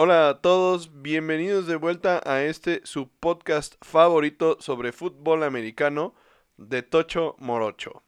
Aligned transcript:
Hola 0.00 0.28
a 0.28 0.40
todos, 0.40 1.02
bienvenidos 1.02 1.66
de 1.66 1.74
vuelta 1.74 2.22
a 2.24 2.44
este 2.44 2.82
su 2.84 3.08
podcast 3.08 3.74
favorito 3.84 4.56
sobre 4.60 4.92
fútbol 4.92 5.42
americano 5.42 6.14
de 6.56 6.84
Tocho 6.84 7.34
Morocho. 7.40 8.04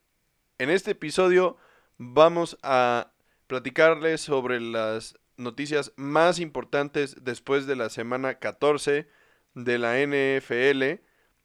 En 0.58 0.71
este 0.71 0.93
episodio 0.93 1.57
vamos 1.98 2.57
a 2.62 3.11
platicarles 3.48 4.21
sobre 4.21 4.61
las 4.61 5.18
noticias 5.36 5.93
más 5.96 6.39
importantes 6.39 7.25
después 7.25 7.67
de 7.67 7.75
la 7.75 7.90
semana 7.90 8.39
14 8.39 9.09
de 9.54 9.79
la 9.79 9.98
NFL 9.98 11.03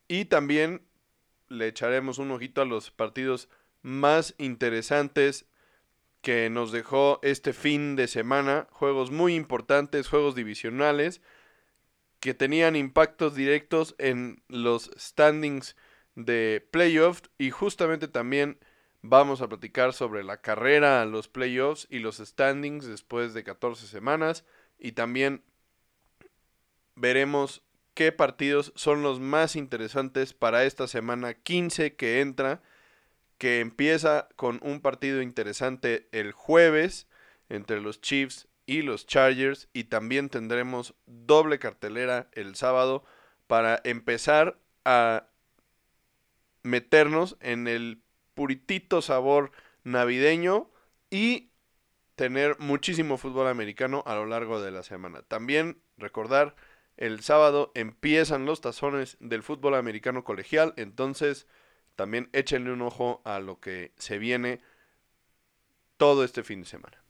y 0.08 0.26
también 0.26 0.86
le 1.48 1.70
echaremos 1.70 2.20
un 2.20 2.30
ojito 2.30 2.62
a 2.62 2.66
los 2.66 2.92
partidos 2.92 3.50
más 3.82 4.36
interesantes 4.38 5.48
que 6.26 6.50
nos 6.50 6.72
dejó 6.72 7.20
este 7.22 7.54
fin 7.54 7.96
de 7.96 8.08
semana. 8.08 8.68
Juegos 8.72 9.12
muy 9.12 9.36
importantes, 9.36 10.08
juegos 10.08 10.34
divisionales, 10.34 11.22
que 12.20 12.34
tenían 12.34 12.76
impactos 12.76 13.36
directos 13.36 13.94
en 14.00 14.42
los 14.48 14.90
standings 14.98 15.76
de 16.16 16.68
playoffs 16.72 17.30
y 17.38 17.52
justamente 17.52 18.08
también 18.08 18.58
vamos 19.04 19.42
a 19.42 19.48
platicar 19.48 19.94
sobre 19.94 20.24
la 20.24 20.42
carrera 20.42 21.04
a 21.04 21.06
los 21.06 21.28
playoffs 21.28 21.86
y 21.92 22.00
los 22.00 22.18
standings 22.18 22.88
después 22.88 23.36
de 23.36 23.44
14 23.44 23.86
semanas 23.86 24.46
y 24.80 24.94
también 24.94 25.44
veremos 26.96 27.62
qué 27.94 28.12
partidos 28.12 28.74
son 28.76 29.04
los 29.04 29.20
más 29.20 29.56
interesantes 29.56 30.34
para 30.34 30.64
esta 30.64 30.88
semana 30.88 31.36
15 31.36 31.96
que 31.96 32.22
entra 32.22 32.64
que 33.38 33.60
empieza 33.60 34.28
con 34.36 34.60
un 34.64 34.82
partido 34.82 35.22
interesante 35.22 36.08
el 36.12 36.32
jueves 36.32 37.08
entre 37.50 37.82
los 37.82 38.02
Chiefs 38.02 38.48
y 38.66 38.82
los 38.82 39.06
Chargers 39.06 39.70
y 39.74 39.86
también 39.86 40.30
tendremos 40.30 40.96
doble 41.06 41.60
cartelera 41.60 42.30
el 42.34 42.56
sábado 42.56 43.04
para 43.48 43.82
empezar 43.84 44.58
a 44.86 45.28
meternos 46.64 47.38
en 47.42 47.68
el 47.68 48.02
puritito 48.34 49.02
sabor 49.02 49.52
navideño 49.84 50.70
y 51.10 51.52
tener 52.16 52.58
muchísimo 52.60 53.18
fútbol 53.18 53.48
americano 53.48 54.04
a 54.06 54.16
lo 54.16 54.26
largo 54.26 54.62
de 54.62 54.72
la 54.72 54.84
semana. 54.84 55.22
También 55.22 55.82
recordar, 55.98 56.56
el 56.98 57.22
sábado 57.22 57.72
empiezan 57.76 58.46
los 58.46 58.62
tazones 58.62 59.18
del 59.20 59.44
fútbol 59.44 59.76
americano 59.76 60.24
colegial, 60.24 60.74
entonces 60.78 61.46
también 61.96 62.30
échenle 62.34 62.72
un 62.72 62.82
ojo 62.82 63.22
a 63.24 63.40
lo 63.40 63.60
que 63.60 63.92
se 63.98 64.18
viene 64.18 64.60
todo 65.98 66.24
este 66.24 66.44
fin 66.44 66.62
de 66.62 66.68
semana. 66.68 67.02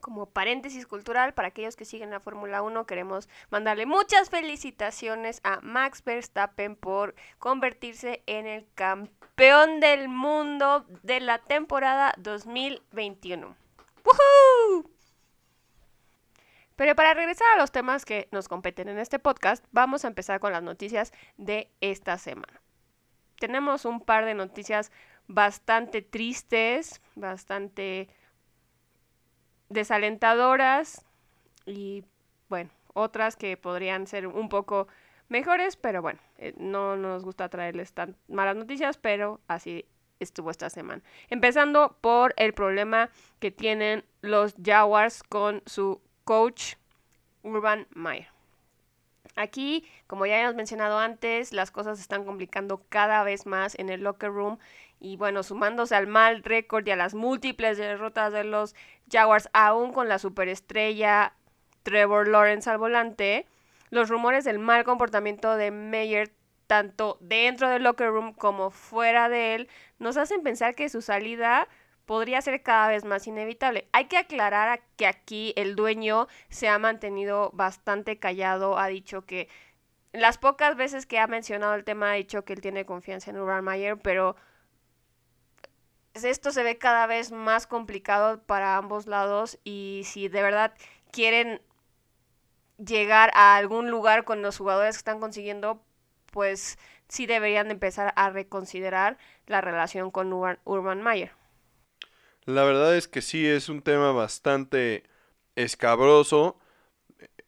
Como 0.00 0.26
paréntesis 0.26 0.86
cultural, 0.86 1.34
para 1.34 1.48
aquellos 1.48 1.74
que 1.74 1.84
siguen 1.84 2.10
la 2.10 2.20
Fórmula 2.20 2.62
1, 2.62 2.86
queremos 2.86 3.28
mandarle 3.50 3.86
muchas 3.86 4.30
felicitaciones 4.30 5.40
a 5.42 5.60
Max 5.62 6.04
Verstappen 6.04 6.76
por 6.76 7.16
convertirse 7.38 8.22
en 8.26 8.46
el 8.46 8.68
campeón 8.74 9.80
del 9.80 10.08
mundo 10.08 10.86
de 11.02 11.20
la 11.20 11.38
temporada 11.38 12.14
2021. 12.18 13.56
¡Woohoo! 14.04 14.90
Pero 16.76 16.94
para 16.94 17.14
regresar 17.14 17.48
a 17.54 17.56
los 17.56 17.72
temas 17.72 18.04
que 18.04 18.28
nos 18.30 18.48
competen 18.48 18.88
en 18.88 18.98
este 18.98 19.18
podcast, 19.18 19.64
vamos 19.72 20.04
a 20.04 20.08
empezar 20.08 20.38
con 20.38 20.52
las 20.52 20.62
noticias 20.62 21.12
de 21.36 21.72
esta 21.80 22.18
semana 22.18 22.60
tenemos 23.38 23.84
un 23.84 24.00
par 24.00 24.24
de 24.24 24.34
noticias 24.34 24.92
bastante 25.28 26.02
tristes, 26.02 27.00
bastante 27.14 28.08
desalentadoras 29.68 31.04
y 31.64 32.04
bueno, 32.48 32.70
otras 32.94 33.36
que 33.36 33.56
podrían 33.56 34.06
ser 34.06 34.26
un 34.26 34.48
poco 34.48 34.88
mejores, 35.28 35.76
pero 35.76 36.02
bueno, 36.02 36.20
eh, 36.38 36.54
no 36.56 36.96
nos 36.96 37.24
gusta 37.24 37.48
traerles 37.48 37.92
tan 37.92 38.16
malas 38.28 38.56
noticias, 38.56 38.96
pero 38.98 39.40
así 39.48 39.84
estuvo 40.20 40.50
esta 40.50 40.70
semana. 40.70 41.02
Empezando 41.28 41.96
por 42.00 42.34
el 42.36 42.54
problema 42.54 43.10
que 43.38 43.50
tienen 43.50 44.04
los 44.20 44.54
Jaguars 44.62 45.22
con 45.22 45.62
su 45.66 46.00
coach 46.24 46.74
Urban 47.42 47.86
Meyer. 47.90 48.35
Aquí, 49.36 49.84
como 50.06 50.26
ya 50.26 50.40
hemos 50.40 50.54
mencionado 50.54 50.98
antes, 50.98 51.52
las 51.52 51.70
cosas 51.70 51.98
se 51.98 52.02
están 52.02 52.24
complicando 52.24 52.82
cada 52.88 53.22
vez 53.22 53.46
más 53.46 53.78
en 53.78 53.90
el 53.90 54.02
locker 54.02 54.30
room 54.30 54.58
y 54.98 55.16
bueno, 55.18 55.42
sumándose 55.42 55.94
al 55.94 56.06
mal 56.06 56.42
récord 56.42 56.86
y 56.86 56.90
a 56.90 56.96
las 56.96 57.14
múltiples 57.14 57.76
derrotas 57.76 58.32
de 58.32 58.44
los 58.44 58.74
Jaguars, 59.10 59.50
aún 59.52 59.92
con 59.92 60.08
la 60.08 60.18
superestrella 60.18 61.34
Trevor 61.82 62.28
Lawrence 62.28 62.68
al 62.68 62.78
volante, 62.78 63.46
los 63.90 64.08
rumores 64.08 64.44
del 64.44 64.58
mal 64.58 64.84
comportamiento 64.84 65.56
de 65.56 65.70
Meyer 65.70 66.32
tanto 66.66 67.18
dentro 67.20 67.68
del 67.68 67.84
locker 67.84 68.08
room 68.08 68.32
como 68.32 68.70
fuera 68.70 69.28
de 69.28 69.54
él 69.54 69.68
nos 69.98 70.16
hacen 70.16 70.42
pensar 70.42 70.74
que 70.74 70.88
su 70.88 71.00
salida 71.00 71.68
podría 72.06 72.40
ser 72.40 72.62
cada 72.62 72.88
vez 72.88 73.04
más 73.04 73.26
inevitable. 73.26 73.88
Hay 73.92 74.06
que 74.06 74.16
aclarar 74.16 74.82
que 74.96 75.06
aquí 75.06 75.52
el 75.56 75.76
dueño 75.76 76.28
se 76.48 76.68
ha 76.68 76.78
mantenido 76.78 77.50
bastante 77.52 78.18
callado, 78.18 78.78
ha 78.78 78.86
dicho 78.86 79.22
que 79.22 79.48
las 80.12 80.38
pocas 80.38 80.76
veces 80.76 81.04
que 81.04 81.18
ha 81.18 81.26
mencionado 81.26 81.74
el 81.74 81.84
tema 81.84 82.12
ha 82.12 82.14
dicho 82.14 82.44
que 82.44 82.54
él 82.54 82.60
tiene 82.62 82.86
confianza 82.86 83.30
en 83.30 83.38
Urban 83.38 83.64
Mayer, 83.64 83.98
pero 83.98 84.36
esto 86.14 86.52
se 86.52 86.62
ve 86.62 86.78
cada 86.78 87.06
vez 87.06 87.32
más 87.32 87.66
complicado 87.66 88.42
para 88.44 88.78
ambos 88.78 89.06
lados 89.06 89.58
y 89.64 90.02
si 90.04 90.28
de 90.28 90.42
verdad 90.42 90.72
quieren 91.10 91.60
llegar 92.78 93.30
a 93.34 93.56
algún 93.56 93.90
lugar 93.90 94.24
con 94.24 94.42
los 94.42 94.56
jugadores 94.56 94.96
que 94.96 95.00
están 95.00 95.20
consiguiendo, 95.20 95.82
pues 96.30 96.78
sí 97.08 97.26
deberían 97.26 97.70
empezar 97.70 98.12
a 98.16 98.30
reconsiderar 98.30 99.18
la 99.46 99.60
relación 99.60 100.10
con 100.10 100.32
Urban 100.32 101.02
Mayer. 101.02 101.32
La 102.46 102.62
verdad 102.62 102.96
es 102.96 103.08
que 103.08 103.22
sí 103.22 103.44
es 103.44 103.68
un 103.68 103.82
tema 103.82 104.12
bastante 104.12 105.02
escabroso. 105.56 106.56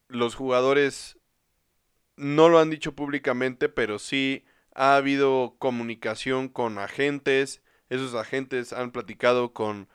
Los 0.08 0.34
jugadores 0.34 1.18
no 2.16 2.48
lo 2.48 2.58
han 2.58 2.68
dicho 2.68 2.96
públicamente, 2.96 3.68
pero 3.68 4.00
sí 4.00 4.44
ha 4.74 4.96
habido 4.96 5.54
comunicación 5.58 6.48
con 6.48 6.78
agentes. 6.78 7.62
Esos 7.90 8.16
agentes 8.16 8.72
han 8.72 8.90
platicado 8.90 9.52
con 9.52 9.88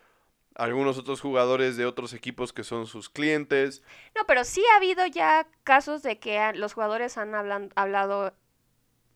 algunos 0.56 0.98
otros 0.98 1.20
jugadores 1.20 1.76
de 1.76 1.86
otros 1.86 2.14
equipos 2.14 2.54
que 2.54 2.64
son 2.64 2.88
sus 2.88 3.10
clientes. 3.10 3.84
No, 4.16 4.22
pero 4.26 4.46
sí 4.46 4.64
ha 4.72 4.78
habido 4.78 5.06
ya 5.06 5.48
casos 5.66 6.02
de 6.02 6.18
que 6.20 6.54
los 6.54 6.74
jugadores 6.74 7.18
han 7.18 7.36
hablado, 7.76 8.34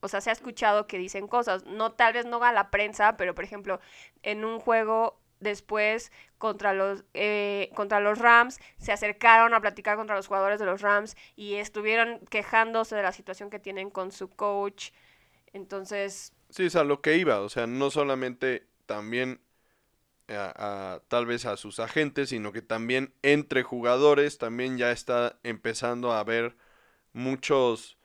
o 0.00 0.08
sea, 0.08 0.20
se 0.20 0.28
ha 0.28 0.34
escuchado 0.34 0.86
que 0.86 0.98
dicen 0.98 1.28
cosas. 1.28 1.64
No, 1.64 1.92
tal 1.92 2.12
vez 2.12 2.26
no 2.26 2.42
a 2.44 2.52
la 2.52 2.70
prensa, 2.70 3.16
pero 3.16 3.34
por 3.34 3.44
ejemplo, 3.44 3.80
en 4.22 4.44
un 4.44 4.58
juego 4.60 5.18
después 5.40 6.12
contra 6.38 6.72
los, 6.72 7.04
eh, 7.14 7.70
contra 7.74 8.00
los 8.00 8.18
Rams, 8.18 8.58
se 8.78 8.92
acercaron 8.92 9.54
a 9.54 9.60
platicar 9.60 9.96
contra 9.96 10.16
los 10.16 10.26
jugadores 10.26 10.58
de 10.58 10.66
los 10.66 10.80
Rams 10.80 11.16
y 11.36 11.54
estuvieron 11.54 12.20
quejándose 12.30 12.96
de 12.96 13.02
la 13.02 13.12
situación 13.12 13.50
que 13.50 13.58
tienen 13.58 13.90
con 13.90 14.12
su 14.12 14.28
coach. 14.28 14.90
Entonces... 15.52 16.32
Sí, 16.50 16.66
es 16.66 16.76
a 16.76 16.84
lo 16.84 17.00
que 17.00 17.16
iba, 17.16 17.40
o 17.40 17.48
sea, 17.48 17.66
no 17.66 17.90
solamente 17.90 18.66
también 18.86 19.40
a, 20.28 21.00
tal 21.08 21.26
vez 21.26 21.46
a 21.46 21.56
sus 21.56 21.80
agentes, 21.80 22.30
sino 22.30 22.52
que 22.52 22.62
también 22.62 23.14
entre 23.22 23.62
jugadores 23.62 24.38
también 24.38 24.78
ya 24.78 24.92
está 24.92 25.38
empezando 25.42 26.12
a 26.12 26.20
haber 26.20 26.56
muchos, 27.12 27.98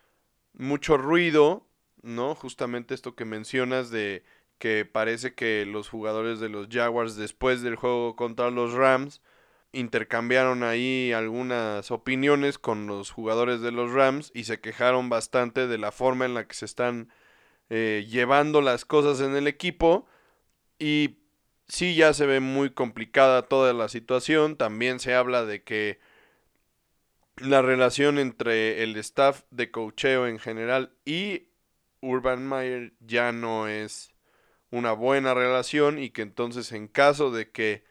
mucho 0.54 0.98
ruido, 0.98 1.68
¿no? 2.02 2.36
Justamente 2.36 2.94
esto 2.94 3.16
que 3.16 3.26
mencionas 3.26 3.90
de 3.90 4.24
que 4.64 4.86
parece 4.86 5.34
que 5.34 5.66
los 5.66 5.90
jugadores 5.90 6.40
de 6.40 6.48
los 6.48 6.70
Jaguars 6.70 7.18
después 7.18 7.64
del 7.64 7.76
juego 7.76 8.16
contra 8.16 8.50
los 8.50 8.72
Rams 8.72 9.22
intercambiaron 9.74 10.64
ahí 10.64 11.12
algunas 11.12 11.92
opiniones 11.92 12.58
con 12.58 12.88
los 12.88 13.12
jugadores 13.12 13.60
de 13.60 13.74
los 13.74 13.92
Rams 13.92 14.32
y 14.34 14.46
se 14.46 14.62
quejaron 14.62 15.10
bastante 15.10 15.68
de 15.68 15.78
la 15.78 15.92
forma 15.92 16.24
en 16.24 16.34
la 16.34 16.48
que 16.48 16.56
se 16.56 16.64
están 16.64 17.10
eh, 17.70 18.08
llevando 18.10 18.62
las 18.62 18.86
cosas 18.86 19.20
en 19.20 19.36
el 19.36 19.48
equipo. 19.48 20.08
Y 20.80 21.18
sí 21.68 21.96
ya 21.96 22.14
se 22.14 22.26
ve 22.26 22.40
muy 22.40 22.70
complicada 22.70 23.42
toda 23.42 23.74
la 23.74 23.90
situación, 23.90 24.56
también 24.56 25.02
se 25.02 25.14
habla 25.14 25.44
de 25.44 25.62
que 25.64 26.00
la 27.36 27.62
relación 27.62 28.18
entre 28.18 28.82
el 28.82 28.96
staff 28.96 29.44
de 29.52 29.72
cocheo 29.72 30.26
en 30.26 30.40
general 30.40 30.94
y 31.04 31.50
Urban 32.00 32.48
Meyer 32.48 32.94
ya 33.02 33.34
no 33.34 33.68
es 33.68 34.13
una 34.74 34.92
buena 34.92 35.36
relación 35.36 36.00
y 36.00 36.10
que 36.10 36.24
entonces 36.24 36.72
en 36.72 36.88
caso 36.88 37.30
de 37.30 37.52
que 37.52 37.84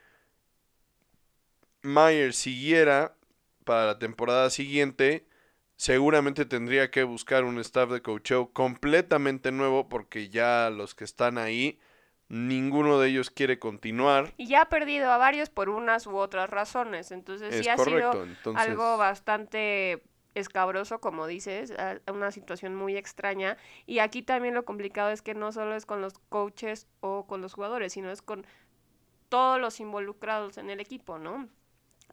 Mayer 1.81 2.33
siguiera 2.33 3.15
para 3.63 3.85
la 3.85 3.99
temporada 3.99 4.49
siguiente, 4.49 5.25
seguramente 5.77 6.43
tendría 6.43 6.91
que 6.91 7.03
buscar 7.03 7.45
un 7.45 7.57
staff 7.59 7.89
de 7.89 8.01
coaching 8.01 8.47
completamente 8.51 9.53
nuevo 9.53 9.87
porque 9.87 10.27
ya 10.27 10.69
los 10.69 10.93
que 10.93 11.05
están 11.05 11.37
ahí 11.37 11.79
ninguno 12.27 12.99
de 12.99 13.09
ellos 13.09 13.29
quiere 13.29 13.59
continuar. 13.59 14.33
Y 14.35 14.47
ya 14.47 14.63
ha 14.63 14.69
perdido 14.69 15.09
a 15.09 15.17
varios 15.17 15.49
por 15.49 15.69
unas 15.69 16.05
u 16.05 16.17
otras 16.17 16.49
razones. 16.49 17.11
Entonces 17.11 17.63
sí 17.63 17.69
ha 17.69 17.77
sido 17.77 18.27
algo 18.55 18.97
bastante 18.97 20.03
escabroso, 20.35 20.99
como 20.99 21.27
dices, 21.27 21.73
una 22.11 22.31
situación 22.31 22.75
muy 22.75 22.97
extraña. 22.97 23.57
Y 23.85 23.99
aquí 23.99 24.21
también 24.21 24.53
lo 24.53 24.65
complicado 24.65 25.11
es 25.11 25.21
que 25.21 25.33
no 25.33 25.51
solo 25.51 25.75
es 25.75 25.85
con 25.85 26.01
los 26.01 26.19
coaches 26.29 26.87
o 27.01 27.25
con 27.27 27.41
los 27.41 27.53
jugadores, 27.53 27.93
sino 27.93 28.11
es 28.11 28.21
con 28.21 28.45
todos 29.29 29.59
los 29.59 29.79
involucrados 29.79 30.57
en 30.57 30.69
el 30.69 30.79
equipo, 30.79 31.17
¿no? 31.17 31.47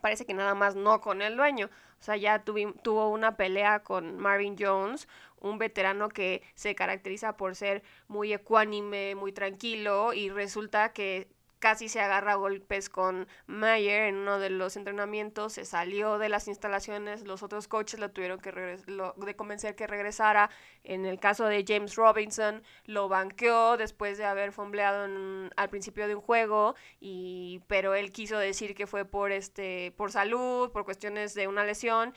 Parece 0.00 0.24
que 0.24 0.32
nada 0.32 0.54
más 0.54 0.76
no 0.76 1.00
con 1.00 1.20
el 1.20 1.36
dueño. 1.36 1.68
O 2.00 2.02
sea, 2.02 2.16
ya 2.16 2.42
tuvo 2.42 3.10
una 3.10 3.36
pelea 3.36 3.82
con 3.82 4.16
Marvin 4.16 4.56
Jones, 4.58 5.06
un 5.38 5.58
veterano 5.58 6.08
que 6.08 6.42
se 6.54 6.74
caracteriza 6.74 7.36
por 7.36 7.54
ser 7.54 7.82
muy 8.08 8.32
ecuánime, 8.32 9.14
muy 9.14 9.32
tranquilo, 9.32 10.14
y 10.14 10.30
resulta 10.30 10.94
que 10.94 11.28
casi 11.60 11.88
se 11.88 12.00
agarra 12.00 12.32
a 12.32 12.36
golpes 12.36 12.88
con 12.88 13.28
Mayer 13.46 14.04
en 14.04 14.16
uno 14.16 14.38
de 14.38 14.50
los 14.50 14.76
entrenamientos, 14.76 15.52
se 15.52 15.64
salió 15.64 16.18
de 16.18 16.28
las 16.28 16.48
instalaciones, 16.48 17.26
los 17.26 17.42
otros 17.42 17.68
coaches 17.68 18.00
lo 18.00 18.10
tuvieron 18.10 18.40
que 18.40 18.78
lo, 18.86 19.12
de 19.12 19.36
convencer 19.36 19.76
que 19.76 19.86
regresara. 19.86 20.50
En 20.82 21.04
el 21.04 21.20
caso 21.20 21.44
de 21.44 21.64
James 21.66 21.94
Robinson, 21.94 22.62
lo 22.86 23.08
banqueó 23.08 23.76
después 23.76 24.18
de 24.18 24.24
haber 24.24 24.52
fombleado 24.52 25.06
al 25.54 25.68
principio 25.68 26.08
de 26.08 26.14
un 26.14 26.22
juego, 26.22 26.74
y, 26.98 27.60
pero 27.68 27.94
él 27.94 28.10
quiso 28.10 28.38
decir 28.38 28.74
que 28.74 28.86
fue 28.86 29.04
por, 29.04 29.30
este, 29.30 29.92
por 29.96 30.10
salud, 30.10 30.70
por 30.72 30.84
cuestiones 30.84 31.34
de 31.34 31.46
una 31.46 31.64
lesión, 31.64 32.14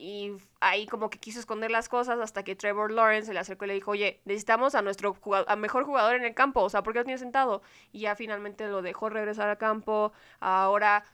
y 0.00 0.32
ahí 0.60 0.86
como 0.86 1.10
que 1.10 1.18
quiso 1.18 1.38
esconder 1.40 1.70
las 1.70 1.90
cosas 1.90 2.18
hasta 2.20 2.42
que 2.42 2.56
Trevor 2.56 2.90
Lawrence 2.90 3.26
se 3.26 3.34
le 3.34 3.40
acercó 3.40 3.66
y 3.66 3.68
le 3.68 3.74
dijo, 3.74 3.90
oye, 3.90 4.22
necesitamos 4.24 4.74
a 4.74 4.80
nuestro 4.80 5.14
mejor 5.58 5.84
jugador 5.84 6.16
en 6.16 6.24
el 6.24 6.34
campo, 6.34 6.62
o 6.62 6.70
sea, 6.70 6.82
¿por 6.82 6.94
qué 6.94 7.00
lo 7.00 7.04
tienes 7.04 7.20
sentado? 7.20 7.60
Y 7.92 8.00
ya 8.00 8.16
finalmente 8.16 8.66
lo 8.66 8.80
dejó 8.80 9.10
regresar 9.10 9.50
al 9.50 9.58
campo, 9.58 10.12
ahora 10.40 11.04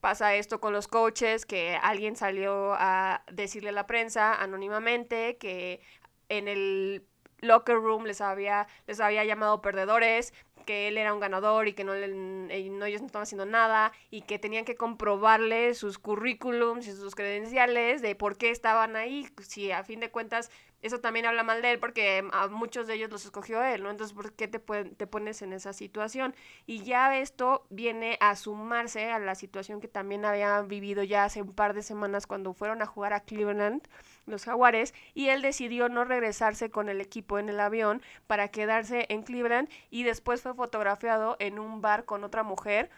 pasa 0.00 0.34
esto 0.34 0.60
con 0.60 0.72
los 0.72 0.88
coaches, 0.88 1.46
que 1.46 1.78
alguien 1.80 2.16
salió 2.16 2.74
a 2.74 3.22
decirle 3.30 3.68
a 3.68 3.72
la 3.72 3.86
prensa 3.86 4.34
anónimamente 4.34 5.36
que 5.36 5.80
en 6.28 6.48
el 6.48 7.06
locker 7.42 7.76
room 7.76 8.06
les 8.06 8.22
había, 8.22 8.66
les 8.86 9.00
había 9.00 9.24
llamado 9.24 9.60
perdedores, 9.60 10.32
que 10.64 10.88
él 10.88 10.96
era 10.96 11.12
un 11.12 11.20
ganador 11.20 11.68
y 11.68 11.74
que 11.74 11.84
no, 11.84 11.94
no, 11.94 12.52
ellos 12.84 13.00
no 13.00 13.06
estaban 13.06 13.24
haciendo 13.24 13.44
nada 13.44 13.92
y 14.10 14.22
que 14.22 14.38
tenían 14.38 14.64
que 14.64 14.76
comprobarle 14.76 15.74
sus 15.74 15.98
currículums 15.98 16.86
y 16.86 16.92
sus 16.92 17.14
credenciales 17.14 18.00
de 18.00 18.14
por 18.14 18.36
qué 18.36 18.50
estaban 18.50 18.96
ahí, 18.96 19.28
si 19.40 19.72
a 19.72 19.84
fin 19.84 20.00
de 20.00 20.10
cuentas 20.10 20.50
eso 20.82 20.98
también 20.98 21.26
habla 21.26 21.44
mal 21.44 21.62
de 21.62 21.72
él 21.72 21.78
porque 21.78 22.28
a 22.32 22.48
muchos 22.48 22.88
de 22.88 22.94
ellos 22.94 23.10
los 23.10 23.24
escogió 23.24 23.62
él, 23.62 23.84
¿no? 23.84 23.90
Entonces, 23.90 24.14
¿por 24.14 24.32
qué 24.32 24.48
te, 24.48 24.58
te 24.58 25.06
pones 25.06 25.40
en 25.42 25.52
esa 25.52 25.72
situación? 25.72 26.34
Y 26.66 26.82
ya 26.82 27.16
esto 27.18 27.66
viene 27.70 28.18
a 28.20 28.34
sumarse 28.34 29.10
a 29.12 29.20
la 29.20 29.36
situación 29.36 29.80
que 29.80 29.86
también 29.86 30.24
habían 30.24 30.66
vivido 30.66 31.04
ya 31.04 31.24
hace 31.24 31.40
un 31.40 31.54
par 31.54 31.74
de 31.74 31.82
semanas 31.82 32.26
cuando 32.26 32.52
fueron 32.52 32.82
a 32.82 32.86
jugar 32.86 33.12
a 33.12 33.20
Cleveland, 33.20 33.86
los 34.26 34.44
jaguares, 34.44 34.94
y 35.14 35.28
él 35.28 35.42
decidió 35.42 35.88
no 35.88 36.04
regresarse 36.04 36.70
con 36.70 36.88
el 36.88 37.00
equipo 37.00 37.38
en 37.38 37.48
el 37.48 37.60
avión 37.60 38.02
para 38.26 38.48
quedarse 38.48 39.06
en 39.08 39.22
Cleveland 39.22 39.68
y 39.90 40.04
después 40.04 40.42
fue 40.42 40.54
fotografiado 40.54 41.36
en 41.38 41.58
un 41.58 41.80
bar 41.80 42.04
con 42.04 42.24
otra 42.24 42.42
mujer 42.42 42.90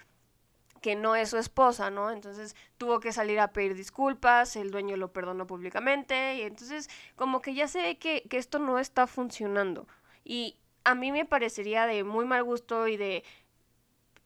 que 0.85 0.97
no 0.97 1.17
es 1.17 1.31
su 1.31 1.39
esposa, 1.39 1.91
¿no? 1.91 2.11
Entonces 2.11 2.55
tuvo 2.77 3.01
que 3.01 3.11
salir 3.11 3.41
a 3.41 3.53
pedir 3.55 3.75
disculpas, 3.75 4.55
el 4.55 4.71
dueño 4.71 4.99
lo 4.99 5.15
perdonó 5.15 5.47
públicamente 5.47 6.37
y 6.37 6.43
entonces 6.43 6.91
como 7.17 7.41
que 7.41 7.55
ya 7.55 7.69
se 7.69 7.81
ve 7.81 7.99
que, 7.99 8.25
que 8.29 8.37
esto 8.37 8.59
no 8.59 8.79
está 8.79 9.07
funcionando. 9.07 9.89
Y 10.25 10.59
a 10.85 10.95
mí 10.95 11.11
me 11.11 11.25
parecería 11.25 11.87
de 11.87 12.05
muy 12.05 12.27
mal 12.27 12.45
gusto 12.45 12.87
y 12.87 12.97
de... 12.97 13.25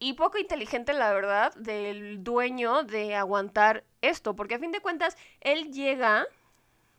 Y 0.01 0.15
poco 0.15 0.39
inteligente, 0.39 0.93
la 0.93 1.13
verdad, 1.13 1.55
del 1.55 2.23
dueño 2.23 2.83
de 2.83 3.15
aguantar 3.15 3.85
esto, 4.01 4.37
porque 4.37 4.57
a 4.57 4.59
fin 4.59 4.73
de 4.73 4.81
cuentas 4.81 5.17
él 5.41 5.73
llega 5.73 6.27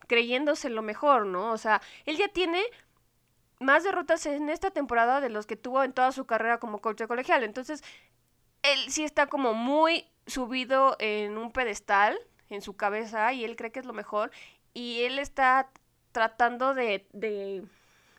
creyéndose 0.10 0.70
lo 0.70 0.82
mejor, 0.82 1.28
¿no? 1.28 1.52
O 1.52 1.58
sea, 1.58 1.82
él 2.06 2.18
ya 2.18 2.28
tiene 2.28 2.62
más 3.60 3.84
derrotas 3.84 4.26
en 4.26 4.50
esta 4.50 4.72
temporada 4.72 5.22
de 5.22 5.30
los 5.30 5.46
que 5.46 5.56
tuvo 5.56 5.84
en 5.84 5.94
toda 5.94 6.12
su 6.12 6.26
carrera 6.26 6.60
como 6.60 6.82
coach 6.82 6.98
de 6.98 7.08
colegial. 7.08 7.44
Entonces, 7.44 7.84
él 8.64 8.80
sí 8.90 9.04
está 9.04 9.28
como 9.28 9.54
muy 9.54 10.08
subido 10.26 10.98
en 11.00 11.38
un 11.38 11.52
pedestal 11.52 12.18
en 12.50 12.62
su 12.62 12.76
cabeza 12.76 13.32
y 13.34 13.46
él 13.46 13.56
cree 13.56 13.72
que 13.72 13.80
es 13.80 13.86
lo 13.86 13.94
mejor 13.94 14.32
y 14.74 15.04
él 15.04 15.20
está 15.20 15.70
tratando 16.12 16.74
de, 16.74 17.08
de 17.14 17.64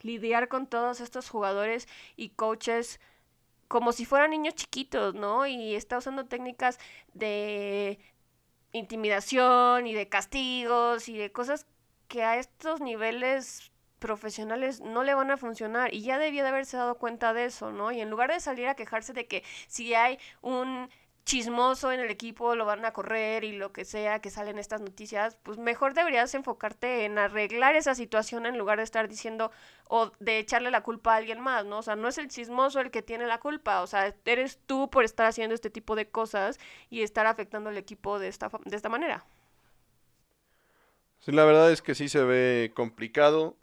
lidiar 0.02 0.48
con 0.48 0.68
todos 0.68 1.00
estos 1.00 1.28
jugadores 1.28 1.88
y 2.16 2.30
coaches 2.30 3.00
como 3.66 3.92
si 3.92 4.04
fueran 4.04 4.30
niños 4.30 4.54
chiquitos, 4.54 5.14
¿no? 5.14 5.46
Y 5.46 5.74
está 5.74 5.98
usando 5.98 6.26
técnicas 6.26 6.78
de 7.14 7.98
intimidación 8.72 9.86
y 9.86 9.94
de 9.94 10.08
castigos 10.08 11.08
y 11.08 11.16
de 11.16 11.32
cosas 11.32 11.66
que 12.10 12.24
a 12.24 12.36
estos 12.36 12.80
niveles 12.80 13.70
profesionales 14.00 14.80
no 14.80 15.04
le 15.04 15.14
van 15.14 15.30
a 15.30 15.36
funcionar 15.36 15.94
y 15.94 16.02
ya 16.02 16.18
debió 16.18 16.42
de 16.42 16.48
haberse 16.48 16.76
dado 16.76 16.96
cuenta 16.98 17.32
de 17.32 17.44
eso, 17.44 17.70
¿no? 17.70 17.92
Y 17.92 18.00
en 18.00 18.10
lugar 18.10 18.32
de 18.32 18.40
salir 18.40 18.66
a 18.66 18.74
quejarse 18.74 19.12
de 19.12 19.28
que 19.28 19.44
si 19.68 19.94
hay 19.94 20.18
un 20.42 20.90
chismoso 21.24 21.92
en 21.92 22.00
el 22.00 22.10
equipo 22.10 22.56
lo 22.56 22.64
van 22.64 22.84
a 22.84 22.92
correr 22.92 23.44
y 23.44 23.52
lo 23.52 23.72
que 23.72 23.84
sea 23.84 24.20
que 24.20 24.30
salen 24.30 24.58
estas 24.58 24.80
noticias, 24.80 25.38
pues 25.44 25.58
mejor 25.58 25.94
deberías 25.94 26.34
enfocarte 26.34 27.04
en 27.04 27.16
arreglar 27.16 27.76
esa 27.76 27.94
situación 27.94 28.44
en 28.44 28.58
lugar 28.58 28.78
de 28.78 28.84
estar 28.84 29.06
diciendo 29.06 29.52
o 29.86 30.10
de 30.18 30.40
echarle 30.40 30.72
la 30.72 30.82
culpa 30.82 31.14
a 31.14 31.16
alguien 31.18 31.38
más, 31.38 31.64
¿no? 31.64 31.78
O 31.78 31.82
sea, 31.82 31.94
no 31.94 32.08
es 32.08 32.18
el 32.18 32.26
chismoso 32.26 32.80
el 32.80 32.90
que 32.90 33.02
tiene 33.02 33.26
la 33.28 33.38
culpa, 33.38 33.82
o 33.82 33.86
sea, 33.86 34.12
eres 34.24 34.58
tú 34.66 34.90
por 34.90 35.04
estar 35.04 35.26
haciendo 35.26 35.54
este 35.54 35.70
tipo 35.70 35.94
de 35.94 36.10
cosas 36.10 36.58
y 36.88 37.02
estar 37.02 37.26
afectando 37.26 37.70
al 37.70 37.78
equipo 37.78 38.18
de 38.18 38.26
esta, 38.26 38.50
de 38.64 38.76
esta 38.76 38.88
manera. 38.88 39.24
Sí, 41.20 41.32
la 41.32 41.44
verdad 41.44 41.70
es 41.70 41.82
que 41.82 41.94
sí 41.94 42.08
se 42.08 42.24
ve 42.24 42.72
complicado. 42.74 43.56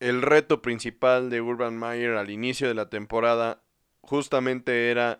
El 0.00 0.20
reto 0.20 0.60
principal 0.60 1.30
de 1.30 1.40
Urban 1.40 1.78
Meyer 1.78 2.12
al 2.12 2.30
inicio 2.30 2.68
de 2.68 2.74
la 2.74 2.90
temporada 2.90 3.62
justamente 4.02 4.90
era 4.90 5.18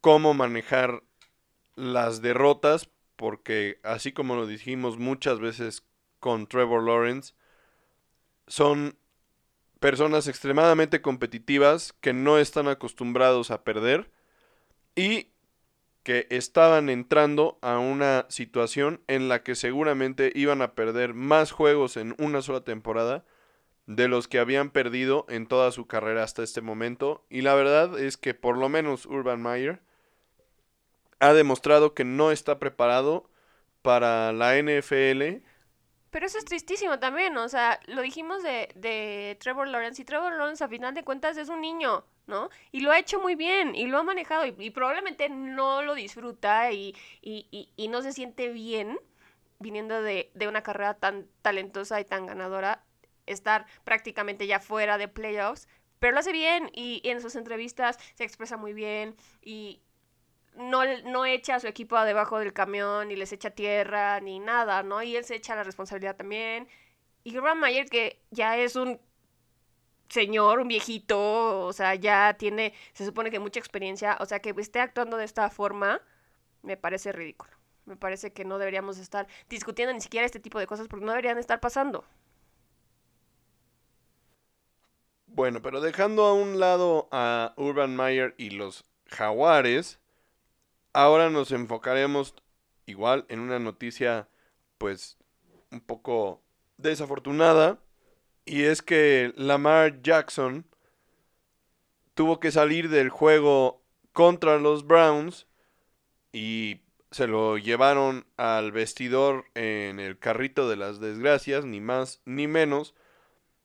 cómo 0.00 0.32
manejar 0.32 1.02
las 1.74 2.22
derrotas, 2.22 2.88
porque 3.16 3.80
así 3.82 4.12
como 4.12 4.34
lo 4.34 4.46
dijimos 4.46 4.98
muchas 4.98 5.40
veces 5.40 5.84
con 6.20 6.46
Trevor 6.46 6.84
Lawrence, 6.84 7.34
son 8.46 8.96
personas 9.78 10.26
extremadamente 10.26 11.02
competitivas 11.02 11.92
que 12.00 12.14
no 12.14 12.38
están 12.38 12.68
acostumbrados 12.68 13.50
a 13.50 13.62
perder 13.62 14.10
y 14.94 15.29
que 16.02 16.26
estaban 16.30 16.88
entrando 16.88 17.58
a 17.62 17.78
una 17.78 18.26
situación 18.28 19.02
en 19.06 19.28
la 19.28 19.42
que 19.42 19.54
seguramente 19.54 20.32
iban 20.34 20.62
a 20.62 20.74
perder 20.74 21.14
más 21.14 21.52
juegos 21.52 21.96
en 21.96 22.14
una 22.18 22.42
sola 22.42 22.62
temporada 22.62 23.24
de 23.86 24.08
los 24.08 24.28
que 24.28 24.38
habían 24.38 24.70
perdido 24.70 25.26
en 25.28 25.46
toda 25.46 25.72
su 25.72 25.86
carrera 25.86 26.22
hasta 26.22 26.42
este 26.42 26.60
momento. 26.60 27.26
Y 27.28 27.42
la 27.42 27.54
verdad 27.54 27.98
es 27.98 28.16
que 28.16 28.34
por 28.34 28.56
lo 28.56 28.68
menos 28.68 29.04
Urban 29.04 29.42
Meyer 29.42 29.80
ha 31.18 31.32
demostrado 31.34 31.94
que 31.94 32.04
no 32.04 32.30
está 32.30 32.58
preparado 32.58 33.28
para 33.82 34.32
la 34.32 34.56
NFL. 34.56 35.42
Pero 36.10 36.26
eso 36.26 36.38
es 36.38 36.44
tristísimo 36.44 36.98
también, 36.98 37.36
o 37.36 37.48
sea, 37.48 37.78
lo 37.86 38.02
dijimos 38.02 38.42
de, 38.42 38.68
de 38.74 39.36
Trevor 39.40 39.68
Lawrence 39.68 40.02
y 40.02 40.04
Trevor 40.04 40.32
Lawrence 40.32 40.64
a 40.64 40.68
final 40.68 40.92
de 40.94 41.04
cuentas 41.04 41.36
es 41.36 41.48
un 41.48 41.60
niño, 41.60 42.04
Y 42.72 42.80
lo 42.80 42.90
ha 42.92 42.98
hecho 42.98 43.20
muy 43.20 43.34
bien 43.34 43.74
y 43.74 43.86
lo 43.86 43.98
ha 43.98 44.02
manejado 44.02 44.46
y, 44.46 44.70
probablemente 44.70 45.28
no 45.28 45.82
lo 45.82 45.94
disfruta 45.94 46.72
y, 46.72 46.94
y, 47.22 47.72
y, 47.76 47.88
no 47.88 48.02
se 48.02 48.12
siente 48.12 48.48
bien 48.48 48.98
viniendo 49.58 50.02
de, 50.02 50.30
de 50.34 50.48
una 50.48 50.62
carrera 50.62 50.94
tan 50.94 51.26
talentosa 51.42 52.00
y 52.00 52.04
tan 52.04 52.26
ganadora 52.26 52.84
estar 53.26 53.66
prácticamente 53.84 54.46
ya 54.46 54.60
fuera 54.60 54.98
de 54.98 55.08
playoffs, 55.08 55.68
pero 56.00 56.14
lo 56.14 56.20
hace 56.20 56.32
bien 56.32 56.70
y, 56.74 57.02
en 57.04 57.20
sus 57.20 57.36
entrevistas 57.36 57.98
se 58.14 58.24
expresa 58.24 58.56
muy 58.56 58.72
bien 58.72 59.14
y 59.42 59.82
no, 60.56 60.82
no 61.04 61.26
echa 61.26 61.56
a 61.56 61.60
su 61.60 61.68
equipo 61.68 62.00
debajo 62.00 62.38
del 62.38 62.52
camión, 62.52 63.08
ni 63.08 63.16
les 63.16 63.32
echa 63.32 63.50
tierra, 63.50 64.20
ni 64.20 64.40
nada, 64.40 64.82
¿no? 64.82 65.02
Y 65.02 65.16
él 65.16 65.24
se 65.24 65.36
echa 65.36 65.54
la 65.54 65.62
responsabilidad 65.62 66.16
también. 66.16 66.68
Y 67.22 67.36
Urban 67.36 67.58
Mayer, 67.60 67.86
que 67.88 68.20
ya 68.30 68.56
es 68.56 68.76
un 68.76 69.00
señor, 70.10 70.60
un 70.60 70.68
viejito, 70.68 71.66
o 71.66 71.72
sea, 71.72 71.94
ya 71.94 72.34
tiene, 72.34 72.74
se 72.92 73.06
supone 73.06 73.30
que 73.30 73.38
mucha 73.38 73.60
experiencia, 73.60 74.18
o 74.20 74.26
sea, 74.26 74.40
que 74.40 74.54
esté 74.58 74.80
actuando 74.80 75.16
de 75.16 75.24
esta 75.24 75.48
forma, 75.50 76.02
me 76.62 76.76
parece 76.76 77.12
ridículo. 77.12 77.52
Me 77.86 77.96
parece 77.96 78.32
que 78.32 78.44
no 78.44 78.58
deberíamos 78.58 78.98
estar 78.98 79.26
discutiendo 79.48 79.94
ni 79.94 80.00
siquiera 80.00 80.26
este 80.26 80.40
tipo 80.40 80.58
de 80.58 80.66
cosas 80.66 80.88
porque 80.88 81.04
no 81.04 81.12
deberían 81.12 81.38
estar 81.38 81.60
pasando. 81.60 82.04
Bueno, 85.26 85.62
pero 85.62 85.80
dejando 85.80 86.24
a 86.24 86.34
un 86.34 86.60
lado 86.60 87.08
a 87.12 87.54
Urban 87.56 87.96
Meyer 87.96 88.34
y 88.36 88.50
los 88.50 88.84
jaguares, 89.06 90.00
ahora 90.92 91.30
nos 91.30 91.52
enfocaremos 91.52 92.34
igual 92.86 93.26
en 93.28 93.40
una 93.40 93.58
noticia 93.58 94.28
pues 94.76 95.16
un 95.70 95.80
poco 95.80 96.42
desafortunada 96.78 97.78
y 98.44 98.62
es 98.64 98.82
que 98.82 99.32
Lamar 99.36 100.02
Jackson 100.02 100.66
tuvo 102.14 102.40
que 102.40 102.50
salir 102.50 102.88
del 102.88 103.08
juego 103.08 103.82
contra 104.12 104.58
los 104.58 104.86
Browns 104.86 105.46
y 106.32 106.80
se 107.10 107.26
lo 107.26 107.58
llevaron 107.58 108.26
al 108.36 108.72
vestidor 108.72 109.46
en 109.54 109.98
el 109.98 110.18
carrito 110.18 110.68
de 110.68 110.76
las 110.76 111.00
desgracias, 111.00 111.64
ni 111.64 111.80
más 111.80 112.20
ni 112.24 112.46
menos, 112.46 112.94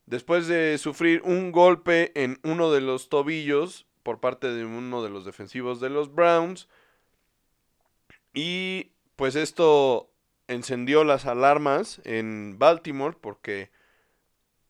después 0.05 0.48
de 0.48 0.77
sufrir 0.77 1.22
un 1.24 1.51
golpe 1.51 2.12
en 2.15 2.39
uno 2.44 2.72
de 2.72 2.82
los 2.82 3.10
tobillos 3.10 3.86
por 4.03 4.20
parte 4.20 4.48
de 4.48 4.65
uno 4.65 5.03
de 5.03 5.10
los 5.10 5.25
defensivos 5.25 5.79
de 5.79 5.89
los 5.89 6.13
Browns. 6.13 6.67
Y 8.34 8.91
pues 9.15 9.36
esto 9.36 10.12
encendió 10.48 11.03
las 11.03 11.25
alarmas 11.25 12.01
en 12.03 12.58
Baltimore 12.58 13.17
porque 13.20 13.72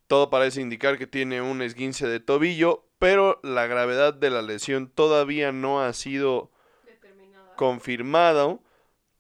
todo 0.07 0.29
parece 0.29 0.62
indicar 0.62 0.97
que 0.97 1.07
tiene 1.07 1.41
un 1.41 1.62
esguince 1.62 2.07
de 2.07 2.19
tobillo, 2.19 2.85
pero 3.00 3.39
la 3.43 3.67
gravedad 3.67 4.13
de 4.13 4.29
la 4.29 4.41
lesión 4.41 4.89
todavía 4.89 5.51
no 5.51 5.81
ha 5.81 5.93
sido 5.93 6.51
confirmado 7.55 8.62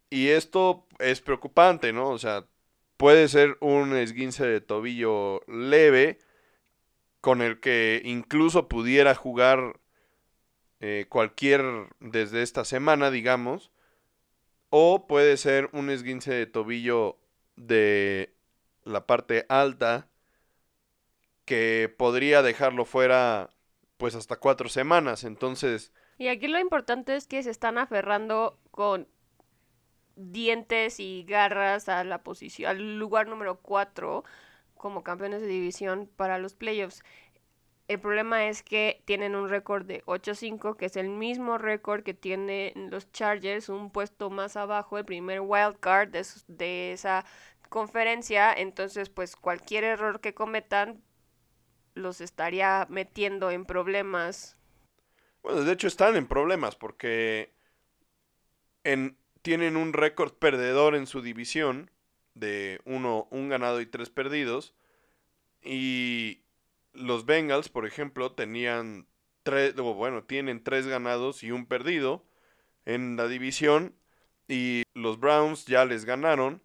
y 0.09 0.29
esto 0.29 0.85
es 0.99 1.21
preocupante, 1.21 1.91
¿no? 1.91 2.09
O 2.09 2.19
sea, 2.19 2.45
puede 2.97 3.27
ser 3.27 3.57
un 3.61 3.95
esguince 3.95 4.45
de 4.45 4.61
tobillo 4.61 5.41
leve 5.47 6.19
con 7.21 7.41
el 7.41 7.59
que 7.59 8.01
incluso 8.05 8.67
pudiera 8.67 9.15
jugar 9.15 9.79
eh, 10.79 11.07
cualquier 11.09 11.63
desde 11.99 12.43
esta 12.43 12.65
semana, 12.65 13.09
digamos, 13.09 13.71
o 14.69 15.07
puede 15.07 15.37
ser 15.37 15.69
un 15.71 15.89
esguince 15.89 16.33
de 16.33 16.45
tobillo 16.45 17.17
de 17.55 18.35
la 18.83 19.07
parte 19.07 19.45
alta 19.49 20.07
que 21.45 21.93
podría 21.97 22.41
dejarlo 22.41 22.85
fuera 22.85 23.49
pues 23.97 24.15
hasta 24.15 24.37
cuatro 24.37 24.69
semanas. 24.69 25.23
Entonces... 25.23 25.93
Y 26.17 26.27
aquí 26.27 26.47
lo 26.47 26.59
importante 26.59 27.15
es 27.15 27.27
que 27.27 27.43
se 27.43 27.51
están 27.51 27.77
aferrando 27.77 28.59
con 28.71 29.07
dientes 30.15 30.99
y 30.99 31.25
garras 31.27 31.89
a 31.89 32.03
la 32.03 32.23
posición, 32.23 32.69
al 32.71 32.97
lugar 32.97 33.27
número 33.27 33.59
cuatro 33.61 34.23
como 34.75 35.03
campeones 35.03 35.41
de 35.41 35.47
división 35.47 36.09
para 36.15 36.37
los 36.37 36.53
playoffs. 36.55 37.03
El 37.87 37.99
problema 37.99 38.47
es 38.47 38.63
que 38.63 39.03
tienen 39.05 39.35
un 39.35 39.49
récord 39.49 39.85
de 39.85 40.03
8-5, 40.05 40.75
que 40.75 40.87
es 40.87 40.95
el 40.95 41.09
mismo 41.09 41.57
récord 41.59 42.03
que 42.03 42.15
tienen 42.15 42.89
los 42.89 43.11
Chargers, 43.11 43.69
un 43.69 43.91
puesto 43.91 44.29
más 44.31 44.55
abajo, 44.57 44.97
el 44.97 45.05
primer 45.05 45.41
wild 45.41 45.79
card 45.79 46.09
de, 46.09 46.25
de 46.47 46.93
esa 46.93 47.25
conferencia. 47.69 48.51
Entonces, 48.53 49.09
pues 49.09 49.35
cualquier 49.35 49.83
error 49.83 50.19
que 50.19 50.33
cometan 50.33 51.03
los 51.95 52.21
estaría 52.21 52.85
metiendo 52.89 53.49
en 53.49 53.65
problemas. 53.65 54.57
Bueno, 55.41 55.61
de 55.61 55.73
hecho 55.73 55.87
están 55.87 56.15
en 56.15 56.27
problemas 56.27 56.75
porque 56.75 57.53
en, 58.83 59.17
tienen 59.41 59.77
un 59.77 59.93
récord 59.93 60.33
perdedor 60.33 60.95
en 60.95 61.07
su 61.07 61.21
división 61.21 61.89
de 62.35 62.81
uno, 62.85 63.27
un 63.31 63.49
ganado 63.49 63.81
y 63.81 63.85
tres 63.85 64.09
perdidos. 64.09 64.75
Y 65.63 66.43
los 66.93 67.25
Bengals, 67.25 67.69
por 67.69 67.85
ejemplo, 67.85 68.33
tenían 68.33 69.07
tres, 69.43 69.75
bueno, 69.75 70.23
tienen 70.23 70.63
tres 70.63 70.85
ganados 70.85 71.43
y 71.43 71.51
un 71.51 71.65
perdido 71.65 72.25
en 72.85 73.15
la 73.15 73.27
división. 73.27 73.95
Y 74.47 74.83
los 74.93 75.19
Browns 75.19 75.65
ya 75.65 75.85
les 75.85 76.05
ganaron. 76.05 76.61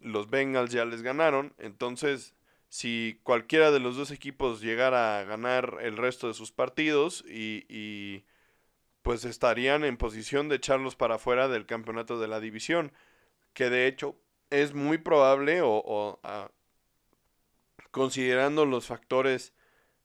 Los 0.00 0.30
Bengals 0.30 0.72
ya 0.72 0.84
les 0.84 1.02
ganaron. 1.02 1.52
Entonces, 1.58 2.34
si 2.72 3.20
cualquiera 3.22 3.70
de 3.70 3.80
los 3.80 3.98
dos 3.98 4.10
equipos 4.10 4.62
llegara 4.62 5.18
a 5.18 5.24
ganar 5.24 5.76
el 5.82 5.98
resto 5.98 6.28
de 6.28 6.32
sus 6.32 6.52
partidos 6.52 7.22
y, 7.28 7.66
y 7.68 8.24
pues 9.02 9.26
estarían 9.26 9.84
en 9.84 9.98
posición 9.98 10.48
de 10.48 10.56
echarlos 10.56 10.96
para 10.96 11.16
afuera 11.16 11.48
del 11.48 11.66
campeonato 11.66 12.18
de 12.18 12.28
la 12.28 12.40
división. 12.40 12.90
Que 13.52 13.68
de 13.68 13.86
hecho 13.86 14.16
es 14.48 14.72
muy 14.72 14.96
probable 14.96 15.60
o, 15.62 16.18
ah, 16.22 16.50
considerando 17.90 18.64
los 18.64 18.86
factores 18.86 19.52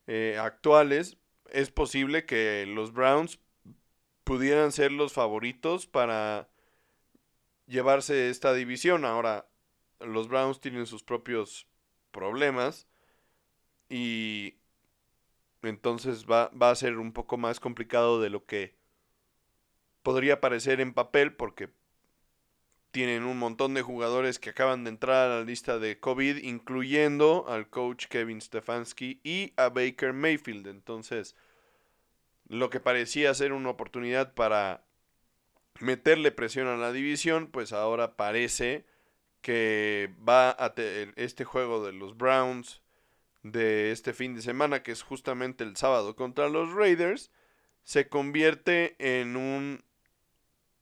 eh, 0.06 0.38
actuales, 0.38 1.18
es 1.50 1.72
posible 1.72 2.26
que 2.26 2.66
los 2.68 2.92
Browns 2.92 3.40
pudieran 4.26 4.74
ser 4.74 4.92
los 4.92 5.14
favoritos 5.14 5.88
para 5.88 6.50
llevarse 7.66 8.30
esta 8.30 8.54
división. 8.54 9.06
Ahora, 9.06 9.48
los 10.02 10.28
Browns 10.28 10.60
tienen 10.60 10.86
sus 10.86 11.02
propios 11.02 11.66
problemas 12.18 12.88
y 13.90 14.56
entonces 15.62 16.26
va, 16.26 16.50
va, 16.50 16.72
a 16.72 16.76
ser 16.76 16.98
un 16.98 17.14
poco 17.14 17.38
más 17.38 17.60
complicado 17.60 18.20
de 18.20 18.32
lo 18.32 18.44
que 18.44 18.74
podría 20.02 20.42
parecer 20.42 20.82
en 20.82 20.96
papel 20.96 21.36
porque 21.36 21.70
tienen 22.90 23.24
un 23.24 23.38
montón 23.38 23.76
de 23.76 23.84
jugadores 23.84 24.40
que 24.40 24.50
acaban 24.50 24.84
de 24.84 24.90
entrar 24.90 25.30
a 25.30 25.36
la 25.36 25.44
lista 25.44 25.78
de 25.78 26.00
COVID, 26.00 26.38
incluyendo 26.38 27.46
al 27.48 27.70
coach 27.70 28.08
Kevin 28.08 28.42
Stefanski 28.42 29.20
y 29.24 29.54
a 29.56 29.70
Baker 29.70 30.14
Mayfield. 30.14 30.66
Entonces, 30.66 31.36
lo 32.48 32.72
que 32.72 32.80
parecía 32.80 33.32
ser 33.36 33.54
una 33.54 33.70
oportunidad 33.70 34.34
para 34.34 34.84
meterle 35.80 36.32
presión 36.32 36.68
a 36.68 36.78
la 36.78 36.92
división, 36.92 37.46
pues 37.52 37.74
ahora 37.74 38.16
parece 38.16 38.88
que 39.48 40.14
va 40.28 40.50
a 40.50 40.74
este 41.16 41.46
juego 41.46 41.82
de 41.86 41.94
los 41.94 42.18
Browns 42.18 42.82
de 43.44 43.94
este 43.94 44.12
fin 44.12 44.36
de 44.36 44.42
semana, 44.42 44.84
que 44.84 44.92
es 44.92 45.04
justamente 45.04 45.64
el 45.64 45.78
sábado 45.78 46.18
contra 46.18 46.50
los 46.50 46.74
Raiders, 46.74 47.32
se 47.84 48.10
convierte 48.10 48.98
en 49.00 49.38
un 49.38 49.86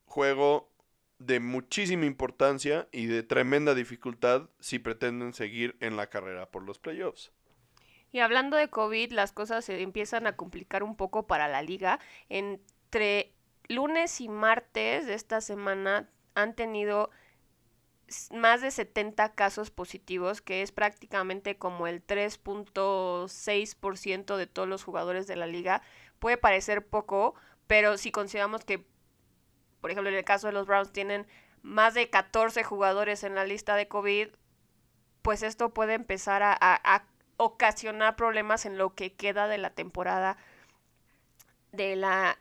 juego 0.06 0.74
de 1.20 1.40
muchísima 1.40 2.08
importancia 2.08 2.88
y 2.92 3.06
de 3.06 3.22
tremenda 3.22 3.76
dificultad 3.76 4.50
si 4.60 4.80
pretenden 4.80 5.36
seguir 5.36 5.76
en 5.80 5.96
la 5.96 6.10
carrera 6.10 6.50
por 6.50 6.64
los 6.64 6.80
playoffs. 6.80 7.32
Y 8.12 8.18
hablando 8.18 8.58
de 8.58 8.72
COVID, 8.72 9.12
las 9.12 9.32
cosas 9.32 9.64
se 9.64 9.80
empiezan 9.80 10.26
a 10.26 10.36
complicar 10.36 10.82
un 10.82 10.98
poco 10.98 11.28
para 11.28 11.48
la 11.48 11.62
liga. 11.62 12.00
Entre 12.30 13.32
lunes 13.68 14.22
y 14.22 14.28
martes 14.28 15.06
de 15.06 15.14
esta 15.14 15.40
semana 15.40 16.10
han 16.34 16.56
tenido 16.56 17.12
más 18.32 18.62
de 18.62 18.72
70 18.72 19.34
casos 19.34 19.72
positivos, 19.72 20.42
que 20.42 20.62
es 20.62 20.72
prácticamente 20.72 21.58
como 21.58 21.88
el 21.88 22.06
3.6% 22.06 24.38
de 24.38 24.48
todos 24.48 24.68
los 24.68 24.84
jugadores 24.84 25.28
de 25.28 25.36
la 25.36 25.48
liga. 25.48 25.82
Puede 26.20 26.38
parecer 26.38 26.86
poco, 26.86 27.36
pero 27.68 27.98
si 27.98 28.12
consideramos 28.12 28.66
que 28.66 28.86
por 29.86 29.92
ejemplo, 29.92 30.10
en 30.10 30.16
el 30.16 30.26
caso 30.26 30.48
de 30.48 30.54
los 30.54 30.66
Browns 30.66 30.92
tienen 30.92 31.28
más 31.62 31.94
de 31.94 32.10
14 32.10 32.64
jugadores 32.64 33.24
en 33.24 33.36
la 33.36 33.46
lista 33.46 33.76
de 33.76 33.88
COVID, 33.88 34.30
pues 35.22 35.44
esto 35.44 35.76
puede 35.76 35.94
empezar 35.94 36.42
a, 36.44 37.06
ocasionar 37.38 38.16
problemas 38.16 38.66
en 38.66 38.80
lo 38.80 38.96
que 38.96 39.14
queda 39.14 39.48
de 39.48 39.60
la 39.60 39.70
temporada 39.70 40.38
de 41.72 41.96
la 41.96 42.40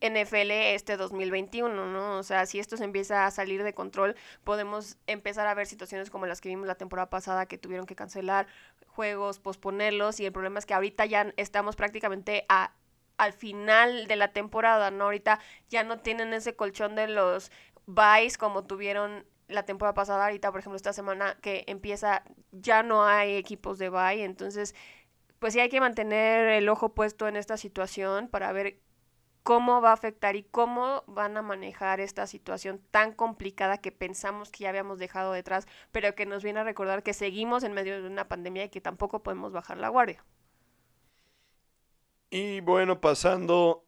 NFL 0.00 0.50
este 0.50 0.96
2021, 0.96 1.86
¿no? 1.86 2.18
O 2.18 2.22
sea, 2.22 2.46
si 2.46 2.58
esto 2.58 2.76
se 2.76 2.84
empieza 2.84 3.26
a 3.26 3.30
salir 3.30 3.62
de 3.62 3.74
control, 3.74 4.16
podemos 4.44 4.96
empezar 5.06 5.46
a 5.46 5.54
ver 5.54 5.66
situaciones 5.66 6.10
como 6.10 6.26
las 6.26 6.40
que 6.40 6.48
vimos 6.48 6.66
la 6.66 6.74
temporada 6.74 7.10
pasada, 7.10 7.46
que 7.46 7.58
tuvieron 7.58 7.86
que 7.86 7.96
cancelar 7.96 8.46
juegos, 8.86 9.38
posponerlos, 9.38 10.20
y 10.20 10.26
el 10.26 10.32
problema 10.32 10.58
es 10.58 10.66
que 10.66 10.74
ahorita 10.74 11.06
ya 11.06 11.32
estamos 11.36 11.76
prácticamente 11.76 12.44
a 12.48 12.74
al 13.18 13.34
final 13.34 14.06
de 14.06 14.16
la 14.16 14.32
temporada, 14.32 14.90
¿no? 14.90 15.04
Ahorita 15.04 15.40
ya 15.68 15.84
no 15.84 15.98
tienen 16.00 16.32
ese 16.32 16.56
colchón 16.56 16.96
de 16.96 17.06
los 17.06 17.52
buys 17.84 18.38
como 18.38 18.64
tuvieron 18.64 19.26
la 19.46 19.64
temporada 19.64 19.92
pasada, 19.92 20.24
ahorita 20.24 20.50
por 20.50 20.60
ejemplo 20.60 20.76
esta 20.76 20.94
semana 20.94 21.36
que 21.42 21.64
empieza, 21.66 22.22
ya 22.52 22.82
no 22.82 23.04
hay 23.04 23.36
equipos 23.36 23.78
de 23.78 23.90
buy, 23.90 24.22
entonces 24.22 24.74
pues 25.38 25.52
sí 25.52 25.60
hay 25.60 25.68
que 25.68 25.80
mantener 25.80 26.48
el 26.48 26.68
ojo 26.68 26.94
puesto 26.94 27.28
en 27.28 27.36
esta 27.36 27.56
situación 27.56 28.28
para 28.28 28.52
ver 28.52 28.78
cómo 29.42 29.80
va 29.80 29.90
a 29.90 29.94
afectar 29.94 30.36
y 30.36 30.42
cómo 30.42 31.04
van 31.06 31.36
a 31.36 31.42
manejar 31.42 32.00
esta 32.00 32.26
situación 32.26 32.80
tan 32.90 33.12
complicada 33.12 33.78
que 33.78 33.92
pensamos 33.92 34.50
que 34.50 34.64
ya 34.64 34.68
habíamos 34.68 34.98
dejado 34.98 35.32
detrás, 35.32 35.66
pero 35.92 36.14
que 36.14 36.26
nos 36.26 36.42
viene 36.42 36.60
a 36.60 36.64
recordar 36.64 37.02
que 37.02 37.14
seguimos 37.14 37.64
en 37.64 37.72
medio 37.72 38.00
de 38.00 38.08
una 38.08 38.28
pandemia 38.28 38.64
y 38.64 38.68
que 38.68 38.80
tampoco 38.80 39.22
podemos 39.22 39.52
bajar 39.52 39.78
la 39.78 39.88
guardia. 39.88 40.24
Y 42.30 42.60
bueno, 42.60 43.00
pasando 43.00 43.84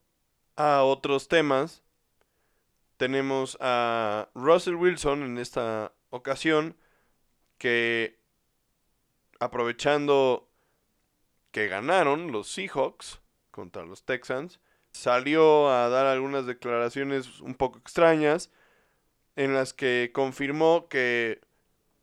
a 0.56 0.82
otros 0.82 1.28
temas, 1.28 1.82
tenemos 2.96 3.56
a 3.60 4.28
Russell 4.34 4.74
Wilson 4.74 5.22
en 5.22 5.38
esta 5.38 5.92
ocasión 6.10 6.76
que 7.58 8.20
aprovechando 9.38 10.48
que 11.52 11.68
ganaron 11.68 12.32
los 12.32 12.48
Seahawks 12.52 13.20
contra 13.50 13.84
los 13.84 14.04
Texans, 14.04 14.60
salió 14.92 15.70
a 15.70 15.88
dar 15.88 16.06
algunas 16.06 16.46
declaraciones 16.46 17.40
un 17.40 17.54
poco 17.54 17.78
extrañas 17.78 18.50
en 19.36 19.54
las 19.54 19.72
que 19.72 20.10
confirmó 20.12 20.88
que 20.88 21.40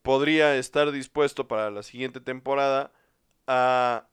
podría 0.01 0.55
estar 0.55 0.91
dispuesto 0.91 1.47
para 1.47 1.69
la 1.71 1.83
siguiente 1.83 2.19
temporada 2.19 2.91
a 3.47 4.07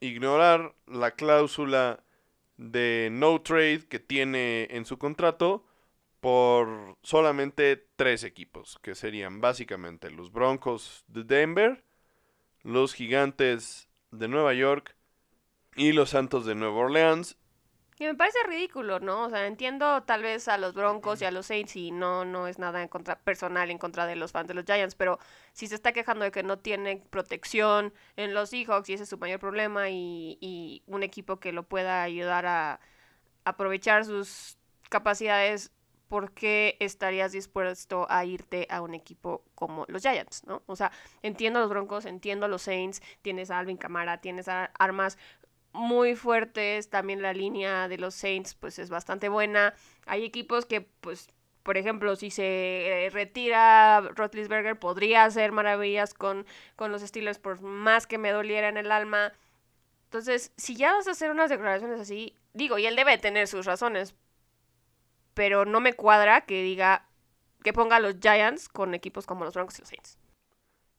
ignorar 0.00 0.74
la 0.86 1.12
cláusula 1.12 2.02
de 2.56 3.08
no 3.12 3.40
trade 3.40 3.86
que 3.88 4.00
tiene 4.00 4.68
en 4.70 4.84
su 4.84 4.98
contrato 4.98 5.64
por 6.20 6.96
solamente 7.02 7.86
tres 7.96 8.24
equipos, 8.24 8.78
que 8.82 8.94
serían 8.94 9.40
básicamente 9.40 10.10
los 10.10 10.32
Broncos 10.32 11.04
de 11.06 11.24
Denver, 11.24 11.84
los 12.62 12.94
Gigantes 12.94 13.88
de 14.10 14.28
Nueva 14.28 14.54
York 14.54 14.96
y 15.76 15.92
los 15.92 16.10
Santos 16.10 16.44
de 16.44 16.54
Nueva 16.54 16.76
Orleans. 16.76 17.36
Y 18.00 18.04
me 18.04 18.14
parece 18.14 18.38
ridículo, 18.46 19.00
¿no? 19.00 19.24
O 19.24 19.30
sea, 19.30 19.46
entiendo 19.46 20.02
tal 20.04 20.22
vez 20.22 20.46
a 20.46 20.56
los 20.56 20.72
Broncos 20.72 21.20
y 21.20 21.24
a 21.24 21.32
los 21.32 21.46
Saints 21.46 21.74
y 21.74 21.90
no, 21.90 22.24
no 22.24 22.46
es 22.46 22.58
nada 22.58 22.80
en 22.80 22.88
contra, 22.88 23.18
personal 23.18 23.70
en 23.70 23.78
contra 23.78 24.06
de 24.06 24.14
los 24.14 24.30
fans 24.30 24.46
de 24.46 24.54
los 24.54 24.64
Giants, 24.64 24.94
pero 24.94 25.18
si 25.52 25.66
se 25.66 25.74
está 25.74 25.92
quejando 25.92 26.24
de 26.24 26.30
que 26.30 26.44
no 26.44 26.58
tiene 26.60 27.02
protección 27.10 27.92
en 28.16 28.34
los 28.34 28.50
Seahawks 28.50 28.88
y 28.88 28.94
ese 28.94 29.02
es 29.02 29.08
su 29.08 29.18
mayor 29.18 29.40
problema 29.40 29.90
y, 29.90 30.38
y 30.40 30.82
un 30.86 31.02
equipo 31.02 31.40
que 31.40 31.52
lo 31.52 31.64
pueda 31.64 32.02
ayudar 32.02 32.46
a 32.46 32.80
aprovechar 33.44 34.04
sus 34.04 34.58
capacidades, 34.88 35.72
¿por 36.08 36.32
qué 36.32 36.76
estarías 36.80 37.32
dispuesto 37.32 38.06
a 38.08 38.24
irte 38.24 38.66
a 38.70 38.80
un 38.80 38.94
equipo 38.94 39.44
como 39.54 39.84
los 39.88 40.02
Giants, 40.02 40.44
¿no? 40.46 40.62
O 40.66 40.74
sea, 40.74 40.90
entiendo 41.22 41.58
a 41.58 41.62
los 41.62 41.70
Broncos, 41.70 42.06
entiendo 42.06 42.46
a 42.46 42.48
los 42.48 42.62
Saints, 42.62 43.02
tienes 43.22 43.50
a 43.50 43.58
Alvin 43.58 43.76
Camara, 43.76 44.20
tienes 44.20 44.48
armas 44.48 45.18
muy 45.78 46.16
fuertes, 46.16 46.90
también 46.90 47.22
la 47.22 47.32
línea 47.32 47.88
de 47.88 47.98
los 47.98 48.14
Saints 48.14 48.54
pues 48.54 48.78
es 48.78 48.90
bastante 48.90 49.28
buena. 49.28 49.74
Hay 50.06 50.24
equipos 50.24 50.66
que 50.66 50.82
pues 50.82 51.30
por 51.68 51.76
ejemplo, 51.76 52.16
si 52.16 52.30
se 52.30 53.04
eh, 53.06 53.10
retira 53.10 54.00
Rotlisberger, 54.00 54.78
podría 54.78 55.24
hacer 55.24 55.52
maravillas 55.52 56.14
con, 56.14 56.46
con 56.76 56.90
los 56.90 57.02
Steelers, 57.02 57.38
por 57.38 57.60
más 57.60 58.06
que 58.06 58.16
me 58.16 58.30
doliera 58.30 58.70
en 58.70 58.78
el 58.78 58.90
alma. 58.90 59.34
Entonces, 60.04 60.50
si 60.56 60.76
ya 60.76 60.94
vas 60.94 61.06
a 61.08 61.10
hacer 61.10 61.30
unas 61.30 61.50
declaraciones 61.50 62.00
así, 62.00 62.34
digo, 62.54 62.78
y 62.78 62.86
él 62.86 62.96
debe 62.96 63.18
tener 63.18 63.48
sus 63.48 63.66
razones, 63.66 64.14
pero 65.34 65.66
no 65.66 65.80
me 65.80 65.92
cuadra 65.92 66.46
que 66.46 66.62
diga 66.62 67.06
que 67.62 67.74
ponga 67.74 68.00
los 68.00 68.16
Giants 68.18 68.70
con 68.70 68.94
equipos 68.94 69.26
como 69.26 69.44
los 69.44 69.52
Broncos 69.52 69.78
y 69.78 69.82
los 69.82 69.90
Saints. 69.90 70.18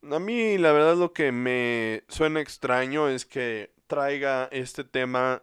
A 0.03 0.19
mí, 0.19 0.59
la 0.59 0.71
verdad, 0.71 0.95
lo 0.97 1.13
que 1.13 1.31
me 1.31 2.03
suena 2.09 2.41
extraño 2.41 3.09
es 3.09 3.25
que 3.25 3.73
traiga 3.89 4.47
este 4.51 4.83
tema 4.83 5.41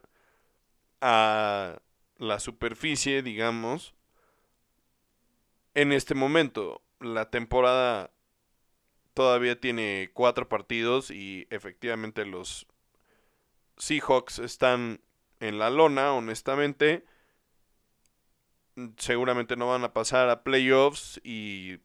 a 1.00 1.78
la 2.16 2.40
superficie, 2.40 3.22
digamos, 3.22 3.94
en 5.74 5.92
este 5.92 6.14
momento. 6.14 6.80
La 7.00 7.28
temporada 7.28 8.10
todavía 9.12 9.60
tiene 9.60 10.10
cuatro 10.14 10.48
partidos 10.48 11.10
y 11.10 11.46
efectivamente 11.50 12.24
los 12.24 12.66
Seahawks 13.76 14.38
están 14.38 15.00
en 15.40 15.58
la 15.58 15.68
lona, 15.68 16.12
honestamente. 16.12 17.04
Seguramente 18.96 19.56
no 19.56 19.68
van 19.68 19.82
a 19.84 19.92
pasar 19.92 20.30
a 20.30 20.44
playoffs 20.44 21.20
y 21.24 21.80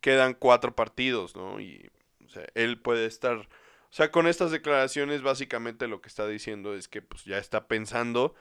quedan 0.00 0.34
cuatro 0.34 0.76
partidos, 0.76 1.34
¿no? 1.34 1.60
Y 1.60 1.90
él 2.54 2.78
puede 2.78 3.06
estar 3.06 3.48
o 3.90 3.94
sea, 3.94 4.10
con 4.10 4.26
estas 4.26 4.50
declaraciones 4.50 5.22
básicamente 5.22 5.88
lo 5.88 6.00
que 6.00 6.08
está 6.08 6.26
diciendo 6.26 6.74
es 6.74 6.88
que 6.88 7.00
pues 7.00 7.24
ya 7.24 7.38
está 7.38 7.66
pensando 7.66 8.34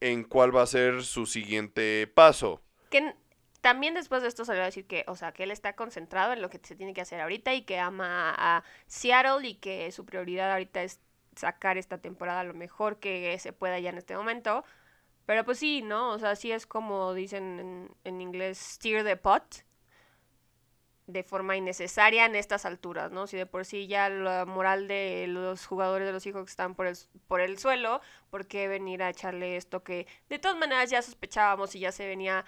en 0.00 0.22
cuál 0.22 0.54
va 0.54 0.62
a 0.62 0.66
ser 0.66 1.02
su 1.02 1.26
siguiente 1.26 2.06
paso. 2.06 2.62
Que 2.90 3.14
también 3.60 3.94
después 3.94 4.22
de 4.22 4.28
esto 4.28 4.44
salió 4.44 4.62
a 4.62 4.66
decir 4.66 4.86
que, 4.86 5.04
o 5.08 5.16
sea, 5.16 5.32
que 5.32 5.42
él 5.42 5.50
está 5.50 5.74
concentrado 5.74 6.32
en 6.32 6.42
lo 6.42 6.50
que 6.50 6.60
se 6.62 6.76
tiene 6.76 6.94
que 6.94 7.00
hacer 7.00 7.20
ahorita 7.20 7.52
y 7.54 7.62
que 7.62 7.78
ama 7.78 8.34
a 8.36 8.62
Seattle 8.86 9.48
y 9.48 9.54
que 9.56 9.90
su 9.90 10.04
prioridad 10.04 10.52
ahorita 10.52 10.82
es 10.82 11.00
sacar 11.34 11.76
esta 11.76 11.98
temporada 11.98 12.44
lo 12.44 12.54
mejor 12.54 13.00
que 13.00 13.36
se 13.40 13.52
pueda 13.52 13.80
ya 13.80 13.90
en 13.90 13.98
este 13.98 14.16
momento. 14.16 14.64
Pero 15.26 15.44
pues 15.44 15.58
sí, 15.58 15.82
¿no? 15.82 16.10
O 16.10 16.18
sea, 16.18 16.36
sí 16.36 16.52
es 16.52 16.66
como 16.66 17.14
dicen 17.14 17.58
en, 17.58 17.96
en 18.04 18.20
inglés, 18.20 18.58
steer 18.58 19.02
the 19.02 19.16
pot 19.16 19.64
de 21.06 21.22
forma 21.22 21.56
innecesaria 21.56 22.24
en 22.24 22.34
estas 22.34 22.64
alturas, 22.64 23.12
¿no? 23.12 23.26
Si 23.26 23.36
de 23.36 23.46
por 23.46 23.64
sí 23.64 23.86
ya 23.86 24.08
la 24.08 24.46
moral 24.46 24.88
de 24.88 25.26
los 25.28 25.66
jugadores 25.66 26.06
de 26.06 26.12
los 26.12 26.26
hijos 26.26 26.48
están 26.48 26.74
por 26.74 26.86
el, 26.86 26.96
por 27.28 27.40
el 27.40 27.58
suelo, 27.58 28.00
¿por 28.30 28.46
qué 28.46 28.68
venir 28.68 29.02
a 29.02 29.10
echarle 29.10 29.56
esto 29.56 29.82
que 29.82 30.06
de 30.30 30.38
todas 30.38 30.56
maneras 30.56 30.90
ya 30.90 31.02
sospechábamos 31.02 31.74
y 31.74 31.80
ya 31.80 31.92
se 31.92 32.06
venía 32.06 32.44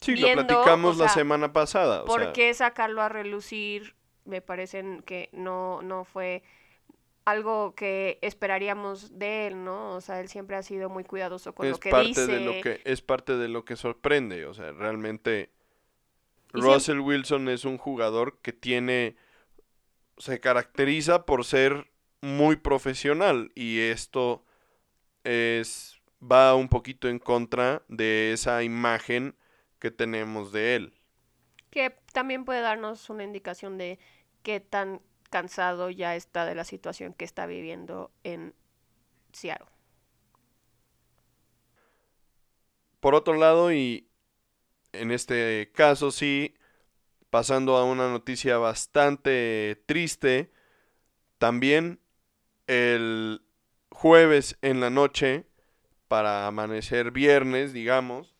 Sí, 0.00 0.14
lo 0.16 0.30
platicamos 0.32 0.98
la 0.98 1.08
semana 1.08 1.52
pasada. 1.52 2.04
¿Por 2.04 2.32
qué 2.32 2.52
sacarlo 2.52 3.02
a 3.02 3.08
relucir? 3.08 3.94
Me 4.24 4.42
parece 4.42 4.84
que 5.06 5.30
no, 5.32 5.80
no 5.82 6.04
fue 6.04 6.42
algo 7.24 7.74
que 7.74 8.18
esperaríamos 8.22 9.18
de 9.18 9.48
él, 9.48 9.64
¿no? 9.64 9.94
O 9.94 10.00
sea, 10.00 10.20
él 10.20 10.28
siempre 10.28 10.56
ha 10.56 10.62
sido 10.62 10.88
muy 10.88 11.04
cuidadoso 11.04 11.54
con 11.54 11.70
lo 11.70 11.78
que 11.78 11.90
parte 11.90 12.08
dice. 12.08 12.26
De 12.26 12.40
lo 12.40 12.60
que, 12.60 12.80
es 12.84 13.02
parte 13.02 13.36
de 13.36 13.48
lo 13.48 13.64
que 13.64 13.76
sorprende, 13.76 14.46
o 14.46 14.54
sea, 14.54 14.72
realmente 14.72 15.50
Russell 16.52 17.00
Wilson 17.00 17.48
es 17.48 17.64
un 17.64 17.78
jugador 17.78 18.38
que 18.40 18.52
tiene, 18.52 19.16
se 20.18 20.40
caracteriza 20.40 21.26
por 21.26 21.44
ser 21.44 21.90
muy 22.20 22.56
profesional 22.56 23.52
y 23.54 23.80
esto 23.80 24.44
es 25.24 26.00
va 26.20 26.54
un 26.54 26.68
poquito 26.68 27.08
en 27.08 27.18
contra 27.18 27.82
de 27.88 28.32
esa 28.32 28.62
imagen 28.62 29.36
que 29.78 29.90
tenemos 29.90 30.52
de 30.52 30.76
él. 30.76 30.94
Que 31.70 31.90
también 32.12 32.44
puede 32.44 32.60
darnos 32.60 33.10
una 33.10 33.24
indicación 33.24 33.76
de 33.76 33.98
qué 34.42 34.60
tan 34.60 35.02
cansado 35.30 35.90
ya 35.90 36.16
está 36.16 36.44
de 36.46 36.54
la 36.54 36.64
situación 36.64 37.12
que 37.12 37.24
está 37.24 37.46
viviendo 37.46 38.10
en 38.24 38.54
Seattle. 39.32 39.66
Por 43.00 43.14
otro 43.14 43.34
lado, 43.34 43.72
y 43.72 44.08
en 45.00 45.10
este 45.10 45.70
caso 45.74 46.10
sí, 46.10 46.54
pasando 47.30 47.76
a 47.76 47.84
una 47.84 48.08
noticia 48.08 48.58
bastante 48.58 49.82
triste, 49.86 50.52
también 51.38 52.00
el 52.66 53.42
jueves 53.90 54.58
en 54.62 54.80
la 54.80 54.90
noche, 54.90 55.46
para 56.08 56.46
amanecer 56.46 57.10
viernes, 57.10 57.72
digamos, 57.72 58.34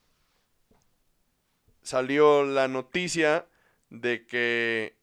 salió 1.82 2.44
la 2.44 2.68
noticia 2.68 3.46
de 3.90 4.26
que 4.26 4.96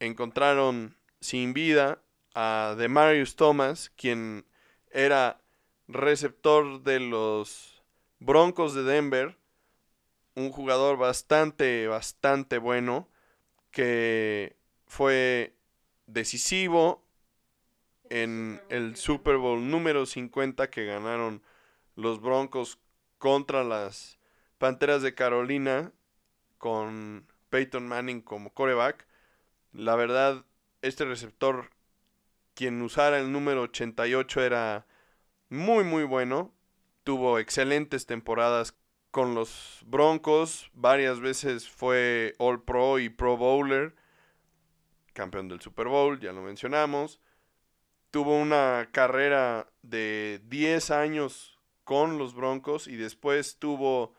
encontraron 0.00 0.96
sin 1.20 1.52
vida 1.52 2.02
a 2.34 2.74
Demarius 2.78 3.36
Thomas, 3.36 3.90
quien 3.90 4.46
era 4.90 5.42
receptor 5.88 6.82
de 6.82 7.00
los 7.00 7.82
Broncos 8.18 8.74
de 8.74 8.82
Denver 8.82 9.41
un 10.34 10.50
jugador 10.50 10.96
bastante, 10.96 11.86
bastante 11.86 12.58
bueno, 12.58 13.08
que 13.70 14.56
fue 14.86 15.54
decisivo 16.06 17.02
en 18.10 18.60
el 18.68 18.96
Super 18.96 19.36
Bowl 19.36 19.70
número 19.70 20.04
50 20.04 20.68
que 20.70 20.84
ganaron 20.84 21.42
los 21.96 22.20
Broncos 22.20 22.78
contra 23.18 23.64
las 23.64 24.18
Panteras 24.58 25.02
de 25.02 25.14
Carolina 25.14 25.92
con 26.58 27.26
Peyton 27.50 27.88
Manning 27.88 28.20
como 28.20 28.52
coreback. 28.52 29.06
La 29.72 29.96
verdad, 29.96 30.44
este 30.82 31.04
receptor, 31.04 31.70
quien 32.54 32.80
usara 32.82 33.18
el 33.18 33.32
número 33.32 33.62
88 33.62 34.42
era 34.42 34.86
muy 35.48 35.84
muy 35.84 36.04
bueno. 36.04 36.52
Tuvo 37.02 37.38
excelentes 37.38 38.06
temporadas 38.06 38.76
con 39.12 39.34
los 39.34 39.82
Broncos, 39.84 40.70
varias 40.72 41.20
veces 41.20 41.68
fue 41.68 42.34
All 42.38 42.64
Pro 42.64 42.98
y 42.98 43.10
Pro 43.10 43.36
Bowler, 43.36 43.94
campeón 45.12 45.48
del 45.48 45.60
Super 45.60 45.86
Bowl, 45.86 46.18
ya 46.18 46.32
lo 46.32 46.40
mencionamos. 46.40 47.20
Tuvo 48.10 48.34
una 48.36 48.88
carrera 48.90 49.70
de 49.82 50.40
10 50.46 50.90
años 50.90 51.58
con 51.84 52.16
los 52.16 52.34
Broncos 52.34 52.88
y 52.88 52.96
después 52.96 53.58
tuvo 53.58 54.14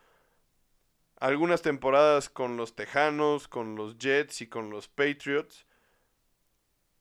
algunas 1.17 1.63
temporadas 1.63 2.29
con 2.29 2.55
los 2.55 2.75
Tejanos, 2.75 3.47
con 3.47 3.75
los 3.75 3.97
Jets 3.97 4.41
y 4.41 4.47
con 4.47 4.69
los 4.69 4.87
Patriots. 4.89 5.65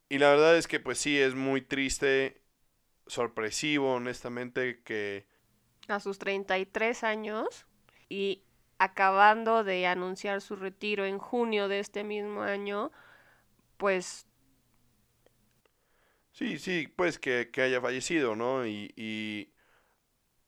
Y 0.08 0.16
la 0.16 0.30
verdad 0.30 0.56
es 0.56 0.66
que 0.66 0.80
pues 0.80 0.96
sí, 0.96 1.20
es 1.20 1.34
muy 1.34 1.60
triste, 1.60 2.40
sorpresivo 3.06 3.92
honestamente 3.92 4.80
que... 4.82 5.26
A 5.88 6.00
sus 6.00 6.18
33 6.18 7.04
años 7.04 7.66
y 8.12 8.42
acabando 8.76 9.64
de 9.64 9.86
anunciar 9.86 10.42
su 10.42 10.54
retiro 10.54 11.06
en 11.06 11.18
junio 11.18 11.66
de 11.68 11.78
este 11.78 12.04
mismo 12.04 12.42
año, 12.42 12.92
pues... 13.78 14.26
Sí, 16.32 16.58
sí, 16.58 16.88
pues 16.94 17.18
que, 17.18 17.50
haya 17.56 17.80
fallecido, 17.80 18.36
¿no? 18.36 18.66
Y, 18.66 18.92
y 18.96 19.54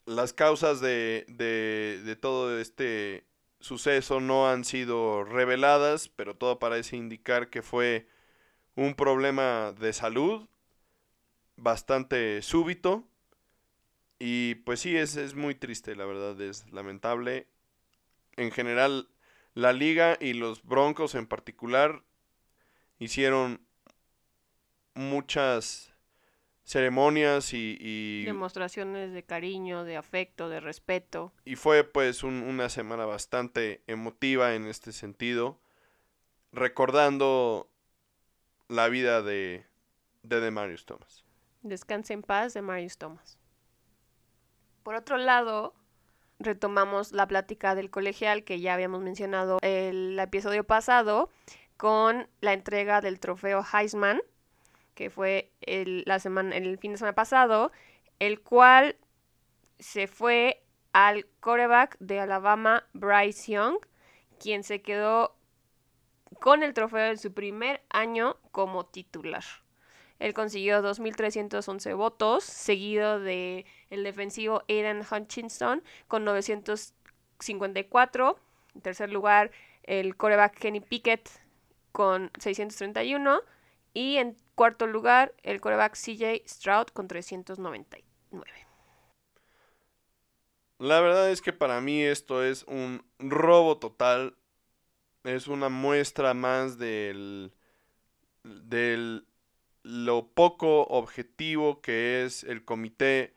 las 0.04 0.34
causas 0.34 0.80
de, 0.80 1.24
de, 1.28 2.02
de 2.04 2.16
todo 2.16 2.60
este 2.60 3.24
suceso 3.60 4.20
no 4.20 4.46
han 4.46 4.64
sido 4.64 5.24
reveladas, 5.24 6.10
pero 6.10 6.36
todo 6.36 6.58
parece 6.58 6.96
indicar 6.98 7.48
que 7.48 7.62
fue 7.62 8.08
un 8.74 8.94
problema 8.94 9.72
de 9.72 9.94
salud 9.94 10.48
bastante 11.56 12.42
súbito. 12.42 13.08
Y 14.18 14.56
pues 14.56 14.80
sí, 14.80 14.96
es, 14.96 15.16
es 15.16 15.34
muy 15.34 15.54
triste, 15.54 15.96
la 15.96 16.04
verdad, 16.04 16.38
es 16.42 16.70
lamentable. 16.72 17.48
En 18.36 18.50
general, 18.50 19.08
la 19.54 19.72
liga 19.72 20.16
y 20.20 20.34
los 20.34 20.64
Broncos 20.64 21.14
en 21.14 21.26
particular 21.26 22.02
hicieron 22.98 23.60
muchas 24.94 25.94
ceremonias 26.64 27.52
y, 27.52 28.24
Demostraciones 28.24 29.12
de 29.12 29.22
cariño, 29.22 29.84
de 29.84 29.96
afecto, 29.96 30.48
de 30.48 30.60
respeto. 30.60 31.32
Y 31.44 31.56
fue 31.56 31.84
pues 31.84 32.24
una 32.24 32.68
semana 32.68 33.04
bastante 33.04 33.82
emotiva 33.86 34.54
en 34.54 34.66
este 34.66 34.92
sentido, 34.92 35.60
recordando 36.52 37.70
la 38.68 38.88
vida 38.88 39.22
de, 39.22 39.66
de 40.22 40.40
Demarius 40.40 40.86
Thomas. 40.86 41.24
Descanse 41.62 42.14
en 42.14 42.22
paz, 42.22 42.54
Demarius 42.54 42.98
Thomas. 42.98 43.38
Por 44.82 44.94
otro 44.94 45.16
lado, 45.16 45.74
retomamos 46.38 47.12
la 47.12 47.26
plática 47.26 47.74
del 47.74 47.90
colegial 47.90 48.44
que 48.44 48.60
ya 48.60 48.74
habíamos 48.74 49.00
mencionado 49.02 49.58
el 49.62 50.18
episodio 50.18 50.64
pasado 50.64 51.30
con 51.76 52.28
la 52.40 52.52
entrega 52.52 53.00
del 53.00 53.20
trofeo 53.20 53.64
Heisman, 53.72 54.20
que 54.94 55.10
fue 55.10 55.52
el, 55.60 56.04
la 56.06 56.18
semana, 56.18 56.56
el 56.56 56.78
fin 56.78 56.92
de 56.92 56.98
semana 56.98 57.14
pasado, 57.14 57.72
el 58.18 58.40
cual 58.40 58.96
se 59.78 60.06
fue 60.06 60.62
al 60.92 61.26
coreback 61.40 61.96
de 61.98 62.20
Alabama, 62.20 62.86
Bryce 62.92 63.52
Young, 63.52 63.76
quien 64.38 64.62
se 64.62 64.82
quedó 64.82 65.36
con 66.40 66.62
el 66.62 66.74
trofeo 66.74 67.10
en 67.10 67.18
su 67.18 67.32
primer 67.32 67.82
año 67.90 68.36
como 68.52 68.86
titular. 68.86 69.44
Él 70.24 70.32
consiguió 70.32 70.82
2.311 70.82 71.96
votos, 71.98 72.44
seguido 72.44 73.20
de 73.20 73.66
el 73.90 74.04
defensivo 74.04 74.62
Aiden 74.70 75.02
Hutchinson 75.02 75.82
con 76.08 76.24
954. 76.24 78.38
En 78.74 78.80
tercer 78.80 79.12
lugar, 79.12 79.50
el 79.82 80.16
coreback 80.16 80.58
Kenny 80.58 80.80
Pickett 80.80 81.28
con 81.92 82.30
631. 82.40 83.42
Y 83.92 84.16
en 84.16 84.34
cuarto 84.54 84.86
lugar, 84.86 85.34
el 85.42 85.60
coreback 85.60 85.92
CJ 85.92 86.48
Stroud 86.48 86.86
con 86.86 87.06
399. 87.06 88.50
La 90.78 91.02
verdad 91.02 91.30
es 91.30 91.42
que 91.42 91.52
para 91.52 91.82
mí 91.82 92.02
esto 92.02 92.42
es 92.42 92.62
un 92.62 93.04
robo 93.18 93.76
total. 93.76 94.38
Es 95.22 95.48
una 95.48 95.68
muestra 95.68 96.32
más 96.32 96.78
del, 96.78 97.52
del 98.42 99.26
lo 99.84 100.26
poco 100.28 100.84
objetivo 100.84 101.80
que 101.80 102.24
es 102.24 102.42
el 102.42 102.64
comité 102.64 103.34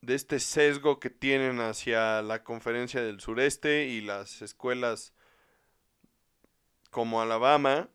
de 0.00 0.14
este 0.14 0.38
sesgo 0.38 1.00
que 1.00 1.10
tienen 1.10 1.60
hacia 1.60 2.22
la 2.22 2.44
conferencia 2.44 3.02
del 3.02 3.20
sureste 3.20 3.86
y 3.86 4.00
las 4.00 4.40
escuelas 4.40 5.12
como 6.90 7.20
Alabama. 7.20 7.88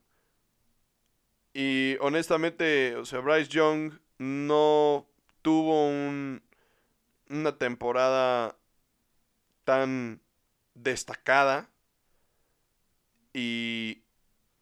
Y 1.54 1.96
honestamente, 2.02 2.98
o 2.98 3.06
sea, 3.06 3.20
Bryce 3.20 3.50
Young 3.50 3.94
no 4.18 5.08
tuvo 5.42 5.88
un, 5.88 6.44
una 7.30 7.58
temporada 7.58 8.58
tan 9.64 10.22
destacada. 10.76 11.70
Y 13.34 14.04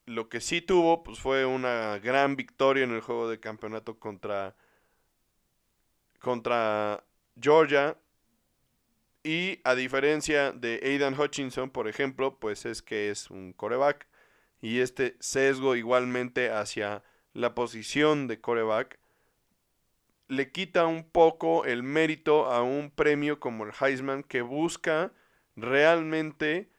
lo 0.10 0.28
que 0.28 0.42
sí 0.42 0.60
tuvo, 0.60 1.04
pues 1.04 1.20
fue 1.20 1.46
una 1.46 2.00
gran 2.00 2.36
victoria 2.36 2.84
en 2.84 2.92
el 2.92 3.02
juego 3.02 3.30
de 3.30 3.40
campeonato 3.40 4.00
contra, 4.00 4.56
contra 6.20 7.04
Georgia. 7.40 7.96
Y 9.24 9.60
a 9.64 9.76
diferencia 9.76 10.52
de 10.52 10.80
Aidan 10.84 11.20
Hutchinson, 11.20 11.70
por 11.70 11.88
ejemplo, 11.88 12.40
pues 12.40 12.66
es 12.66 12.82
que 12.82 13.12
es 13.12 13.30
un 13.30 13.54
coreback 13.54 14.08
y 14.62 14.80
este 14.80 15.16
sesgo 15.20 15.76
igualmente 15.76 16.50
hacia 16.50 17.04
la 17.34 17.54
posición 17.54 18.28
de 18.28 18.42
coreback 18.42 18.98
le 20.28 20.52
quita 20.52 20.88
un 20.88 21.04
poco 21.04 21.66
el 21.66 21.84
mérito 21.84 22.48
a 22.48 22.64
un 22.64 22.90
premio 22.90 23.40
como 23.40 23.64
el 23.64 23.74
Heisman 23.80 24.24
que 24.24 24.42
busca 24.42 25.12
realmente 25.56 26.70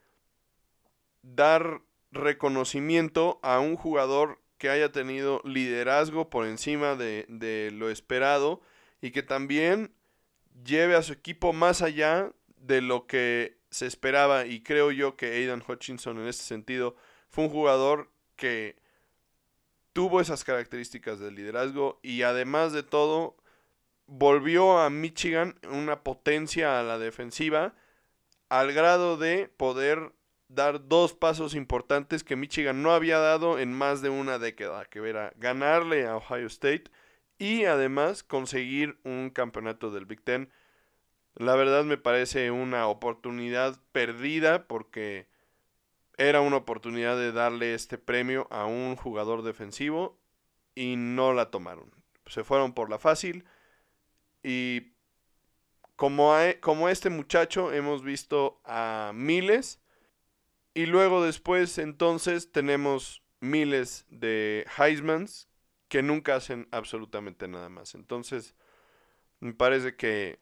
dar 1.21 1.81
reconocimiento 2.11 3.39
a 3.41 3.59
un 3.59 3.75
jugador 3.75 4.39
que 4.57 4.69
haya 4.69 4.91
tenido 4.91 5.41
liderazgo 5.43 6.29
por 6.29 6.45
encima 6.45 6.95
de, 6.95 7.25
de, 7.27 7.71
lo 7.71 7.89
esperado 7.89 8.61
y 9.01 9.11
que 9.11 9.23
también 9.23 9.93
lleve 10.63 10.95
a 10.95 11.01
su 11.01 11.13
equipo 11.13 11.53
más 11.53 11.81
allá 11.81 12.31
de 12.57 12.81
lo 12.81 13.07
que 13.07 13.57
se 13.71 13.87
esperaba. 13.87 14.45
Y 14.45 14.61
creo 14.61 14.91
yo 14.91 15.15
que 15.15 15.31
Aidan 15.31 15.63
Hutchinson 15.67 16.19
en 16.19 16.27
este 16.27 16.43
sentido 16.43 16.95
fue 17.29 17.45
un 17.45 17.49
jugador 17.49 18.11
que 18.35 18.75
tuvo 19.93 20.21
esas 20.21 20.43
características 20.43 21.19
de 21.19 21.31
liderazgo 21.31 21.99
y 22.01 22.21
además 22.21 22.73
de 22.73 22.83
todo 22.83 23.35
volvió 24.07 24.79
a 24.79 24.89
Michigan 24.89 25.57
una 25.69 26.03
potencia 26.03 26.79
a 26.79 26.83
la 26.83 26.97
defensiva 26.99 27.73
al 28.49 28.73
grado 28.73 29.17
de 29.17 29.49
poder 29.55 30.11
dar 30.53 30.87
dos 30.87 31.13
pasos 31.13 31.55
importantes 31.55 32.23
que 32.23 32.35
Michigan 32.35 32.83
no 32.83 32.91
había 32.91 33.19
dado 33.19 33.59
en 33.59 33.73
más 33.73 34.01
de 34.01 34.09
una 34.09 34.37
década, 34.37 34.85
que 34.85 34.99
era 35.07 35.33
ganarle 35.37 36.07
a 36.07 36.17
Ohio 36.17 36.47
State 36.47 36.85
y 37.37 37.65
además 37.65 38.23
conseguir 38.23 38.99
un 39.03 39.29
campeonato 39.29 39.91
del 39.91 40.05
Big 40.05 40.21
Ten. 40.21 40.51
La 41.35 41.55
verdad 41.55 41.85
me 41.85 41.97
parece 41.97 42.51
una 42.51 42.87
oportunidad 42.87 43.79
perdida 43.91 44.67
porque 44.67 45.27
era 46.17 46.41
una 46.41 46.57
oportunidad 46.57 47.17
de 47.17 47.31
darle 47.31 47.73
este 47.73 47.97
premio 47.97 48.47
a 48.51 48.65
un 48.65 48.95
jugador 48.95 49.43
defensivo 49.43 50.19
y 50.75 50.95
no 50.97 51.33
la 51.33 51.49
tomaron. 51.49 51.91
Se 52.27 52.43
fueron 52.43 52.73
por 52.73 52.89
la 52.89 52.99
fácil 52.99 53.45
y 54.43 54.91
como, 55.95 56.33
como 56.59 56.89
este 56.89 57.09
muchacho 57.09 57.71
hemos 57.71 58.03
visto 58.03 58.59
a 58.65 59.11
miles 59.15 59.81
y 60.73 60.85
luego 60.85 61.23
después 61.23 61.77
entonces 61.77 62.51
tenemos 62.51 63.21
miles 63.39 64.05
de 64.09 64.65
Heismans 64.77 65.49
que 65.87 66.01
nunca 66.01 66.35
hacen 66.35 66.67
absolutamente 66.71 67.47
nada 67.47 67.69
más. 67.69 67.95
Entonces 67.95 68.55
me 69.39 69.53
parece 69.53 69.95
que 69.95 70.39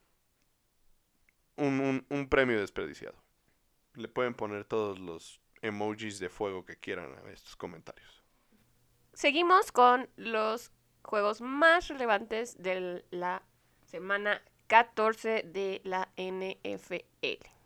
un, 1.56 2.06
un 2.08 2.30
premio 2.30 2.60
desperdiciado. 2.60 3.16
Le 3.96 4.08
pueden 4.08 4.34
poner 4.34 4.66
todos 4.66 5.00
los 5.00 5.42
emojis 5.62 6.20
de 6.20 6.30
fuego 6.30 6.64
que 6.66 6.78
quieran 6.78 7.14
a 7.14 7.32
estos 7.32 7.56
comentarios. 7.56 8.24
Seguimos 9.14 9.72
con 9.72 10.10
los 10.16 10.72
juegos 11.04 11.42
más 11.42 11.88
relevantes 11.88 12.62
de 12.62 13.04
la 13.10 13.44
semana 13.86 14.42
14 14.68 15.44
de 15.44 15.82
la 15.84 16.10
NFL. 16.16 17.59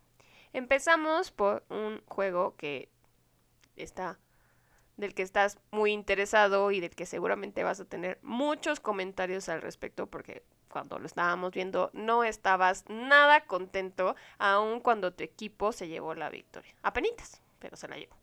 Empezamos 0.54 1.30
por 1.30 1.64
un 1.68 2.00
juego 2.06 2.56
que 2.56 2.88
está 3.76 4.18
del 4.96 5.12
que 5.12 5.22
estás 5.22 5.58
muy 5.72 5.90
interesado 5.92 6.70
y 6.70 6.78
del 6.80 6.94
que 6.94 7.04
seguramente 7.04 7.64
vas 7.64 7.80
a 7.80 7.84
tener 7.84 8.18
muchos 8.22 8.78
comentarios 8.78 9.48
al 9.48 9.60
respecto 9.60 10.06
porque 10.06 10.44
cuando 10.68 11.00
lo 11.00 11.06
estábamos 11.06 11.50
viendo 11.50 11.90
no 11.92 12.22
estabas 12.22 12.84
nada 12.88 13.44
contento 13.46 14.14
aun 14.38 14.78
cuando 14.78 15.12
tu 15.12 15.24
equipo 15.24 15.72
se 15.72 15.88
llevó 15.88 16.14
la 16.14 16.30
victoria. 16.30 16.74
Apenitas 16.82 17.42
pero 17.58 17.76
se 17.76 17.88
la 17.88 17.96
llevo. 17.96 18.14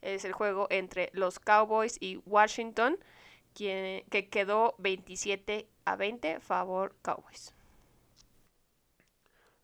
Es 0.00 0.24
el 0.24 0.32
juego 0.32 0.68
entre 0.70 1.10
los 1.12 1.40
Cowboys 1.40 1.96
y 2.00 2.22
Washington, 2.24 2.96
que, 3.52 4.06
que 4.08 4.28
quedó 4.28 4.76
27 4.78 5.68
a 5.84 5.96
20 5.96 6.38
favor 6.38 6.94
Cowboys. 7.02 7.54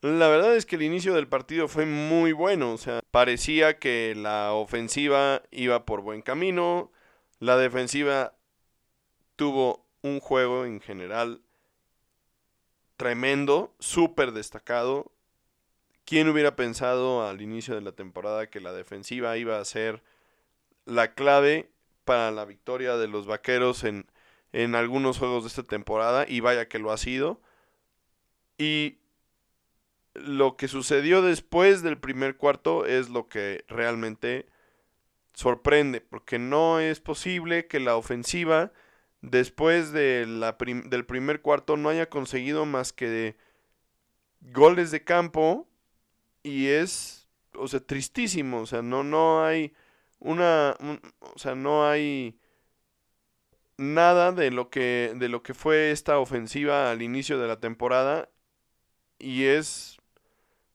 La 0.04 0.28
verdad 0.28 0.54
es 0.54 0.66
que 0.66 0.76
el 0.76 0.82
inicio 0.82 1.14
del 1.14 1.28
partido 1.28 1.66
fue 1.66 1.86
muy 1.86 2.32
bueno, 2.32 2.74
o 2.74 2.76
sea, 2.76 3.00
parecía 3.10 3.78
que 3.78 4.12
la 4.14 4.52
ofensiva 4.52 5.40
iba 5.50 5.86
por 5.86 6.02
buen 6.02 6.20
camino, 6.20 6.92
la 7.38 7.56
defensiva 7.56 8.34
tuvo 9.34 9.86
un 10.02 10.20
juego 10.20 10.66
en 10.66 10.82
general 10.82 11.40
tremendo, 12.98 13.74
súper 13.78 14.32
destacado, 14.32 15.10
¿Quién 16.04 16.28
hubiera 16.28 16.54
pensado 16.54 17.26
al 17.26 17.40
inicio 17.40 17.74
de 17.74 17.80
la 17.80 17.92
temporada 17.92 18.50
que 18.50 18.60
la 18.60 18.74
defensiva 18.74 19.38
iba 19.38 19.58
a 19.58 19.64
ser 19.64 20.02
la 20.84 21.14
clave 21.14 21.70
para 22.04 22.30
la 22.30 22.44
victoria 22.44 22.98
de 22.98 23.08
los 23.08 23.26
Vaqueros 23.26 23.84
en, 23.84 24.06
en 24.52 24.74
algunos 24.74 25.16
juegos 25.16 25.44
de 25.44 25.48
esta 25.48 25.62
temporada? 25.62 26.26
Y 26.28 26.40
vaya 26.40 26.68
que 26.68 26.78
lo 26.78 26.92
ha 26.92 26.98
sido. 26.98 27.40
Y 28.58 28.98
lo 30.14 30.56
que 30.56 30.68
sucedió 30.68 31.22
después 31.22 31.82
del 31.82 31.98
primer 31.98 32.36
cuarto 32.36 32.86
es 32.86 33.08
lo 33.08 33.28
que 33.28 33.64
realmente 33.68 34.46
sorprende, 35.34 36.00
porque 36.00 36.38
no 36.38 36.80
es 36.80 37.00
posible 37.00 37.66
que 37.66 37.80
la 37.80 37.96
ofensiva 37.96 38.72
después 39.20 39.92
de 39.92 40.26
del 40.86 41.06
primer 41.06 41.40
cuarto 41.40 41.76
no 41.76 41.88
haya 41.88 42.08
conseguido 42.08 42.66
más 42.66 42.92
que 42.92 43.36
goles 44.40 44.90
de 44.90 45.02
campo 45.02 45.66
y 46.42 46.68
es, 46.68 47.28
o 47.54 47.66
sea, 47.68 47.80
tristísimo, 47.80 48.60
o 48.60 48.66
sea, 48.66 48.82
no, 48.82 49.02
no 49.02 49.44
hay 49.44 49.74
una, 50.18 50.76
o 51.20 51.38
sea, 51.38 51.54
no 51.54 51.88
hay 51.88 52.38
nada 53.76 54.32
de 54.32 54.50
lo 54.50 54.70
que 54.70 55.14
de 55.16 55.28
lo 55.28 55.42
que 55.42 55.54
fue 55.54 55.90
esta 55.90 56.18
ofensiva 56.18 56.90
al 56.90 57.02
inicio 57.02 57.38
de 57.40 57.48
la 57.48 57.58
temporada 57.58 58.30
y 59.18 59.44
es 59.44 59.98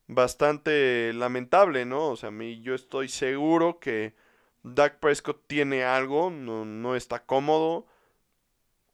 bastante 0.10 1.14
lamentable, 1.14 1.86
¿no? 1.86 2.10
O 2.10 2.16
sea, 2.18 2.30
a 2.30 2.32
mí 2.32 2.62
yo 2.62 2.74
estoy 2.74 3.08
seguro 3.10 3.80
que 3.80 4.16
Dak 4.64 5.00
Prescott 5.00 5.46
tiene 5.46 5.84
algo, 5.84 6.32
no, 6.32 6.66
no 6.66 6.96
está 6.96 7.26
cómodo 7.26 7.86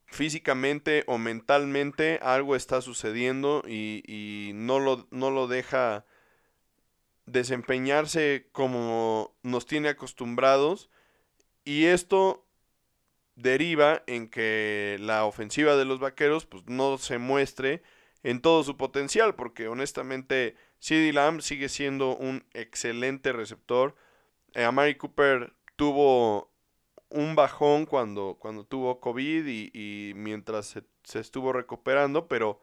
físicamente 0.07 1.05
o 1.07 1.17
mentalmente, 1.17 2.19
algo 2.21 2.55
está 2.55 2.81
sucediendo 2.81 3.63
y, 3.65 4.03
y 4.05 4.51
no, 4.55 4.79
lo, 4.79 5.07
no 5.09 5.31
lo 5.31 5.47
deja 5.47 6.05
desempeñarse 7.25 8.49
como 8.51 9.33
nos 9.41 9.65
tiene 9.65 9.89
acostumbrados 9.89 10.89
y 11.63 11.85
esto 11.85 12.45
deriva 13.35 14.03
en 14.05 14.29
que 14.29 14.97
la 14.99 15.25
ofensiva 15.25 15.77
de 15.77 15.85
los 15.85 15.99
vaqueros 15.99 16.45
pues 16.45 16.63
no 16.67 16.97
se 16.97 17.19
muestre 17.19 17.81
en 18.21 18.41
todo 18.41 18.63
su 18.63 18.75
potencial, 18.75 19.35
porque 19.35 19.67
honestamente 19.67 20.55
CD 20.85 21.11
Lamb 21.13 21.41
sigue 21.41 21.67
siendo 21.67 22.15
un 22.15 22.45
excelente 22.53 23.33
receptor. 23.33 23.95
Eh, 24.53 24.63
Amari 24.63 24.93
Cooper 24.93 25.51
tuvo 25.75 26.51
un 27.09 27.33
bajón 27.33 27.87
cuando, 27.87 28.37
cuando 28.39 28.65
tuvo 28.65 28.99
COVID 28.99 29.47
y, 29.47 30.13
mientras 30.15 30.67
se, 30.67 30.83
se, 31.03 31.19
estuvo 31.21 31.53
recuperando, 31.53 32.27
pero 32.27 32.61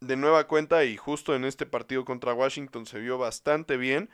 de 0.00 0.16
nueva 0.18 0.46
cuenta 0.46 0.84
y 0.84 0.98
justo 0.98 1.34
en 1.34 1.46
este 1.46 1.64
partido 1.64 2.04
contra 2.04 2.34
Washington 2.34 2.84
se 2.84 2.98
vio 2.98 3.16
bastante 3.16 3.78
bien. 3.78 4.10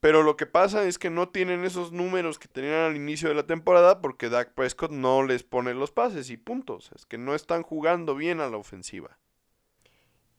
Pero 0.00 0.22
lo 0.22 0.36
que 0.36 0.44
pasa 0.44 0.84
es 0.84 0.98
que 0.98 1.08
no 1.08 1.30
tienen 1.30 1.64
esos 1.64 1.92
números 1.92 2.38
que 2.38 2.46
tenían 2.46 2.90
al 2.90 2.96
inicio 2.96 3.30
de 3.30 3.34
la 3.34 3.46
temporada 3.46 4.02
porque 4.02 4.28
Dak 4.28 4.52
Prescott 4.52 4.90
no 4.90 5.22
les 5.22 5.44
pone 5.44 5.72
los 5.72 5.92
pases 5.92 6.28
y 6.28 6.36
puntos. 6.36 6.90
Es 6.94 7.06
que 7.06 7.16
no 7.16 7.34
están 7.34 7.62
jugando 7.62 8.14
bien 8.14 8.40
a 8.40 8.50
la 8.50 8.58
ofensiva. 8.58 9.16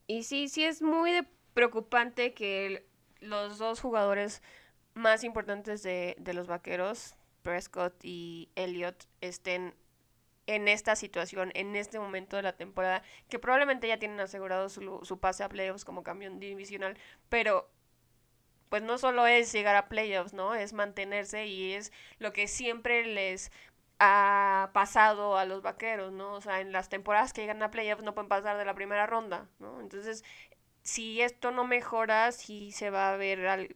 Y 0.08 0.24
sí, 0.24 0.48
sí 0.48 0.64
es 0.64 0.82
muy 0.82 1.28
preocupante 1.54 2.34
que 2.34 2.86
los 3.20 3.58
dos 3.58 3.80
jugadores 3.80 4.42
más 4.94 5.24
importantes 5.24 5.84
de, 5.84 6.16
de 6.20 6.34
los 6.34 6.48
vaqueros, 6.48 7.16
Prescott 7.42 7.94
y 8.04 8.50
Elliott, 8.56 9.06
estén 9.22 9.74
en 10.48 10.68
esta 10.68 10.96
situación, 10.96 11.52
en 11.56 11.76
este 11.76 12.00
momento 12.00 12.36
de 12.36 12.44
la 12.44 12.56
temporada, 12.56 13.02
que 13.30 13.40
probablemente 13.40 13.88
ya 13.88 13.98
tienen 13.98 14.20
asegurado 14.20 14.70
su, 14.70 15.00
su 15.04 15.20
pase 15.20 15.44
a 15.44 15.50
playoffs 15.50 15.86
como 15.86 16.04
campeón 16.04 16.40
divisional, 16.40 16.98
pero 17.30 17.70
pues 18.70 18.84
no 18.84 18.98
solo 18.98 19.26
es 19.26 19.52
llegar 19.52 19.76
a 19.76 19.88
playoffs, 19.88 20.34
¿no? 20.34 20.54
Es 20.56 20.74
mantenerse 20.74 21.48
y 21.48 21.74
es 21.74 21.92
lo 22.20 22.34
que 22.34 22.48
siempre 22.48 23.06
les 23.06 23.52
ha 24.00 24.72
pasado 24.74 25.38
a 25.38 25.46
los 25.46 25.62
vaqueros, 25.62 26.12
¿no? 26.12 26.34
O 26.34 26.42
sea, 26.42 26.62
en 26.62 26.72
las 26.72 26.90
temporadas 26.90 27.34
que 27.34 27.42
llegan 27.42 27.64
a 27.64 27.72
playoffs 27.72 28.04
no 28.04 28.14
pueden 28.14 28.30
pasar 28.30 28.58
de 28.58 28.66
la 28.66 28.76
primera 28.76 29.06
ronda, 29.06 29.48
¿no? 29.60 29.80
Entonces, 29.80 30.24
si 30.84 31.22
esto 31.22 31.52
no 31.52 31.66
mejora, 31.66 32.32
sí 32.32 32.72
se 32.72 32.90
va 32.90 33.14
a 33.14 33.18
ver 33.18 33.76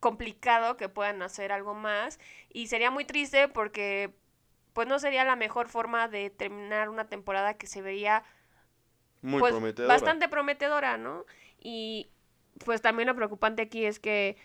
complicado 0.00 0.76
que 0.76 0.88
puedan 0.88 1.22
hacer 1.22 1.50
algo 1.50 1.74
más 1.74 2.20
y 2.50 2.68
sería 2.68 2.90
muy 2.90 3.04
triste 3.04 3.48
porque 3.48 4.14
pues 4.72 4.86
no 4.86 5.00
sería 5.00 5.24
la 5.24 5.34
mejor 5.34 5.68
forma 5.68 6.06
de 6.06 6.30
terminar 6.30 6.88
una 6.88 7.08
temporada 7.08 7.54
que 7.54 7.66
se 7.66 7.82
veía 7.82 8.22
muy 9.22 9.40
pues, 9.40 9.52
prometedora. 9.52 9.92
bastante 9.92 10.28
prometedora, 10.28 10.96
¿no? 10.96 11.26
Y 11.60 12.10
pues 12.64 12.80
también 12.80 13.08
lo 13.08 13.16
preocupante 13.16 13.62
aquí 13.62 13.84
es 13.84 13.98
que 13.98 14.36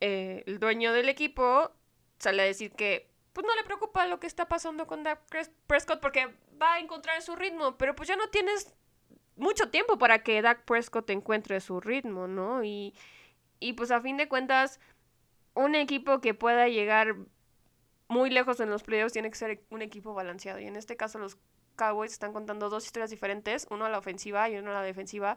eh, 0.00 0.44
el 0.46 0.58
dueño 0.58 0.92
del 0.92 1.08
equipo 1.08 1.72
sale 2.18 2.42
a 2.42 2.44
decir 2.44 2.72
que 2.72 3.08
pues 3.36 3.46
no 3.46 3.54
le 3.54 3.64
preocupa 3.64 4.06
lo 4.06 4.18
que 4.18 4.26
está 4.26 4.48
pasando 4.48 4.86
con 4.86 5.02
Dak 5.02 5.20
Prescott 5.66 6.00
porque 6.00 6.34
va 6.58 6.72
a 6.72 6.78
encontrar 6.78 7.20
su 7.20 7.36
ritmo, 7.36 7.76
pero 7.76 7.94
pues 7.94 8.08
ya 8.08 8.16
no 8.16 8.30
tienes 8.30 8.74
mucho 9.36 9.68
tiempo 9.68 9.98
para 9.98 10.22
que 10.22 10.40
Dak 10.40 10.64
Prescott 10.64 11.10
encuentre 11.10 11.60
su 11.60 11.78
ritmo, 11.78 12.28
¿no? 12.28 12.64
Y, 12.64 12.94
y 13.60 13.74
pues 13.74 13.90
a 13.90 14.00
fin 14.00 14.16
de 14.16 14.26
cuentas, 14.26 14.80
un 15.52 15.74
equipo 15.74 16.22
que 16.22 16.32
pueda 16.32 16.68
llegar 16.68 17.14
muy 18.08 18.30
lejos 18.30 18.58
en 18.60 18.70
los 18.70 18.82
playoffs 18.82 19.12
tiene 19.12 19.28
que 19.28 19.36
ser 19.36 19.62
un 19.68 19.82
equipo 19.82 20.14
balanceado. 20.14 20.58
Y 20.58 20.64
en 20.64 20.76
este 20.76 20.96
caso 20.96 21.18
los 21.18 21.36
Cowboys 21.76 22.12
están 22.12 22.32
contando 22.32 22.70
dos 22.70 22.86
historias 22.86 23.10
diferentes, 23.10 23.66
uno 23.70 23.84
a 23.84 23.90
la 23.90 23.98
ofensiva 23.98 24.48
y 24.48 24.56
uno 24.56 24.70
a 24.70 24.74
la 24.74 24.82
defensiva. 24.82 25.36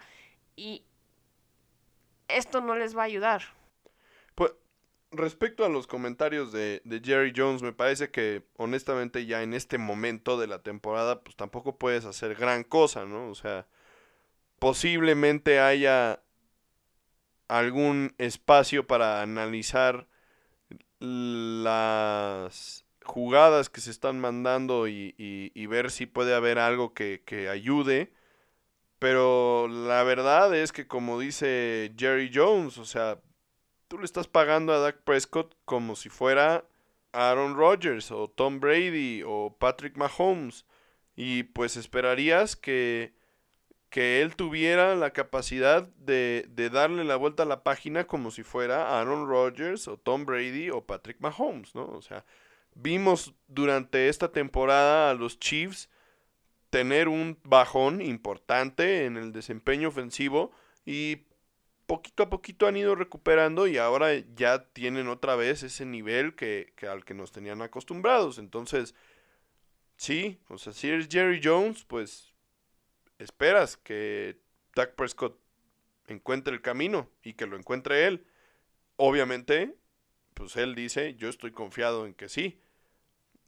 Y 0.56 0.86
esto 2.30 2.62
no 2.62 2.78
les 2.78 2.96
va 2.96 3.02
a 3.02 3.08
ayudar. 3.08 3.42
Pues 4.36 4.54
respecto 5.12 5.66
a 5.66 5.70
los 5.70 5.88
comentarios 5.88 6.52
de, 6.52 6.82
Jerry 7.04 7.34
Jones, 7.36 7.62
me 7.62 7.74
parece 7.74 8.12
que 8.12 8.44
honestamente 8.58 9.26
ya 9.26 9.44
en 9.44 9.54
este 9.54 9.78
momento 9.78 10.40
de 10.40 10.48
la 10.48 10.62
temporada, 10.64 11.22
pues 11.22 11.36
tampoco 11.36 11.78
puedes 11.78 12.06
hacer 12.06 12.36
gran 12.36 12.64
cosa, 12.64 13.06
¿no? 13.06 13.30
O 13.30 13.36
sea, 13.36 13.68
posiblemente 14.60 15.60
haya 15.60 16.22
algún 17.48 18.14
espacio 18.18 18.88
para 18.88 19.22
analizar 19.22 20.08
las 21.00 22.86
jugadas 23.04 23.70
que 23.70 23.82
se 23.82 23.92
están 23.92 24.20
mandando 24.20 24.88
y, 24.88 25.14
ver 25.68 25.92
si 25.92 26.06
puede 26.06 26.36
haber 26.36 26.60
algo 26.60 26.94
que, 26.94 27.24
que 27.26 27.50
ayude 27.50 28.12
pero 29.00 29.68
la 29.70 30.04
verdad 30.04 30.54
es 30.56 30.74
que 30.74 30.88
como 30.88 31.20
dice 31.20 31.94
Jerry 31.98 32.30
Jones, 32.34 32.78
o 32.78 32.86
sea, 32.86 33.20
tú 33.90 33.98
le 33.98 34.06
estás 34.06 34.28
pagando 34.28 34.72
a 34.72 34.80
Dak 34.80 35.02
Prescott 35.04 35.56
como 35.66 35.98
si 35.98 36.10
fuera 36.10 36.64
Aaron 37.12 37.58
Rodgers 37.58 38.12
o 38.12 38.30
Tom 38.30 38.60
Brady 38.62 39.24
o 39.26 39.58
Patrick 39.60 39.98
Mahomes. 39.98 40.66
Y 41.16 41.44
pues 41.44 41.76
esperarías 41.76 42.56
que, 42.56 43.14
que 43.90 44.22
él 44.22 44.36
tuviera 44.36 44.96
la 44.96 45.12
capacidad 45.12 45.84
de, 45.98 46.46
de, 46.50 46.70
darle 46.70 47.04
la 47.04 47.18
vuelta 47.18 47.44
a 47.44 47.48
la 47.48 47.64
página 47.64 48.06
como 48.06 48.32
si 48.32 48.44
fuera 48.44 49.00
Aaron 49.00 49.28
Rodgers 49.28 49.90
o 49.90 49.98
Tom 49.98 50.26
Brady 50.26 50.70
o 50.70 50.86
Patrick 50.86 51.20
Mahomes, 51.20 51.76
¿no? 51.76 51.88
O 51.88 52.02
sea, 52.02 52.24
vimos 52.76 53.34
durante 53.48 54.08
esta 54.08 54.32
temporada 54.32 55.10
a 55.10 55.16
los 55.16 55.40
Chiefs 55.40 55.90
tener 56.70 57.10
un 57.10 57.40
bajón 57.44 58.02
importante 58.02 59.06
en 59.06 59.18
el 59.18 59.34
desempeño 59.34 59.90
ofensivo 59.90 60.52
y 60.86 61.24
poquito 61.90 62.22
a 62.22 62.30
poquito 62.30 62.68
han 62.68 62.78
ido 62.78 62.94
recuperando 62.94 63.66
y 63.66 63.78
ahora 63.78 64.14
ya 64.36 64.64
tienen 64.74 65.08
otra 65.08 65.36
vez 65.36 65.64
ese 65.64 65.88
nivel 65.88 66.36
que, 66.36 66.72
al 66.88 67.04
que 67.04 67.16
nos 67.16 67.32
tenían 67.32 67.64
acostumbrados. 67.64 68.38
Entonces, 68.38 68.94
sí, 69.98 70.40
o 70.50 70.60
sea, 70.60 70.72
si 70.72 70.88
eres 70.88 71.08
Jerry 71.10 71.42
Jones, 71.44 71.86
pues 71.86 72.32
esperas 73.18 73.76
que 73.76 74.38
Dak 74.76 74.94
Prescott 74.94 75.40
encuentre 76.06 76.54
el 76.54 76.62
camino 76.62 77.10
y 77.24 77.34
que 77.34 77.48
lo 77.48 77.58
encuentre 77.58 78.06
él. 78.06 78.28
Obviamente, 78.96 79.76
pues 80.36 80.58
él 80.58 80.76
dice, 80.76 81.16
yo 81.16 81.28
estoy 81.28 81.52
confiado 81.52 82.06
en 82.06 82.14
que 82.14 82.30
sí. 82.30 82.62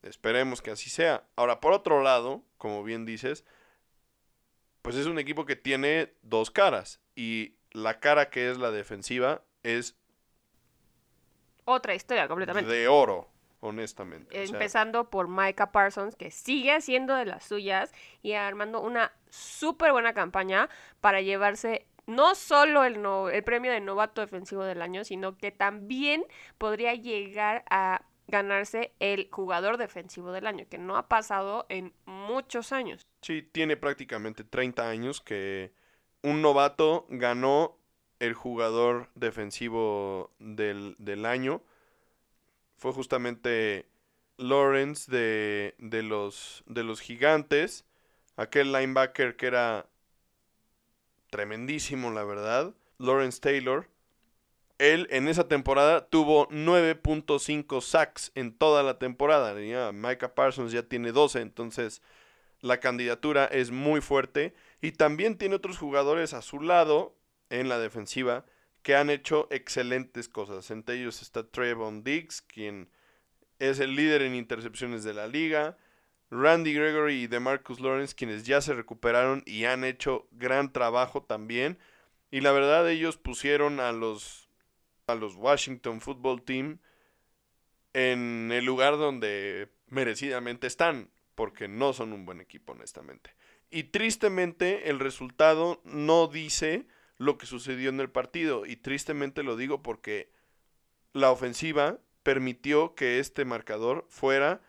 Esperemos 0.01 0.63
que 0.63 0.71
así 0.71 0.89
sea. 0.89 1.27
Ahora, 1.35 1.61
por 1.61 1.73
otro 1.73 2.01
lado, 2.01 2.43
como 2.57 2.83
bien 2.83 3.05
dices, 3.05 3.45
pues 4.81 4.95
es 4.95 5.05
un 5.05 5.19
equipo 5.19 5.45
que 5.45 5.55
tiene 5.55 6.15
dos 6.23 6.49
caras. 6.49 6.99
Y 7.15 7.53
la 7.73 7.99
cara 7.99 8.29
que 8.29 8.49
es 8.49 8.57
la 8.57 8.71
defensiva 8.71 9.41
es... 9.63 9.95
Otra 11.65 11.95
historia 11.95 12.27
completamente. 12.27 12.71
De 12.71 12.87
oro, 12.87 13.29
honestamente. 13.59 14.43
Empezando 14.43 15.09
por 15.09 15.27
Micah 15.27 15.71
Parsons, 15.71 16.15
que 16.15 16.31
sigue 16.31 16.73
haciendo 16.73 17.15
de 17.15 17.25
las 17.25 17.45
suyas 17.45 17.91
y 18.21 18.33
armando 18.33 18.81
una 18.81 19.13
súper 19.29 19.91
buena 19.91 20.13
campaña 20.13 20.69
para 20.99 21.21
llevarse 21.21 21.85
no 22.07 22.35
solo 22.35 22.83
el, 22.83 22.99
el 23.31 23.43
premio 23.43 23.71
de 23.71 23.79
novato 23.79 24.21
defensivo 24.21 24.63
del 24.63 24.81
año, 24.81 25.03
sino 25.03 25.37
que 25.37 25.51
también 25.51 26.25
podría 26.57 26.95
llegar 26.95 27.63
a 27.69 28.03
ganarse 28.27 28.93
el 28.99 29.29
jugador 29.31 29.77
defensivo 29.77 30.31
del 30.31 30.47
año, 30.47 30.65
que 30.69 30.77
no 30.77 30.97
ha 30.97 31.07
pasado 31.07 31.65
en 31.69 31.93
muchos 32.05 32.71
años. 32.71 33.05
Sí, 33.21 33.43
tiene 33.43 33.77
prácticamente 33.77 34.43
30 34.43 34.89
años 34.89 35.21
que 35.21 35.73
un 36.23 36.41
novato 36.41 37.05
ganó 37.09 37.77
el 38.19 38.33
jugador 38.33 39.09
defensivo 39.15 40.31
del, 40.39 41.25
año. 41.25 41.61
Fue 42.77 42.93
justamente 42.93 43.87
Lawrence 44.37 45.11
de, 45.11 45.75
de, 45.79 46.03
los, 46.03 46.63
de 46.67 46.83
los 46.83 47.01
gigantes, 47.01 47.85
aquel 48.35 48.71
linebacker 48.71 49.35
que 49.35 49.47
era 49.47 49.87
tremendísimo, 51.31 52.11
la 52.11 52.23
verdad, 52.23 52.73
Lawrence 52.99 53.39
Taylor. 53.39 53.87
él 54.77 55.07
en 55.09 55.27
esa 55.27 55.47
temporada 55.47 56.05
tuvo 56.07 56.47
9.5 56.49 57.81
sacks 57.81 58.31
en 58.35 58.53
toda 58.53 58.83
la 58.83 58.99
temporada. 58.99 59.59
Ya 59.59 59.91
Micah 59.91 60.35
Parsons 60.35 60.71
ya 60.71 60.83
tiene 60.83 61.11
12, 61.11 61.41
entonces 61.41 62.03
la 62.61 62.79
candidatura 62.79 63.45
es 63.45 63.71
muy 63.71 64.01
fuerte. 64.01 64.53
Y 64.81 64.93
también 64.93 65.37
tiene 65.37 65.55
otros 65.55 65.77
jugadores 65.77 66.33
a 66.33 66.41
su 66.41 66.59
lado 66.59 67.15
en 67.49 67.69
la 67.69 67.79
defensiva 67.79 68.45
que 68.81 68.95
han 68.95 69.09
hecho 69.09 69.47
excelentes 69.51 70.27
cosas. 70.27 70.71
Entre 70.71 70.99
ellos 70.99 71.21
está 71.21 71.47
Trevon 71.47 72.03
Diggs, 72.03 72.41
quien 72.41 72.89
es 73.59 73.79
el 73.79 73.95
líder 73.95 74.23
en 74.23 74.35
intercepciones 74.35 75.03
de 75.03 75.13
la 75.13 75.27
liga. 75.27 75.77
Randy 76.31 76.73
Gregory 76.73 77.23
y 77.23 77.27
DeMarcus 77.27 77.79
Lawrence, 77.79 78.15
quienes 78.15 78.45
ya 78.45 78.61
se 78.61 78.73
recuperaron 78.73 79.43
y 79.45 79.65
han 79.65 79.83
hecho 79.83 80.27
gran 80.31 80.71
trabajo 80.71 81.21
también. 81.21 81.77
Y 82.31 82.41
la 82.41 82.51
verdad, 82.53 82.89
ellos 82.89 83.17
pusieron 83.17 83.79
a 83.79 83.91
los, 83.91 84.49
a 85.05 85.15
los 85.15 85.35
Washington 85.35 86.01
Football 86.01 86.41
Team 86.43 86.79
en 87.93 88.51
el 88.53 88.65
lugar 88.65 88.97
donde 88.97 89.69
merecidamente 89.87 90.67
están, 90.67 91.11
porque 91.35 91.67
no 91.67 91.91
son 91.91 92.13
un 92.13 92.25
buen 92.25 92.39
equipo, 92.39 92.71
honestamente. 92.71 93.35
Y 93.71 93.85
tristemente, 93.85 94.89
el 94.89 94.99
resultado 94.99 95.81
no 95.85 96.27
dice 96.27 96.85
lo 97.17 97.37
que 97.37 97.45
sucedió 97.45 97.89
en 97.89 98.01
el 98.01 98.09
partido. 98.09 98.65
Y 98.65 98.75
tristemente 98.75 99.43
lo 99.43 99.55
digo 99.55 99.81
porque 99.81 100.29
la 101.13 101.31
ofensiva 101.31 101.99
permitió 102.21 102.95
que 102.95 103.19
este 103.19 103.45
marcador 103.45 104.05
fuera 104.09 104.61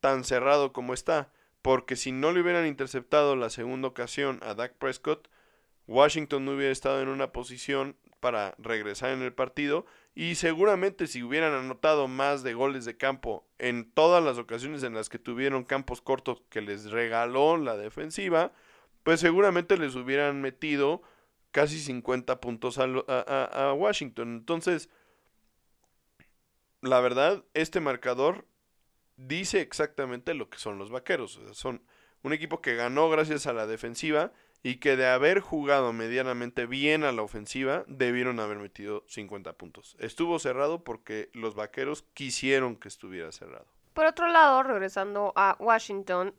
tan 0.00 0.24
cerrado 0.24 0.72
como 0.72 0.92
está. 0.92 1.32
Porque 1.62 1.94
si 1.94 2.10
no 2.10 2.32
le 2.32 2.40
hubieran 2.40 2.66
interceptado 2.66 3.36
la 3.36 3.48
segunda 3.48 3.88
ocasión 3.88 4.40
a 4.42 4.54
Dak 4.54 4.74
Prescott, 4.74 5.28
Washington 5.86 6.44
no 6.44 6.52
hubiera 6.52 6.72
estado 6.72 7.00
en 7.00 7.08
una 7.08 7.32
posición 7.32 7.96
para 8.18 8.54
regresar 8.58 9.10
en 9.10 9.22
el 9.22 9.32
partido. 9.32 9.86
Y 10.14 10.34
seguramente 10.34 11.06
si 11.06 11.22
hubieran 11.22 11.52
anotado 11.52 12.08
más 12.08 12.42
de 12.42 12.54
goles 12.54 12.84
de 12.84 12.96
campo 12.96 13.46
en 13.58 13.90
todas 13.90 14.22
las 14.22 14.38
ocasiones 14.38 14.82
en 14.82 14.94
las 14.94 15.08
que 15.08 15.18
tuvieron 15.18 15.64
campos 15.64 16.00
cortos 16.00 16.42
que 16.50 16.60
les 16.60 16.90
regaló 16.90 17.56
la 17.56 17.76
defensiva, 17.76 18.52
pues 19.02 19.20
seguramente 19.20 19.76
les 19.76 19.94
hubieran 19.94 20.40
metido 20.42 21.02
casi 21.52 21.78
50 21.78 22.40
puntos 22.40 22.78
a, 22.78 22.84
a, 22.84 23.72
Washington. 23.74 24.36
Entonces, 24.36 24.88
la 26.80 27.00
verdad, 27.00 27.44
este 27.54 27.80
marcador 27.80 28.46
dice 29.16 29.60
exactamente 29.60 30.34
lo 30.34 30.50
que 30.50 30.58
son 30.58 30.78
los 30.78 30.90
vaqueros. 30.90 31.40
son 31.52 31.82
un 32.22 32.32
equipo 32.32 32.60
que 32.60 32.74
ganó 32.74 33.08
gracias 33.08 33.46
a 33.46 33.52
la 33.52 33.66
defensiva 33.66 34.32
y 34.62 34.76
que 34.76 34.96
de 34.96 35.06
haber 35.06 35.40
jugado 35.40 35.92
medianamente 35.92 36.66
bien 36.66 37.04
a 37.04 37.12
la 37.12 37.22
ofensiva, 37.22 37.84
debieron 37.86 38.40
haber 38.40 38.58
metido 38.58 39.04
50 39.08 39.52
puntos. 39.54 39.96
Estuvo 39.98 40.38
cerrado 40.38 40.84
porque 40.84 41.30
los 41.32 41.54
vaqueros 41.54 42.04
quisieron 42.14 42.76
que 42.76 42.88
estuviera 42.88 43.32
cerrado. 43.32 43.66
Por 43.94 44.06
otro 44.06 44.28
lado, 44.28 44.62
regresando 44.62 45.32
a 45.34 45.56
Washington, 45.58 46.34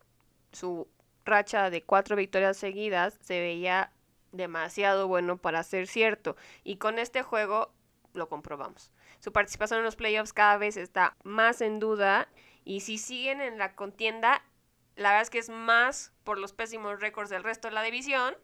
su 0.51 0.87
racha 1.25 1.69
de 1.69 1.83
cuatro 1.83 2.15
victorias 2.15 2.57
seguidas 2.57 3.17
se 3.21 3.39
veía 3.39 3.91
demasiado 4.31 5.07
bueno 5.07 5.37
para 5.37 5.63
ser 5.63 5.87
cierto. 5.87 6.35
Y 6.63 6.77
con 6.77 6.99
este 6.99 7.23
juego 7.23 7.71
lo 8.13 8.29
comprobamos. 8.29 8.91
Su 9.19 9.31
participación 9.31 9.79
en 9.79 9.85
los 9.85 9.95
playoffs 9.95 10.33
cada 10.33 10.57
vez 10.57 10.77
está 10.77 11.15
más 11.23 11.61
en 11.61 11.79
duda 11.79 12.27
y 12.63 12.81
si 12.81 12.97
siguen 12.97 13.41
en 13.41 13.57
la 13.57 13.75
contienda, 13.75 14.43
la 14.95 15.09
verdad 15.09 15.23
es 15.23 15.29
que 15.29 15.39
es 15.39 15.49
más 15.49 16.11
por 16.23 16.37
los 16.37 16.53
pésimos 16.53 16.99
récords 16.99 17.29
del 17.29 17.43
resto 17.43 17.67
de 17.67 17.73
la 17.73 17.83
división 17.83 18.35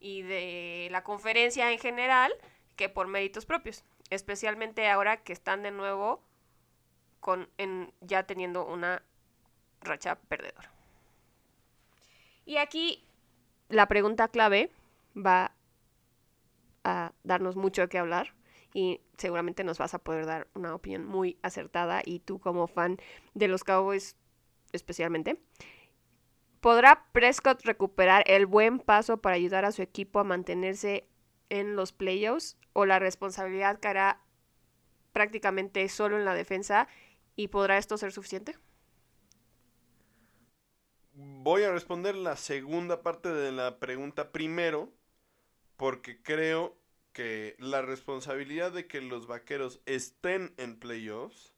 y 0.00 0.22
de 0.22 0.88
la 0.90 1.04
conferencia 1.04 1.70
en 1.70 1.78
general 1.78 2.32
que 2.76 2.88
por 2.88 3.06
méritos 3.06 3.46
propios, 3.46 3.84
especialmente 4.10 4.88
ahora 4.88 5.18
que 5.18 5.32
están 5.32 5.62
de 5.62 5.70
nuevo 5.70 6.22
con 7.20 7.48
en, 7.58 7.92
ya 8.00 8.24
teniendo 8.24 8.66
una 8.66 9.02
racha 9.80 10.16
perdedora. 10.16 10.70
Y 12.44 12.56
aquí 12.56 13.04
la 13.68 13.86
pregunta 13.86 14.28
clave 14.28 14.70
va 15.16 15.52
a 16.84 17.12
darnos 17.22 17.56
mucho 17.56 17.88
que 17.88 17.98
hablar 17.98 18.34
y 18.74 19.00
seguramente 19.18 19.64
nos 19.64 19.78
vas 19.78 19.94
a 19.94 19.98
poder 19.98 20.26
dar 20.26 20.48
una 20.54 20.74
opinión 20.74 21.04
muy 21.04 21.38
acertada 21.42 22.02
y 22.04 22.20
tú 22.20 22.40
como 22.40 22.66
fan 22.66 22.98
de 23.34 23.48
los 23.48 23.62
Cowboys 23.62 24.16
especialmente. 24.72 25.38
¿Podrá 26.62 27.08
Prescott 27.10 27.64
recuperar 27.64 28.22
el 28.28 28.46
buen 28.46 28.78
paso 28.78 29.16
para 29.16 29.34
ayudar 29.34 29.64
a 29.64 29.72
su 29.72 29.82
equipo 29.82 30.20
a 30.20 30.24
mantenerse 30.24 31.08
en 31.48 31.74
los 31.74 31.90
playoffs 31.90 32.56
o 32.72 32.86
la 32.86 33.00
responsabilidad 33.00 33.80
caerá 33.80 34.22
prácticamente 35.12 35.88
solo 35.88 36.16
en 36.16 36.24
la 36.24 36.34
defensa 36.34 36.86
y 37.34 37.48
podrá 37.48 37.78
esto 37.78 37.98
ser 37.98 38.12
suficiente? 38.12 38.56
Voy 41.14 41.64
a 41.64 41.72
responder 41.72 42.14
la 42.14 42.36
segunda 42.36 43.02
parte 43.02 43.30
de 43.30 43.50
la 43.50 43.80
pregunta 43.80 44.30
primero 44.30 44.92
porque 45.76 46.22
creo 46.22 46.78
que 47.12 47.56
la 47.58 47.82
responsabilidad 47.82 48.70
de 48.70 48.86
que 48.86 49.00
los 49.00 49.26
vaqueros 49.26 49.80
estén 49.84 50.54
en 50.58 50.78
playoffs 50.78 51.54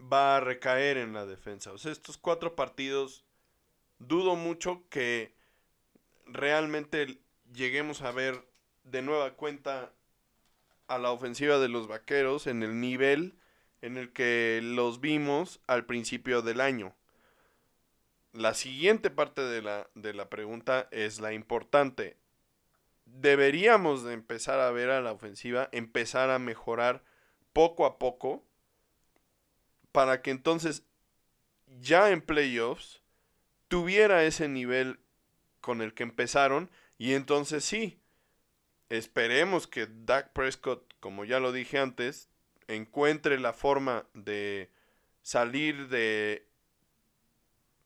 va 0.00 0.36
a 0.36 0.40
recaer 0.40 0.96
en 0.96 1.12
la 1.12 1.26
defensa. 1.26 1.72
O 1.72 1.78
sea, 1.78 1.90
estos 1.90 2.18
cuatro 2.18 2.54
partidos, 2.54 3.24
dudo 4.06 4.36
mucho 4.36 4.84
que 4.88 5.34
realmente 6.26 7.18
lleguemos 7.52 8.02
a 8.02 8.10
ver 8.12 8.46
de 8.84 9.02
nueva 9.02 9.34
cuenta 9.34 9.92
a 10.86 10.98
la 10.98 11.10
ofensiva 11.10 11.58
de 11.58 11.68
los 11.68 11.88
vaqueros 11.88 12.46
en 12.46 12.62
el 12.62 12.80
nivel 12.80 13.38
en 13.82 13.96
el 13.96 14.12
que 14.12 14.60
los 14.62 15.00
vimos 15.00 15.60
al 15.66 15.86
principio 15.86 16.42
del 16.42 16.60
año. 16.60 16.94
La 18.32 18.54
siguiente 18.54 19.10
parte 19.10 19.42
de 19.42 19.62
la, 19.62 19.88
de 19.94 20.14
la 20.14 20.28
pregunta 20.28 20.88
es 20.90 21.20
la 21.20 21.32
importante 21.32 22.16
deberíamos 23.06 24.02
de 24.04 24.12
empezar 24.12 24.60
a 24.60 24.70
ver 24.70 24.90
a 24.90 25.00
la 25.00 25.12
ofensiva, 25.12 25.68
empezar 25.72 26.30
a 26.30 26.38
mejorar 26.38 27.02
poco 27.52 27.86
a 27.86 27.98
poco, 27.98 28.44
para 29.92 30.22
que 30.22 30.30
entonces 30.30 30.84
ya 31.80 32.10
en 32.10 32.20
playoffs 32.20 33.02
tuviera 33.74 34.22
ese 34.22 34.46
nivel 34.46 35.00
con 35.60 35.82
el 35.82 35.94
que 35.94 36.04
empezaron 36.04 36.70
y 36.96 37.14
entonces 37.14 37.64
sí, 37.64 37.98
esperemos 38.88 39.66
que 39.66 39.88
Dak 39.88 40.32
Prescott, 40.32 40.94
como 41.00 41.24
ya 41.24 41.40
lo 41.40 41.50
dije 41.50 41.80
antes, 41.80 42.28
encuentre 42.68 43.40
la 43.40 43.52
forma 43.52 44.06
de 44.14 44.70
salir 45.22 45.88
de 45.88 46.46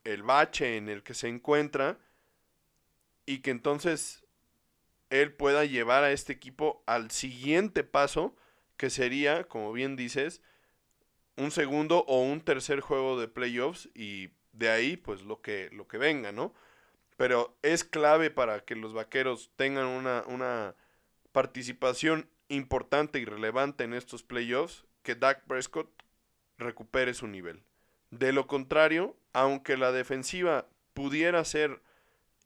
el 0.04 0.22
bache 0.24 0.76
en 0.76 0.90
el 0.90 1.02
que 1.02 1.14
se 1.14 1.28
encuentra 1.28 1.98
y 3.24 3.38
que 3.38 3.50
entonces 3.50 4.26
él 5.08 5.32
pueda 5.32 5.64
llevar 5.64 6.04
a 6.04 6.12
este 6.12 6.34
equipo 6.34 6.82
al 6.84 7.10
siguiente 7.10 7.82
paso, 7.82 8.36
que 8.76 8.90
sería, 8.90 9.44
como 9.44 9.72
bien 9.72 9.96
dices, 9.96 10.42
un 11.38 11.50
segundo 11.50 12.04
o 12.08 12.20
un 12.20 12.42
tercer 12.42 12.80
juego 12.80 13.18
de 13.18 13.28
playoffs 13.28 13.88
y 13.94 14.32
de 14.58 14.70
ahí 14.70 14.96
pues 14.96 15.22
lo 15.22 15.40
que, 15.40 15.70
lo 15.72 15.86
que 15.86 15.98
venga, 15.98 16.32
¿no? 16.32 16.54
Pero 17.16 17.56
es 17.62 17.84
clave 17.84 18.30
para 18.30 18.60
que 18.60 18.76
los 18.76 18.92
vaqueros 18.92 19.50
tengan 19.56 19.86
una, 19.86 20.24
una 20.26 20.74
participación 21.32 22.28
importante 22.48 23.18
y 23.18 23.24
relevante 23.24 23.84
en 23.84 23.94
estos 23.94 24.22
playoffs, 24.22 24.84
que 25.02 25.14
Dak 25.14 25.44
Prescott 25.46 25.90
recupere 26.58 27.14
su 27.14 27.26
nivel. 27.26 27.62
De 28.10 28.32
lo 28.32 28.46
contrario, 28.46 29.16
aunque 29.32 29.76
la 29.76 29.92
defensiva 29.92 30.66
pudiera 30.94 31.44
ser 31.44 31.82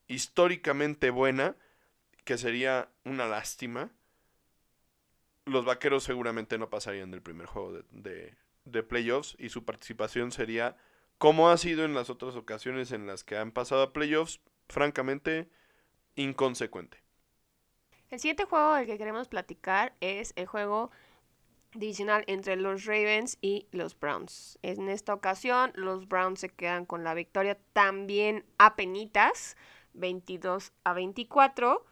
históricamente 0.09 1.11
buena, 1.11 1.57
que 2.25 2.39
sería 2.39 2.89
una 3.05 3.27
lástima. 3.27 3.91
Los 5.45 5.65
vaqueros 5.65 6.05
seguramente 6.05 6.59
no 6.59 6.71
pasarían 6.71 7.11
del 7.11 7.23
primer 7.23 7.47
juego 7.47 7.73
de, 7.91 8.37
de, 8.65 8.83
playoffs 8.83 9.35
y 9.39 9.49
su 9.49 9.65
participación 9.65 10.31
sería, 10.31 10.77
como 11.19 11.51
ha 11.51 11.57
sido 11.57 11.85
en 11.85 11.95
las 11.95 12.11
otras 12.11 12.37
ocasiones 12.37 12.93
en 12.93 13.07
las 13.07 13.25
que 13.25 13.37
han 13.37 13.53
pasado 13.53 13.83
a 13.83 13.93
playoffs, 13.93 14.41
francamente 14.69 15.49
inconsecuente. 16.17 17.03
El 18.11 18.21
siguiente 18.21 18.45
juego 18.45 18.75
del 18.75 18.87
que 18.87 18.99
queremos 18.99 19.29
platicar 19.29 19.95
es 20.01 20.33
el 20.37 20.47
juego 20.47 20.91
divisional 21.75 22.25
entre 22.27 22.57
los 22.57 22.85
Ravens 22.85 23.39
y 23.41 23.67
los 23.73 23.99
Browns. 23.99 24.59
En 24.63 24.89
esta 24.89 25.15
ocasión, 25.15 25.73
los 25.75 26.09
Browns 26.09 26.41
se 26.41 26.49
quedan 26.51 26.85
con 26.85 27.05
la 27.05 27.15
victoria 27.15 27.59
también 27.73 28.45
a 28.59 28.77
penitas, 28.77 29.57
22 29.95 30.73
a 30.85 30.93
24. 30.93 31.87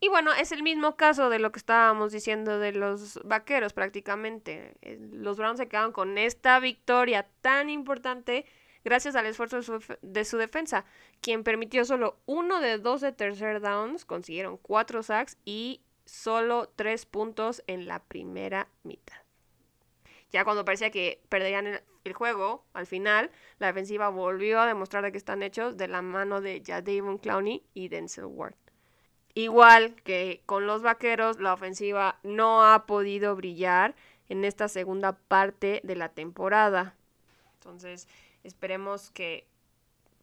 Y 0.00 0.08
bueno, 0.08 0.32
es 0.32 0.50
el 0.50 0.62
mismo 0.62 0.96
caso 0.96 1.28
de 1.28 1.38
lo 1.38 1.52
que 1.52 1.58
estábamos 1.58 2.10
diciendo 2.10 2.58
de 2.58 2.72
los 2.72 3.20
vaqueros 3.22 3.74
prácticamente. 3.74 4.74
Eh, 4.80 4.98
los 5.12 5.36
Browns 5.36 5.58
se 5.58 5.68
quedaron 5.68 5.92
con 5.92 6.16
esta 6.16 6.58
victoria 6.58 7.28
tan 7.42 7.68
importante 7.68 8.46
gracias 8.82 9.14
al 9.14 9.26
esfuerzo 9.26 9.56
de 9.56 9.62
su, 9.62 9.98
de 10.00 10.24
su 10.24 10.38
defensa, 10.38 10.86
quien 11.20 11.44
permitió 11.44 11.84
solo 11.84 12.18
uno 12.24 12.60
de 12.60 12.78
12 12.78 13.12
tercer 13.12 13.60
downs, 13.60 14.06
consiguieron 14.06 14.56
cuatro 14.56 15.02
sacks 15.02 15.36
y 15.44 15.82
solo 16.06 16.70
tres 16.74 17.06
puntos 17.06 17.62
en 17.66 17.86
la 17.86 18.02
primera 18.02 18.68
mitad. 18.82 19.18
Ya 20.30 20.44
cuando 20.44 20.64
parecía 20.64 20.90
que 20.90 21.20
perderían 21.28 21.80
el, 22.04 22.12
juego, 22.14 22.64
al 22.72 22.86
final, 22.86 23.30
la 23.58 23.68
defensiva 23.68 24.08
volvió 24.08 24.60
a 24.60 24.66
demostrar 24.66 25.04
de 25.04 25.12
que 25.12 25.18
están 25.18 25.42
hechos 25.42 25.76
de 25.76 25.88
la 25.88 26.02
mano 26.02 26.40
de 26.40 26.62
Jadavion 26.64 27.18
Clowney 27.18 27.64
y 27.74 27.88
Denzel 27.88 28.26
Ward. 28.26 28.54
Igual 29.34 29.94
que 30.02 30.42
con 30.46 30.66
los 30.66 30.82
vaqueros, 30.82 31.38
la 31.40 31.54
ofensiva 31.54 32.18
no 32.22 32.64
ha 32.64 32.86
podido 32.86 33.36
brillar 33.36 33.94
en 34.28 34.44
esta 34.44 34.68
segunda 34.68 35.12
parte 35.12 35.80
de 35.84 35.96
la 35.96 36.08
temporada. 36.08 36.94
Entonces, 37.54 38.08
esperemos 38.42 39.10
que 39.10 39.46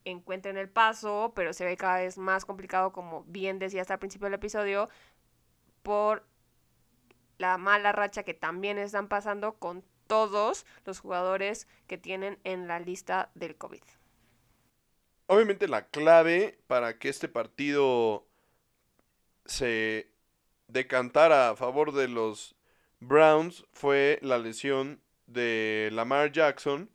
encuentren 0.06 0.58
el 0.58 0.70
paso, 0.70 1.34
pero 1.36 1.54
se 1.54 1.66
ve 1.66 1.78
cada 1.78 1.98
vez 1.98 2.18
más 2.18 2.46
complicado, 2.46 2.92
como 2.92 3.24
bien 3.28 3.60
decía 3.60 3.82
hasta 3.82 3.94
el 3.94 4.00
principio 4.00 4.26
del 4.26 4.36
episodio, 4.36 4.90
por 5.84 6.24
la 7.38 7.58
mala 7.58 7.92
racha 7.92 8.24
que 8.24 8.34
también 8.34 8.78
están 8.78 9.08
pasando 9.08 9.54
con 9.56 9.84
todos 10.08 10.66
los 10.86 11.00
jugadores 11.00 11.68
que 11.88 11.98
tienen 11.98 12.40
en 12.44 12.68
la 12.68 12.80
lista 12.80 13.30
del 13.36 13.56
COVID. 13.56 13.84
Obviamente 15.28 15.68
la 15.68 15.86
clave 15.88 16.58
para 16.68 16.98
que 16.98 17.10
este 17.10 17.28
partido 17.28 18.26
se 19.48 20.12
decantara 20.68 21.50
a 21.50 21.56
favor 21.56 21.94
de 21.94 22.08
los 22.08 22.56
Browns 23.00 23.66
fue 23.74 24.20
la 24.22 24.38
lesión 24.38 25.02
de 25.26 25.90
Lamar 25.92 26.32
Jackson. 26.32 26.90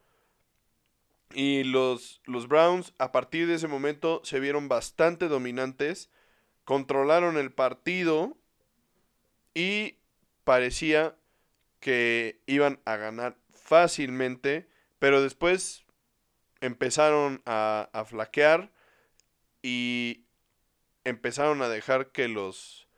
Y 1.35 1.65
los, 1.65 2.21
los 2.27 2.47
Browns 2.47 2.93
a 2.99 3.11
partir 3.11 3.47
de 3.47 3.55
ese 3.55 3.69
momento 3.69 4.21
se 4.25 4.39
vieron 4.39 4.69
bastante 4.69 5.29
dominantes, 5.29 6.11
controlaron 6.65 7.39
el 7.39 7.53
partido 7.53 8.37
y 9.55 9.97
parecía 10.45 11.17
que 11.81 12.41
iban 12.47 12.81
a 12.85 12.97
ganar 12.97 13.39
fácilmente, 13.51 14.69
pero 14.99 15.23
después 15.23 15.85
empezaron 16.61 17.43
a, 17.47 17.89
a 17.93 18.05
flaquear 18.05 18.71
y 19.63 20.22
empezaron 21.05 21.63
a 21.63 21.69
dejar 21.69 22.09
que 22.13 22.29
los 22.29 22.89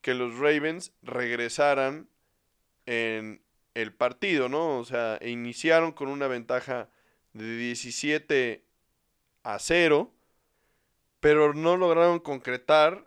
que 0.00 0.14
los 0.14 0.36
Ravens 0.36 0.92
regresaran 1.02 2.08
en 2.86 3.40
el 3.74 3.92
partido, 3.94 4.48
¿no? 4.48 4.78
O 4.78 4.84
sea, 4.84 5.18
iniciaron 5.22 5.92
con 5.92 6.08
una 6.08 6.26
ventaja 6.26 6.88
de 7.32 7.56
17 7.56 8.64
a 9.44 9.58
0, 9.58 10.12
pero 11.20 11.54
no 11.54 11.76
lograron 11.76 12.18
concretar 12.18 13.06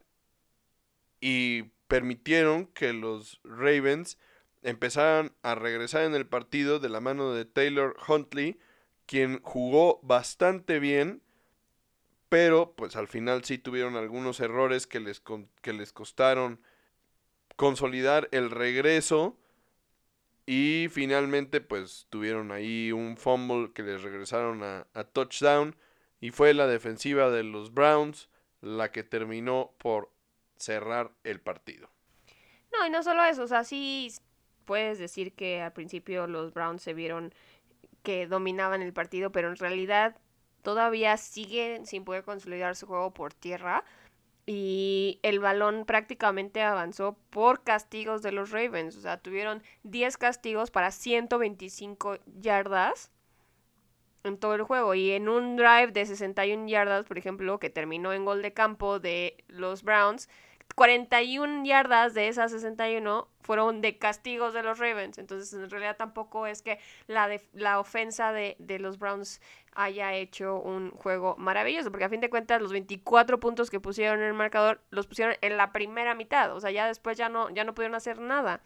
y 1.19 1.63
permitieron 1.87 2.67
que 2.67 2.93
los 2.93 3.41
Ravens 3.43 4.17
empezaran 4.63 5.33
a 5.43 5.53
regresar 5.53 6.03
en 6.03 6.15
el 6.15 6.25
partido 6.25 6.79
de 6.79 6.89
la 6.89 6.99
mano 6.99 7.33
de 7.33 7.45
Taylor 7.45 7.95
Huntley, 8.07 8.57
quien 9.05 9.41
jugó 9.43 9.99
bastante 10.01 10.79
bien, 10.79 11.21
pero 12.35 12.73
pues 12.75 12.97
al 12.97 13.07
final 13.07 13.45
sí 13.45 13.57
tuvieron 13.57 13.95
algunos 13.95 14.41
errores 14.41 14.87
que 14.87 14.99
les, 14.99 15.23
que 15.61 15.71
les 15.71 15.93
costaron 15.93 16.59
consolidar 17.55 18.27
el 18.33 18.51
regreso 18.51 19.37
y 20.45 20.87
finalmente 20.91 21.61
pues 21.61 22.07
tuvieron 22.09 22.51
ahí 22.51 22.91
un 22.91 23.15
fumble 23.15 23.71
que 23.71 23.83
les 23.83 24.01
regresaron 24.01 24.63
a, 24.63 24.85
a 24.93 25.05
touchdown 25.05 25.77
y 26.19 26.31
fue 26.31 26.53
la 26.53 26.67
defensiva 26.67 27.29
de 27.29 27.43
los 27.43 27.73
Browns 27.73 28.27
la 28.59 28.91
que 28.91 29.05
terminó 29.05 29.71
por 29.77 30.11
cerrar 30.57 31.13
el 31.23 31.39
partido. 31.39 31.89
No, 32.73 32.85
y 32.85 32.89
no 32.89 33.01
solo 33.01 33.23
eso, 33.23 33.43
o 33.43 33.47
sea, 33.47 33.63
sí 33.63 34.11
puedes 34.65 34.99
decir 34.99 35.31
que 35.35 35.61
al 35.61 35.71
principio 35.71 36.27
los 36.27 36.53
Browns 36.53 36.81
se 36.81 36.93
vieron 36.93 37.33
que 38.03 38.27
dominaban 38.27 38.81
el 38.81 38.91
partido, 38.91 39.31
pero 39.31 39.47
en 39.47 39.55
realidad 39.55 40.17
todavía 40.65 41.15
siguen 41.15 41.85
sin 41.85 42.03
poder 42.03 42.23
consolidar 42.23 42.75
su 42.75 42.87
juego 42.87 43.13
por 43.13 43.33
tierra 43.33 43.85
y 44.47 45.19
el 45.23 45.39
balón 45.39 45.85
prácticamente 45.85 46.61
avanzó 46.61 47.17
por 47.29 47.63
castigos 47.63 48.21
de 48.21 48.31
los 48.31 48.51
Ravens. 48.51 48.97
O 48.97 49.01
sea, 49.01 49.17
tuvieron 49.17 49.63
10 49.83 50.17
castigos 50.17 50.71
para 50.71 50.91
125 50.91 52.17
yardas 52.39 53.11
en 54.23 54.37
todo 54.37 54.55
el 54.55 54.63
juego. 54.63 54.93
Y 54.95 55.11
en 55.11 55.29
un 55.29 55.55
drive 55.55 55.91
de 55.91 56.05
61 56.05 56.67
yardas, 56.67 57.05
por 57.05 57.17
ejemplo, 57.17 57.59
que 57.59 57.69
terminó 57.69 58.11
en 58.11 58.25
gol 58.25 58.41
de 58.41 58.53
campo 58.53 58.99
de 58.99 59.43
los 59.47 59.83
Browns, 59.83 60.29
41 60.75 61.63
yardas 61.63 62.13
de 62.13 62.27
esas 62.27 62.51
61 62.51 63.29
fueron 63.41 63.81
de 63.81 63.97
castigos 63.97 64.53
de 64.53 64.63
los 64.63 64.79
Ravens. 64.79 65.17
Entonces, 65.17 65.53
en 65.53 65.69
realidad 65.69 65.95
tampoco 65.95 66.47
es 66.47 66.61
que 66.61 66.79
la, 67.07 67.29
la 67.53 67.79
ofensa 67.79 68.33
de, 68.33 68.55
de, 68.59 68.79
los 68.79 68.99
Browns 68.99 69.41
haya 69.75 70.13
hecho 70.13 70.59
un 70.59 70.91
juego 70.91 71.35
maravilloso, 71.37 71.91
porque 71.91 72.05
a 72.05 72.09
fin 72.09 72.21
de 72.21 72.29
cuentas 72.29 72.61
los 72.61 72.71
24 72.71 73.39
puntos 73.39 73.69
que 73.69 73.79
pusieron 73.79 74.19
en 74.19 74.27
el 74.27 74.33
marcador 74.33 74.81
los 74.89 75.07
pusieron 75.07 75.35
en 75.41 75.57
la 75.57 75.71
primera 75.71 76.15
mitad. 76.15 76.55
O 76.55 76.59
sea, 76.59 76.71
ya 76.71 76.87
después 76.87 77.17
ya 77.17 77.29
no, 77.29 77.49
ya 77.49 77.63
no 77.63 77.75
pudieron 77.75 77.95
hacer 77.95 78.19
nada. 78.19 78.61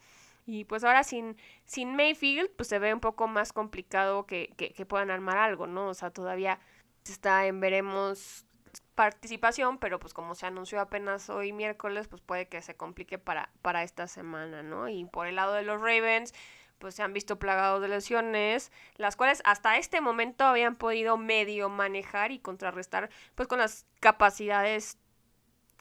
Y 0.46 0.64
pues 0.64 0.84
ahora 0.84 1.04
sin, 1.04 1.36
sin 1.64 1.94
Mayfield, 1.94 2.50
pues 2.56 2.68
se 2.68 2.78
ve 2.78 2.94
un 2.94 3.00
poco 3.00 3.28
más 3.28 3.52
complicado 3.52 4.26
que, 4.26 4.52
que, 4.56 4.72
que 4.72 4.86
puedan 4.86 5.10
armar 5.10 5.38
algo, 5.38 5.66
¿no? 5.66 5.88
O 5.88 5.94
sea, 5.94 6.10
todavía 6.10 6.58
está 7.04 7.46
en 7.46 7.60
veremos 7.60 8.46
participación, 8.94 9.78
pero 9.78 9.98
pues 9.98 10.12
como 10.12 10.34
se 10.34 10.46
anunció 10.46 10.80
apenas 10.80 11.30
hoy 11.30 11.52
miércoles, 11.52 12.08
pues 12.08 12.20
puede 12.20 12.48
que 12.48 12.60
se 12.62 12.76
complique 12.76 13.18
para, 13.18 13.50
para 13.62 13.82
esta 13.82 14.06
semana, 14.06 14.62
¿no? 14.62 14.88
Y 14.88 15.04
por 15.06 15.26
el 15.26 15.36
lado 15.36 15.54
de 15.54 15.62
los 15.62 15.80
Ravens, 15.80 16.34
pues 16.80 16.96
se 16.96 17.04
han 17.04 17.12
visto 17.12 17.38
plagados 17.38 17.80
de 17.80 17.88
lesiones, 17.88 18.72
las 18.96 19.14
cuales 19.14 19.40
hasta 19.44 19.76
este 19.76 20.00
momento 20.00 20.44
habían 20.44 20.74
podido 20.74 21.16
medio 21.16 21.68
manejar 21.68 22.32
y 22.32 22.40
contrarrestar, 22.40 23.10
pues 23.36 23.46
con 23.46 23.60
las 23.60 23.86
capacidades 24.00 24.98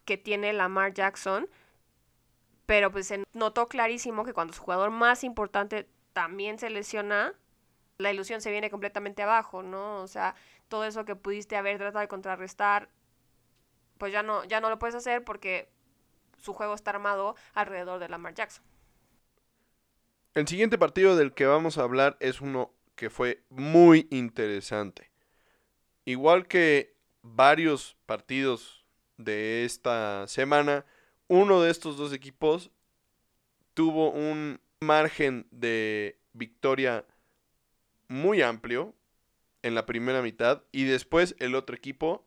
que 0.05 0.17
tiene 0.17 0.53
Lamar 0.53 0.93
Jackson, 0.93 1.49
pero 2.67 2.91
pues 2.91 3.07
se 3.07 3.23
notó 3.33 3.67
clarísimo 3.67 4.23
que 4.23 4.33
cuando 4.33 4.53
su 4.53 4.61
jugador 4.61 4.91
más 4.91 5.23
importante 5.23 5.89
también 6.13 6.59
se 6.59 6.69
lesiona, 6.69 7.33
la 7.97 8.11
ilusión 8.11 8.41
se 8.41 8.51
viene 8.51 8.69
completamente 8.69 9.23
abajo, 9.23 9.63
¿no? 9.63 10.01
O 10.01 10.07
sea, 10.07 10.35
todo 10.67 10.85
eso 10.85 11.05
que 11.05 11.15
pudiste 11.15 11.57
haber 11.57 11.77
tratado 11.79 12.01
de 12.01 12.07
contrarrestar 12.07 12.89
pues 13.99 14.13
ya 14.13 14.23
no, 14.23 14.43
ya 14.45 14.61
no 14.61 14.69
lo 14.69 14.79
puedes 14.79 14.95
hacer 14.95 15.23
porque 15.23 15.69
su 16.39 16.53
juego 16.53 16.73
está 16.73 16.89
armado 16.89 17.35
alrededor 17.53 17.99
de 17.99 18.09
Lamar 18.09 18.33
Jackson. 18.33 18.63
El 20.35 20.47
siguiente 20.47 20.77
partido 20.77 21.15
del 21.15 21.33
que 21.33 21.47
vamos 21.47 21.77
a 21.77 21.83
hablar 21.83 22.15
es 22.19 22.39
uno 22.39 22.71
que 22.95 23.09
fue 23.09 23.43
muy 23.49 24.07
interesante. 24.11 25.09
Igual 26.05 26.47
que 26.47 26.95
varios 27.23 27.97
partidos 28.05 28.85
de 29.17 29.65
esta 29.65 30.27
semana, 30.27 30.85
uno 31.27 31.61
de 31.61 31.71
estos 31.71 31.97
dos 31.97 32.13
equipos 32.13 32.69
tuvo 33.73 34.11
un 34.11 34.61
margen 34.79 35.47
de 35.51 36.19
victoria 36.33 37.05
muy 38.07 38.41
amplio 38.41 38.93
en 39.63 39.75
la 39.75 39.85
primera 39.85 40.21
mitad 40.21 40.63
y 40.71 40.83
después 40.83 41.35
el 41.39 41.55
otro 41.55 41.75
equipo 41.75 42.25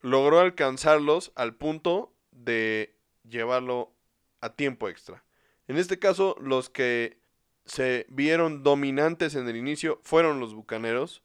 logró 0.00 0.38
alcanzarlos 0.38 1.32
al 1.34 1.56
punto 1.56 2.14
de 2.30 2.96
llevarlo 3.28 3.92
a 4.40 4.54
tiempo 4.54 4.88
extra. 4.88 5.25
En 5.68 5.76
este 5.76 5.98
caso, 5.98 6.36
los 6.40 6.70
que 6.70 7.18
se 7.64 8.06
vieron 8.08 8.62
dominantes 8.62 9.34
en 9.34 9.48
el 9.48 9.56
inicio 9.56 10.00
fueron 10.02 10.40
los 10.40 10.54
Bucaneros, 10.54 11.22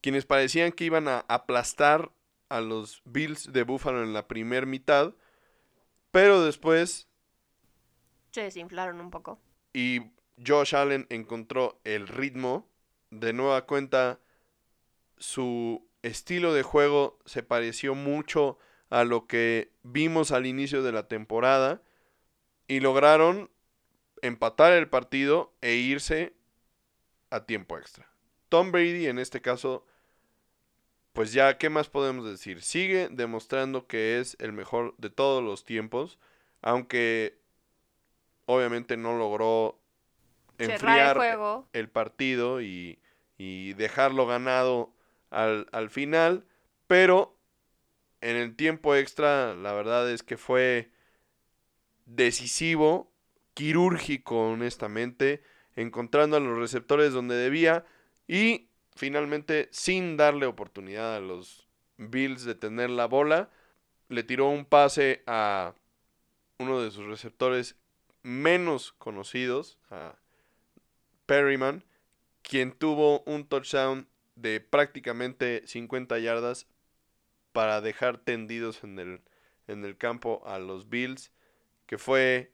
quienes 0.00 0.24
parecían 0.24 0.72
que 0.72 0.84
iban 0.84 1.08
a 1.08 1.24
aplastar 1.28 2.10
a 2.48 2.60
los 2.60 3.02
Bills 3.04 3.52
de 3.52 3.64
Buffalo 3.64 4.02
en 4.02 4.12
la 4.12 4.28
primera 4.28 4.66
mitad, 4.66 5.14
pero 6.10 6.42
después 6.42 7.08
se 8.30 8.42
desinflaron 8.42 9.00
un 9.00 9.10
poco. 9.10 9.38
Y 9.72 10.00
Josh 10.44 10.74
Allen 10.74 11.06
encontró 11.10 11.80
el 11.84 12.08
ritmo, 12.08 12.68
de 13.10 13.32
nueva 13.32 13.66
cuenta 13.66 14.20
su 15.18 15.88
estilo 16.02 16.52
de 16.52 16.62
juego 16.62 17.18
se 17.24 17.42
pareció 17.42 17.94
mucho 17.94 18.58
a 18.90 19.04
lo 19.04 19.26
que 19.26 19.72
vimos 19.82 20.32
al 20.32 20.46
inicio 20.46 20.82
de 20.82 20.92
la 20.92 21.08
temporada 21.08 21.82
y 22.68 22.80
lograron 22.80 23.50
empatar 24.26 24.72
el 24.72 24.88
partido 24.88 25.54
e 25.60 25.74
irse 25.74 26.34
a 27.30 27.44
tiempo 27.44 27.78
extra. 27.78 28.08
Tom 28.48 28.72
Brady 28.72 29.06
en 29.06 29.18
este 29.18 29.40
caso, 29.40 29.86
pues 31.12 31.32
ya, 31.32 31.58
¿qué 31.58 31.70
más 31.70 31.88
podemos 31.88 32.24
decir? 32.24 32.62
Sigue 32.62 33.08
demostrando 33.10 33.86
que 33.86 34.20
es 34.20 34.36
el 34.40 34.52
mejor 34.52 34.94
de 34.98 35.10
todos 35.10 35.42
los 35.42 35.64
tiempos, 35.64 36.18
aunque 36.62 37.38
obviamente 38.46 38.96
no 38.96 39.18
logró 39.18 39.78
enfriar 40.58 41.68
el, 41.72 41.88
partido 41.88 42.62
y, 42.62 42.98
y 43.36 43.74
dejarlo 43.74 44.26
ganado 44.26 44.92
al, 45.30 45.90
final, 45.90 46.46
pero 46.86 47.36
en 48.20 48.36
el 48.36 48.56
tiempo 48.56 48.94
extra 48.94 49.54
la 49.54 49.72
verdad 49.72 50.10
es 50.10 50.22
que 50.22 50.36
fue 50.36 50.90
decisivo, 52.06 53.12
quirúrgico 53.56 54.50
honestamente, 54.50 55.42
encontrando 55.76 56.36
a 56.36 56.40
los 56.40 56.58
receptores 56.58 57.14
donde 57.14 57.36
debía 57.36 57.86
y 58.28 58.68
finalmente 58.94 59.70
sin 59.72 60.18
darle 60.18 60.44
oportunidad 60.44 61.16
a 61.16 61.20
los 61.20 61.66
Bills 61.96 62.44
de 62.44 62.54
tener 62.54 62.90
la 62.90 63.06
bola, 63.06 63.48
le 64.10 64.22
tiró 64.22 64.50
un 64.50 64.66
pase 64.66 65.22
a 65.26 65.74
uno 66.58 66.82
de 66.82 66.90
sus 66.90 67.06
receptores 67.06 67.76
menos 68.22 68.92
conocidos, 68.92 69.78
a 69.90 70.16
Perryman, 71.24 71.82
quien 72.42 72.72
tuvo 72.72 73.22
un 73.22 73.46
touchdown 73.46 74.06
de 74.34 74.60
prácticamente 74.60 75.66
50 75.66 76.18
yardas 76.18 76.66
para 77.52 77.80
dejar 77.80 78.18
tendidos 78.18 78.84
en 78.84 78.98
el, 78.98 79.22
en 79.66 79.82
el 79.86 79.96
campo 79.96 80.42
a 80.44 80.58
los 80.58 80.90
Bills, 80.90 81.32
que 81.86 81.96
fue 81.96 82.52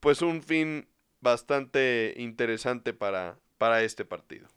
pues 0.00 0.22
un 0.22 0.42
fin 0.42 0.88
bastante 1.20 2.14
interesante 2.16 2.92
para, 2.92 3.38
para 3.58 3.82
este 3.82 4.04
partido. 4.04 4.48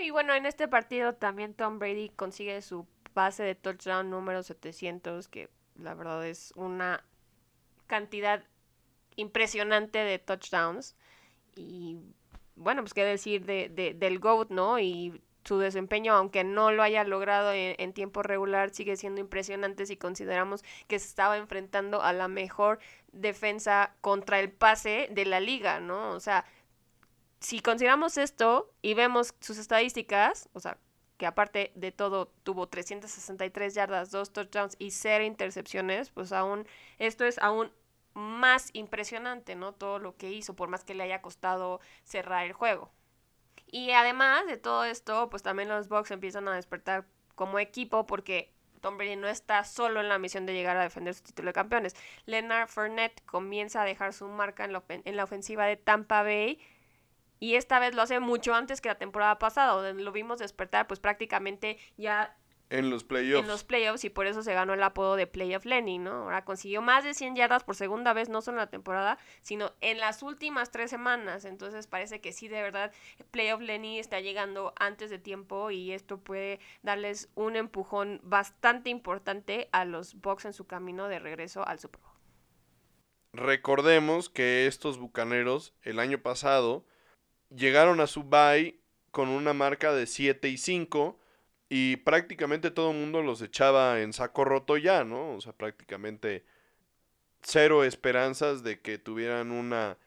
Y 0.00 0.10
bueno, 0.10 0.34
en 0.34 0.46
este 0.46 0.68
partido 0.68 1.14
también 1.14 1.54
Tom 1.54 1.78
Brady 1.78 2.10
consigue 2.10 2.60
su 2.62 2.86
base 3.14 3.42
de 3.42 3.54
touchdown 3.54 4.10
número 4.10 4.42
700, 4.42 5.28
que 5.28 5.48
la 5.76 5.94
verdad 5.94 6.26
es 6.26 6.52
una 6.54 7.04
cantidad 7.86 8.44
impresionante 9.16 9.98
de 9.98 10.18
touchdowns. 10.18 10.96
Y 11.54 11.98
bueno, 12.56 12.82
pues 12.82 12.94
qué 12.94 13.04
decir 13.04 13.44
de, 13.46 13.94
del 13.96 14.18
GOAT, 14.18 14.50
¿no? 14.50 14.78
Y 14.78 15.22
su 15.44 15.58
desempeño, 15.58 16.12
aunque 16.14 16.44
no 16.44 16.72
lo 16.72 16.82
haya 16.82 17.04
logrado 17.04 17.52
en, 17.52 17.92
tiempo 17.92 18.22
regular, 18.22 18.70
sigue 18.70 18.96
siendo 18.96 19.20
impresionante 19.20 19.86
si 19.86 19.96
consideramos 19.96 20.64
que 20.88 20.98
se 20.98 21.06
estaba 21.06 21.36
enfrentando 21.36 22.02
a 22.02 22.12
la 22.12 22.28
mejor 22.28 22.80
defensa 23.16 23.94
contra 24.00 24.40
el 24.40 24.50
pase 24.50 25.08
de 25.10 25.24
la 25.24 25.40
liga, 25.40 25.80
¿no? 25.80 26.10
O 26.10 26.20
sea, 26.20 26.44
si 27.40 27.60
consideramos 27.60 28.18
esto 28.18 28.72
y 28.82 28.94
vemos 28.94 29.34
sus 29.40 29.58
estadísticas, 29.58 30.48
o 30.52 30.60
sea, 30.60 30.78
que 31.16 31.26
aparte 31.26 31.72
de 31.74 31.92
todo 31.92 32.32
tuvo 32.42 32.68
363 32.68 33.74
yardas, 33.74 34.10
dos 34.10 34.32
touchdowns 34.32 34.76
y 34.78 34.90
cero 34.90 35.24
intercepciones, 35.24 36.10
pues 36.10 36.32
aún 36.32 36.66
esto 36.98 37.24
es 37.24 37.38
aún 37.38 37.72
más 38.14 38.70
impresionante, 38.72 39.54
¿no? 39.54 39.72
Todo 39.72 39.98
lo 39.98 40.16
que 40.16 40.30
hizo, 40.30 40.54
por 40.54 40.68
más 40.68 40.84
que 40.84 40.94
le 40.94 41.04
haya 41.04 41.22
costado 41.22 41.80
cerrar 42.04 42.46
el 42.46 42.52
juego. 42.52 42.90
Y 43.66 43.90
además 43.90 44.46
de 44.46 44.56
todo 44.56 44.84
esto, 44.84 45.28
pues 45.30 45.42
también 45.42 45.68
los 45.68 45.88
Bucks 45.88 46.10
empiezan 46.10 46.48
a 46.48 46.54
despertar 46.54 47.06
como 47.34 47.58
equipo 47.58 48.06
porque 48.06 48.55
Tom 48.86 48.98
Brady 48.98 49.16
no 49.16 49.26
está 49.26 49.64
solo 49.64 50.00
en 50.00 50.08
la 50.08 50.16
misión 50.16 50.46
de 50.46 50.52
llegar 50.52 50.76
a 50.76 50.82
defender 50.84 51.12
su 51.12 51.24
título 51.24 51.48
de 51.48 51.54
campeones. 51.54 51.96
Leonard 52.24 52.68
Fournette 52.68 53.20
comienza 53.24 53.82
a 53.82 53.84
dejar 53.84 54.12
su 54.12 54.28
marca 54.28 54.64
en 54.64 54.80
en 55.04 55.16
la 55.16 55.24
ofensiva 55.24 55.66
de 55.66 55.76
Tampa 55.76 56.22
Bay 56.22 56.60
y 57.40 57.56
esta 57.56 57.80
vez 57.80 57.96
lo 57.96 58.02
hace 58.02 58.20
mucho 58.20 58.54
antes 58.54 58.80
que 58.80 58.88
la 58.88 58.94
temporada 58.94 59.40
pasada, 59.40 59.72
donde 59.72 60.04
lo 60.04 60.12
vimos 60.12 60.38
despertar 60.38 60.86
pues 60.86 61.00
prácticamente 61.00 61.78
ya 61.96 62.36
en 62.68 62.90
los 62.90 63.04
playoffs. 63.04 63.42
En 63.42 63.48
los 63.48 63.64
playoffs 63.64 64.04
y 64.04 64.10
por 64.10 64.26
eso 64.26 64.42
se 64.42 64.52
ganó 64.54 64.74
el 64.74 64.82
apodo 64.82 65.16
de 65.16 65.26
Playoff 65.26 65.64
Lenny, 65.64 65.98
¿no? 65.98 66.12
Ahora 66.12 66.44
consiguió 66.44 66.82
más 66.82 67.04
de 67.04 67.14
100 67.14 67.36
yardas 67.36 67.64
por 67.64 67.76
segunda 67.76 68.12
vez, 68.12 68.28
no 68.28 68.42
solo 68.42 68.56
en 68.56 68.62
la 68.62 68.70
temporada, 68.70 69.18
sino 69.42 69.72
en 69.80 69.98
las 69.98 70.22
últimas 70.22 70.70
tres 70.70 70.90
semanas. 70.90 71.44
Entonces 71.44 71.86
parece 71.86 72.20
que 72.20 72.32
sí, 72.32 72.48
de 72.48 72.62
verdad, 72.62 72.92
Playoff 73.30 73.60
Lenny 73.60 73.98
está 73.98 74.20
llegando 74.20 74.74
antes 74.78 75.10
de 75.10 75.18
tiempo 75.18 75.70
y 75.70 75.92
esto 75.92 76.18
puede 76.18 76.58
darles 76.82 77.28
un 77.34 77.56
empujón 77.56 78.20
bastante 78.24 78.90
importante 78.90 79.68
a 79.72 79.84
los 79.84 80.20
Bucks 80.20 80.46
en 80.46 80.52
su 80.52 80.66
camino 80.66 81.08
de 81.08 81.18
regreso 81.18 81.66
al 81.66 81.78
Super 81.78 82.00
Bowl. 82.00 82.12
Recordemos 83.32 84.30
que 84.30 84.66
estos 84.66 84.98
Bucaneros 84.98 85.74
el 85.82 85.98
año 85.98 86.18
pasado 86.18 86.86
llegaron 87.54 88.00
a 88.00 88.06
su 88.06 88.24
bye 88.24 88.80
con 89.10 89.28
una 89.28 89.52
marca 89.52 89.92
de 89.92 90.06
7 90.06 90.48
y 90.48 90.56
5 90.56 91.18
y 91.68 91.96
prácticamente 91.98 92.70
todo 92.70 92.92
el 92.92 92.98
mundo 92.98 93.22
los 93.22 93.42
echaba 93.42 94.00
en 94.00 94.12
saco 94.12 94.44
roto 94.44 94.76
ya, 94.76 95.04
¿no? 95.04 95.34
O 95.34 95.40
sea, 95.40 95.52
prácticamente 95.52 96.44
cero 97.42 97.84
esperanzas 97.84 98.62
de 98.62 98.80
que 98.80 98.98
tuvieran 98.98 99.50
una 99.50 99.98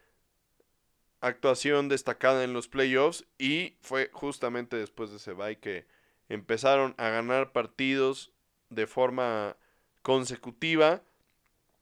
actuación 1.21 1.89
destacada 1.89 2.43
en 2.43 2.53
los 2.53 2.67
playoffs 2.67 3.25
y 3.37 3.75
fue 3.81 4.09
justamente 4.13 4.77
después 4.77 5.09
de 5.09 5.17
ese 5.17 5.33
bye 5.33 5.57
que 5.57 5.85
empezaron 6.29 6.95
a 6.97 7.09
ganar 7.09 7.51
partidos 7.51 8.31
de 8.69 8.87
forma 8.87 9.57
consecutiva 10.01 11.01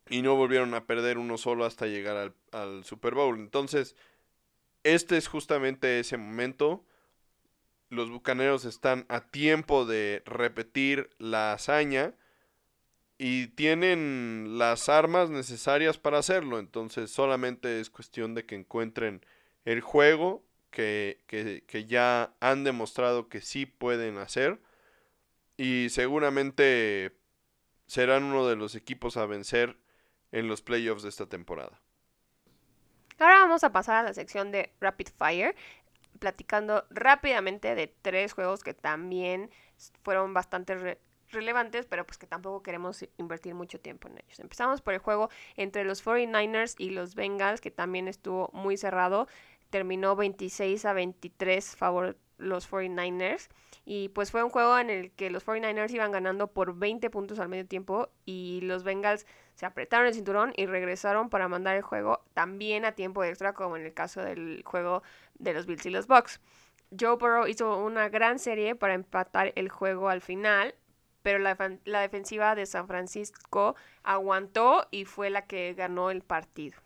y 0.09 0.21
no 0.21 0.35
volvieron 0.35 0.73
a 0.73 0.87
perder 0.87 1.17
uno 1.17 1.37
solo 1.37 1.65
hasta 1.65 1.85
llegar 1.85 2.17
al, 2.17 2.33
al 2.51 2.83
Super 2.83 3.13
Bowl. 3.13 3.37
Entonces, 3.37 3.95
este 4.83 5.17
es 5.17 5.27
justamente 5.27 5.99
ese 5.99 6.17
momento 6.17 6.83
los 7.89 8.09
Bucaneros 8.09 8.65
están 8.65 9.05
a 9.09 9.21
tiempo 9.21 9.85
de 9.85 10.23
repetir 10.25 11.09
la 11.19 11.53
hazaña 11.53 12.13
y 13.17 13.47
tienen 13.47 14.57
las 14.57 14.89
armas 14.89 15.29
necesarias 15.29 15.97
para 15.97 16.19
hacerlo. 16.19 16.59
Entonces 16.59 17.11
solamente 17.11 17.79
es 17.79 17.89
cuestión 17.89 18.35
de 18.35 18.45
que 18.45 18.55
encuentren 18.55 19.25
el 19.65 19.81
juego 19.81 20.43
que, 20.69 21.23
que, 21.27 21.85
ya 21.85 22.35
han 22.39 22.63
demostrado 22.63 23.29
que 23.29 23.41
sí 23.41 23.65
pueden 23.65 24.17
hacer. 24.17 24.59
Y 25.57 25.89
seguramente 25.89 27.17
serán 27.87 28.23
uno 28.23 28.47
de 28.47 28.55
los 28.55 28.75
equipos 28.75 29.17
a 29.17 29.25
vencer 29.25 29.77
en 30.31 30.47
los 30.47 30.61
playoffs 30.61 31.03
de 31.03 31.09
esta 31.09 31.25
temporada. 31.25 31.81
Ahora 33.17 33.39
vamos 33.39 33.63
a 33.63 33.71
pasar 33.71 33.95
a 33.95 34.03
la 34.03 34.13
sección 34.13 34.51
de 34.51 34.71
Rapid 34.79 35.07
Fire 35.17 35.55
platicando 36.17 36.85
rápidamente 36.89 37.75
de 37.75 37.87
tres 37.87 38.33
juegos 38.33 38.63
que 38.63 38.73
también 38.73 39.49
fueron 40.03 40.33
bastante 40.33 40.99
relevantes, 41.29 41.85
pero 41.85 42.05
pues 42.05 42.17
que 42.17 42.27
tampoco 42.27 42.63
queremos 42.63 43.05
invertir 43.17 43.53
mucho 43.53 43.79
tiempo 43.79 44.07
en 44.07 44.19
ellos. 44.19 44.39
Empezamos 44.39 44.81
por 44.81 44.93
el 44.93 44.99
juego 44.99 45.29
entre 45.55 45.83
los 45.83 46.03
49ers 46.05 46.75
y 46.77 46.91
los 46.91 47.15
Bengals, 47.15 47.61
que 47.61 47.71
también 47.71 48.07
estuvo 48.07 48.49
muy 48.53 48.77
cerrado. 48.77 49.27
Terminó 49.69 50.15
26 50.15 50.85
a 50.85 50.93
23 50.93 51.75
favor 51.75 52.17
los 52.37 52.69
49ers. 52.69 53.49
Y 53.85 54.09
pues 54.09 54.31
fue 54.31 54.43
un 54.43 54.49
juego 54.49 54.77
en 54.77 54.89
el 54.89 55.11
que 55.11 55.29
los 55.29 55.45
49ers 55.45 55.91
iban 55.91 56.11
ganando 56.11 56.47
por 56.47 56.77
20 56.77 57.09
puntos 57.09 57.39
al 57.39 57.49
medio 57.49 57.65
tiempo 57.65 58.09
y 58.25 58.61
los 58.61 58.83
Bengals 58.83 59.25
se 59.57 59.65
apretaron 59.65 60.05
el 60.05 60.13
cinturón 60.13 60.53
y 60.55 60.67
regresaron 60.67 61.31
para 61.31 61.47
mandar 61.47 61.75
el 61.75 61.81
juego 61.81 62.23
también 62.35 62.85
a 62.85 62.91
tiempo 62.91 63.23
extra, 63.23 63.53
como 63.53 63.75
en 63.75 63.85
el 63.85 63.93
caso 63.93 64.21
del 64.21 64.61
juego 64.63 65.01
de 65.39 65.53
los 65.53 65.65
Bills 65.65 65.87
y 65.87 65.89
los 65.89 66.05
Bucks. 66.05 66.39
Joe 66.97 67.15
Burrow 67.15 67.47
hizo 67.47 67.75
una 67.83 68.07
gran 68.07 68.37
serie 68.37 68.75
para 68.75 68.93
empatar 68.93 69.53
el 69.55 69.69
juego 69.69 70.09
al 70.09 70.21
final, 70.21 70.75
pero 71.23 71.39
la, 71.39 71.57
la 71.85 72.01
defensiva 72.01 72.53
de 72.53 72.67
San 72.67 72.85
Francisco 72.85 73.75
aguantó 74.03 74.87
y 74.91 75.05
fue 75.05 75.31
la 75.31 75.47
que 75.47 75.73
ganó 75.73 76.11
el 76.11 76.21
partido. 76.21 76.77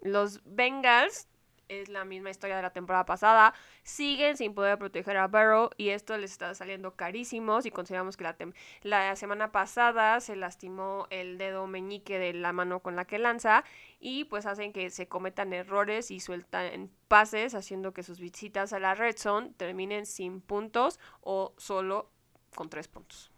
Los 0.00 0.40
Bengals 0.46 1.28
es 1.68 1.88
la 1.88 2.04
misma 2.04 2.30
historia 2.30 2.56
de 2.56 2.62
la 2.62 2.72
temporada 2.72 3.04
pasada. 3.04 3.54
Siguen 3.82 4.36
sin 4.36 4.54
poder 4.54 4.78
proteger 4.78 5.16
a 5.16 5.28
Burrow 5.28 5.70
y 5.76 5.90
esto 5.90 6.16
les 6.16 6.32
está 6.32 6.54
saliendo 6.54 6.94
carísimo 6.94 7.62
si 7.62 7.70
consideramos 7.70 8.16
que 8.16 8.24
la, 8.24 8.36
la 8.82 9.16
semana 9.16 9.52
pasada 9.52 10.20
se 10.20 10.36
lastimó 10.36 11.06
el 11.10 11.38
dedo 11.38 11.66
meñique 11.66 12.18
de 12.18 12.32
la 12.34 12.52
mano 12.52 12.80
con 12.80 12.96
la 12.96 13.04
que 13.04 13.18
lanza 13.18 13.64
y 14.00 14.24
pues 14.24 14.46
hacen 14.46 14.72
que 14.72 14.90
se 14.90 15.08
cometan 15.08 15.52
errores 15.52 16.10
y 16.10 16.20
sueltan 16.20 16.90
pases 17.08 17.54
haciendo 17.54 17.92
que 17.92 18.02
sus 18.02 18.20
visitas 18.20 18.72
a 18.72 18.78
la 18.78 18.94
red 18.94 19.16
zone 19.16 19.52
terminen 19.56 20.06
sin 20.06 20.40
puntos 20.40 20.98
o 21.20 21.54
solo 21.56 22.10
con 22.54 22.68
tres 22.70 22.88
puntos. 22.88 23.30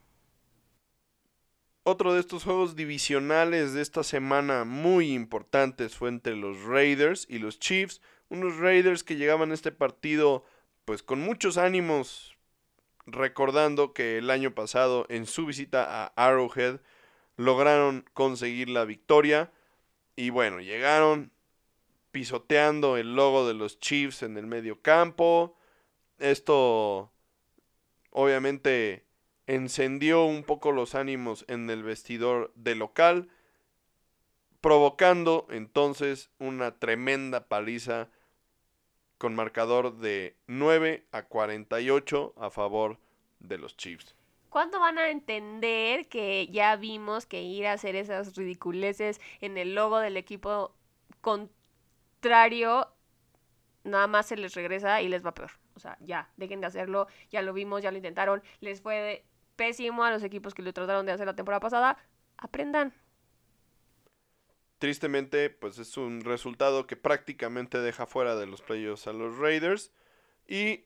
Otro 1.89 2.15
de 2.15 2.19
estos 2.19 2.43
juegos 2.43 2.75
divisionales 2.75 3.73
de 3.73 3.81
esta 3.81 4.03
semana 4.03 4.65
muy 4.65 5.13
importantes 5.13 5.95
fue 5.95 6.09
entre 6.09 6.35
los 6.35 6.65
Raiders 6.65 7.27
y 7.31 7.39
los 7.39 7.61
Chiefs 7.61 8.01
unos 8.29 8.57
Raiders 8.57 9.05
que 9.05 9.17
llegaban 9.17 9.51
a 9.51 9.55
este 9.55 9.73
partido 9.73 10.45
pues 10.85 11.03
con 11.03 11.21
muchos 11.21 11.59
ánimos, 11.59 12.37
recordando 13.07 13.93
que 13.93 14.19
el 14.19 14.31
año 14.31 14.55
pasado 14.55 15.07
en 15.09 15.27
su 15.27 15.47
visita 15.47 15.85
a 15.85 16.13
Arrowhead 16.17 16.81
lograron 17.37 18.05
conseguir 18.15 18.69
la 18.69 18.85
victoria 18.85 19.51
y 20.17 20.31
bueno, 20.31 20.61
llegaron 20.61 21.33
pisoteando 22.11 22.97
el 22.97 23.15
logo 23.15 23.47
de 23.47 23.55
los 23.55 23.79
Chiefs 23.79 24.23
en 24.23 24.39
el 24.39 24.47
medio 24.47 24.81
campo. 24.81 25.57
Esto 26.19 27.13
obviamente 28.11 29.05
encendió 29.47 30.25
un 30.25 30.43
poco 30.43 30.73
los 30.73 30.95
ánimos 30.95 31.45
en 31.49 31.69
el 31.69 31.83
vestidor 31.83 32.53
de 32.55 32.75
local, 32.75 33.29
provocando 34.61 35.47
entonces 35.51 36.31
una 36.39 36.79
tremenda 36.79 37.49
paliza 37.49 38.09
con 39.19 39.35
marcador 39.35 39.97
de 39.99 40.37
9 40.47 41.07
a 41.13 41.23
48 41.23 42.35
a 42.37 42.51
favor 42.51 42.99
de 43.41 43.59
los 43.59 43.77
Chiefs. 43.77 44.15
¿Cuándo 44.49 44.81
van 44.81 44.99
a 44.99 45.11
entender 45.11 46.09
que 46.09 46.49
ya 46.49 46.77
vimos 46.77 47.27
que 47.27 47.43
ir 47.43 47.67
a 47.67 47.73
hacer 47.73 47.95
esas 47.97 48.35
ridiculeces 48.37 49.21
en 49.41 49.59
el 49.59 49.75
logo 49.75 49.99
del 49.99 50.17
equipo 50.17 50.75
contrario 51.21 52.89
nada 53.85 54.07
más 54.07 54.27
se 54.27 54.37
les 54.37 54.55
regresa 54.55 55.03
y 55.03 55.09
les 55.09 55.25
va 55.25 55.35
peor? 55.35 55.51
O 55.75 55.81
sea, 55.81 55.99
ya, 56.01 56.31
dejen 56.37 56.61
de 56.63 56.69
hacerlo, 56.69 57.07
ya 57.31 57.43
lo 57.43 57.53
vimos, 57.53 57.83
ya 57.83 57.91
lo 57.91 57.99
intentaron, 57.99 58.43
les 58.61 58.81
fue 58.81 59.27
pésimo 59.57 60.05
a 60.05 60.11
los 60.11 60.23
equipos 60.23 60.55
que 60.55 60.63
lo 60.63 60.73
trataron 60.73 61.05
de 61.05 61.13
hacer 61.13 61.27
la 61.27 61.37
temporada 61.37 61.61
pasada, 61.61 61.99
aprendan. 62.39 62.95
Tristemente, 64.79 65.49
pues 65.49 65.79
es 65.79 65.97
un 65.97 66.23
resultado 66.23 66.87
que 66.87 66.97
prácticamente 66.97 67.79
deja 67.79 68.07
fuera 68.07 68.37
de 68.37 68.47
los 68.47 68.61
playoffs 68.61 69.07
a 69.07 69.13
los 69.13 69.39
Raiders 69.39 69.93
y 70.47 70.85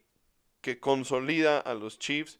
que 0.60 0.78
consolida 0.78 1.58
a 1.58 1.74
los 1.74 1.98
Chiefs 1.98 2.38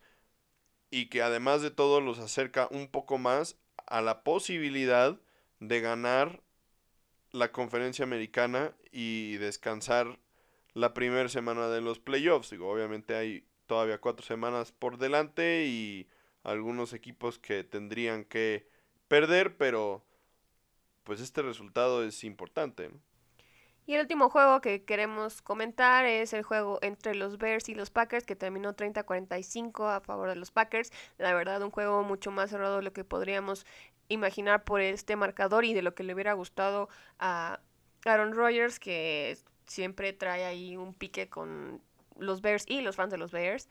y 0.90 1.06
que 1.06 1.22
además 1.22 1.62
de 1.62 1.70
todo 1.70 2.00
los 2.00 2.18
acerca 2.18 2.68
un 2.70 2.88
poco 2.88 3.18
más 3.18 3.56
a 3.86 4.00
la 4.00 4.22
posibilidad 4.22 5.20
de 5.58 5.80
ganar 5.80 6.42
la 7.32 7.52
conferencia 7.52 8.04
americana 8.04 8.74
y 8.92 9.36
descansar 9.36 10.18
la 10.74 10.94
primera 10.94 11.28
semana 11.28 11.68
de 11.68 11.80
los 11.80 11.98
playoffs. 11.98 12.52
Obviamente 12.52 13.14
hay 13.14 13.44
todavía 13.66 14.00
cuatro 14.00 14.24
semanas 14.24 14.72
por 14.72 14.98
delante 14.98 15.66
y 15.66 16.08
algunos 16.42 16.92
equipos 16.92 17.38
que 17.38 17.64
tendrían 17.64 18.24
que 18.24 18.68
perder, 19.08 19.56
pero 19.56 20.04
pues 21.04 21.20
este 21.20 21.42
resultado 21.42 22.04
es 22.04 22.24
importante. 22.24 22.90
Y 23.86 23.94
el 23.94 24.02
último 24.02 24.30
juego 24.30 24.60
que 24.60 24.84
queremos 24.84 25.42
comentar 25.42 26.04
es 26.04 26.32
el 26.32 26.44
juego 26.44 26.78
entre 26.80 27.14
los 27.14 27.38
Bears 27.38 27.68
y 27.68 27.74
los 27.74 27.90
Packers, 27.90 28.24
que 28.24 28.36
terminó 28.36 28.76
30-45 28.76 29.96
a 29.96 30.00
favor 30.00 30.28
de 30.28 30.36
los 30.36 30.52
Packers. 30.52 30.92
La 31.18 31.34
verdad, 31.34 31.60
un 31.62 31.70
juego 31.70 32.04
mucho 32.04 32.30
más 32.30 32.50
cerrado 32.50 32.76
de 32.76 32.82
lo 32.82 32.92
que 32.92 33.02
podríamos 33.02 33.66
imaginar 34.08 34.62
por 34.62 34.80
este 34.80 35.16
marcador 35.16 35.64
y 35.64 35.74
de 35.74 35.82
lo 35.82 35.94
que 35.94 36.04
le 36.04 36.14
hubiera 36.14 36.34
gustado 36.34 36.88
a 37.18 37.60
Aaron 38.04 38.32
Rodgers, 38.32 38.78
que 38.78 39.36
siempre 39.66 40.12
trae 40.12 40.44
ahí 40.44 40.76
un 40.76 40.94
pique 40.94 41.28
con 41.28 41.82
los 42.16 42.42
Bears 42.42 42.64
y 42.68 42.82
los 42.82 42.96
fans 42.96 43.10
de 43.10 43.18
los 43.18 43.32
Bears. 43.32 43.68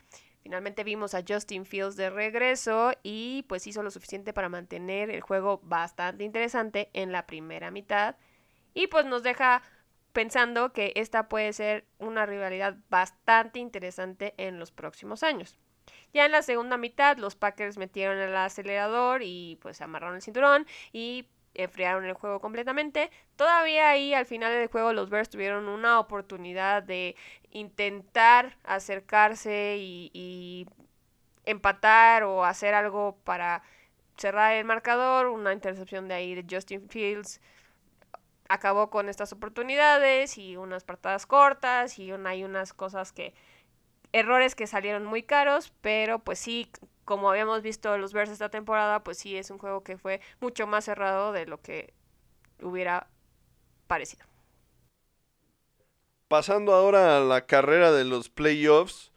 Finalmente 0.49 0.83
vimos 0.83 1.13
a 1.13 1.21
Justin 1.21 1.63
Fields 1.63 1.95
de 1.95 2.09
regreso 2.09 2.93
y 3.03 3.45
pues 3.47 3.67
hizo 3.67 3.83
lo 3.83 3.91
suficiente 3.91 4.33
para 4.33 4.49
mantener 4.49 5.11
el 5.11 5.21
juego 5.21 5.59
bastante 5.61 6.23
interesante 6.23 6.89
en 6.93 7.11
la 7.11 7.27
primera 7.27 7.69
mitad. 7.69 8.15
Y 8.73 8.87
pues 8.87 9.05
nos 9.05 9.21
deja 9.21 9.61
pensando 10.11 10.73
que 10.73 10.93
esta 10.95 11.29
puede 11.29 11.53
ser 11.53 11.85
una 11.99 12.25
rivalidad 12.25 12.77
bastante 12.89 13.59
interesante 13.59 14.33
en 14.37 14.57
los 14.57 14.71
próximos 14.71 15.21
años. 15.21 15.55
Ya 16.15 16.25
en 16.25 16.31
la 16.31 16.41
segunda 16.41 16.77
mitad 16.77 17.17
los 17.17 17.35
Packers 17.35 17.77
metieron 17.77 18.17
el 18.17 18.35
acelerador 18.35 19.21
y 19.21 19.59
pues 19.61 19.81
amarraron 19.81 20.15
el 20.15 20.23
cinturón 20.23 20.65
y 20.91 21.27
enfriaron 21.53 22.05
el 22.05 22.13
juego 22.13 22.39
completamente. 22.39 23.09
Todavía 23.35 23.89
ahí 23.89 24.13
al 24.13 24.25
final 24.25 24.53
del 24.53 24.67
juego 24.67 24.93
los 24.93 25.09
Bears 25.09 25.29
tuvieron 25.29 25.67
una 25.67 25.99
oportunidad 25.99 26.83
de 26.83 27.15
intentar 27.51 28.57
acercarse 28.63 29.77
y, 29.79 30.67
empatar 31.45 32.23
o 32.23 32.45
hacer 32.45 32.75
algo 32.75 33.17
para 33.23 33.63
cerrar 34.17 34.53
el 34.53 34.65
marcador. 34.65 35.27
Una 35.27 35.53
intercepción 35.53 36.07
de 36.07 36.13
ahí 36.13 36.35
de 36.35 36.45
Justin 36.49 36.87
Fields 36.89 37.41
acabó 38.49 38.89
con 38.89 39.09
estas 39.09 39.31
oportunidades 39.33 40.37
y 40.37 40.57
unas 40.57 40.83
patadas 40.83 41.25
cortas 41.25 41.97
y 41.97 42.11
hay 42.11 42.43
unas 42.43 42.73
cosas 42.73 43.11
que 43.11 43.33
errores 44.11 44.55
que 44.55 44.67
salieron 44.67 45.05
muy 45.05 45.23
caros, 45.23 45.71
pero 45.81 46.19
pues 46.19 46.39
sí, 46.39 46.71
como 47.09 47.31
habíamos 47.31 47.63
visto 47.63 47.97
los 47.97 48.13
Bears 48.13 48.29
esta 48.29 48.49
temporada, 48.49 49.03
pues 49.03 49.17
sí 49.17 49.35
es 49.35 49.49
un 49.49 49.57
juego 49.57 49.81
que 49.81 49.97
fue 49.97 50.21
mucho 50.39 50.67
más 50.67 50.85
cerrado 50.85 51.31
de 51.31 51.47
lo 51.47 51.59
que 51.59 51.91
hubiera 52.61 53.07
parecido. 53.87 54.27
Pasando 56.27 56.71
ahora 56.71 57.17
a 57.17 57.19
la 57.21 57.47
carrera 57.47 57.91
de 57.91 58.03
los 58.03 58.29
playoffs, 58.29 59.11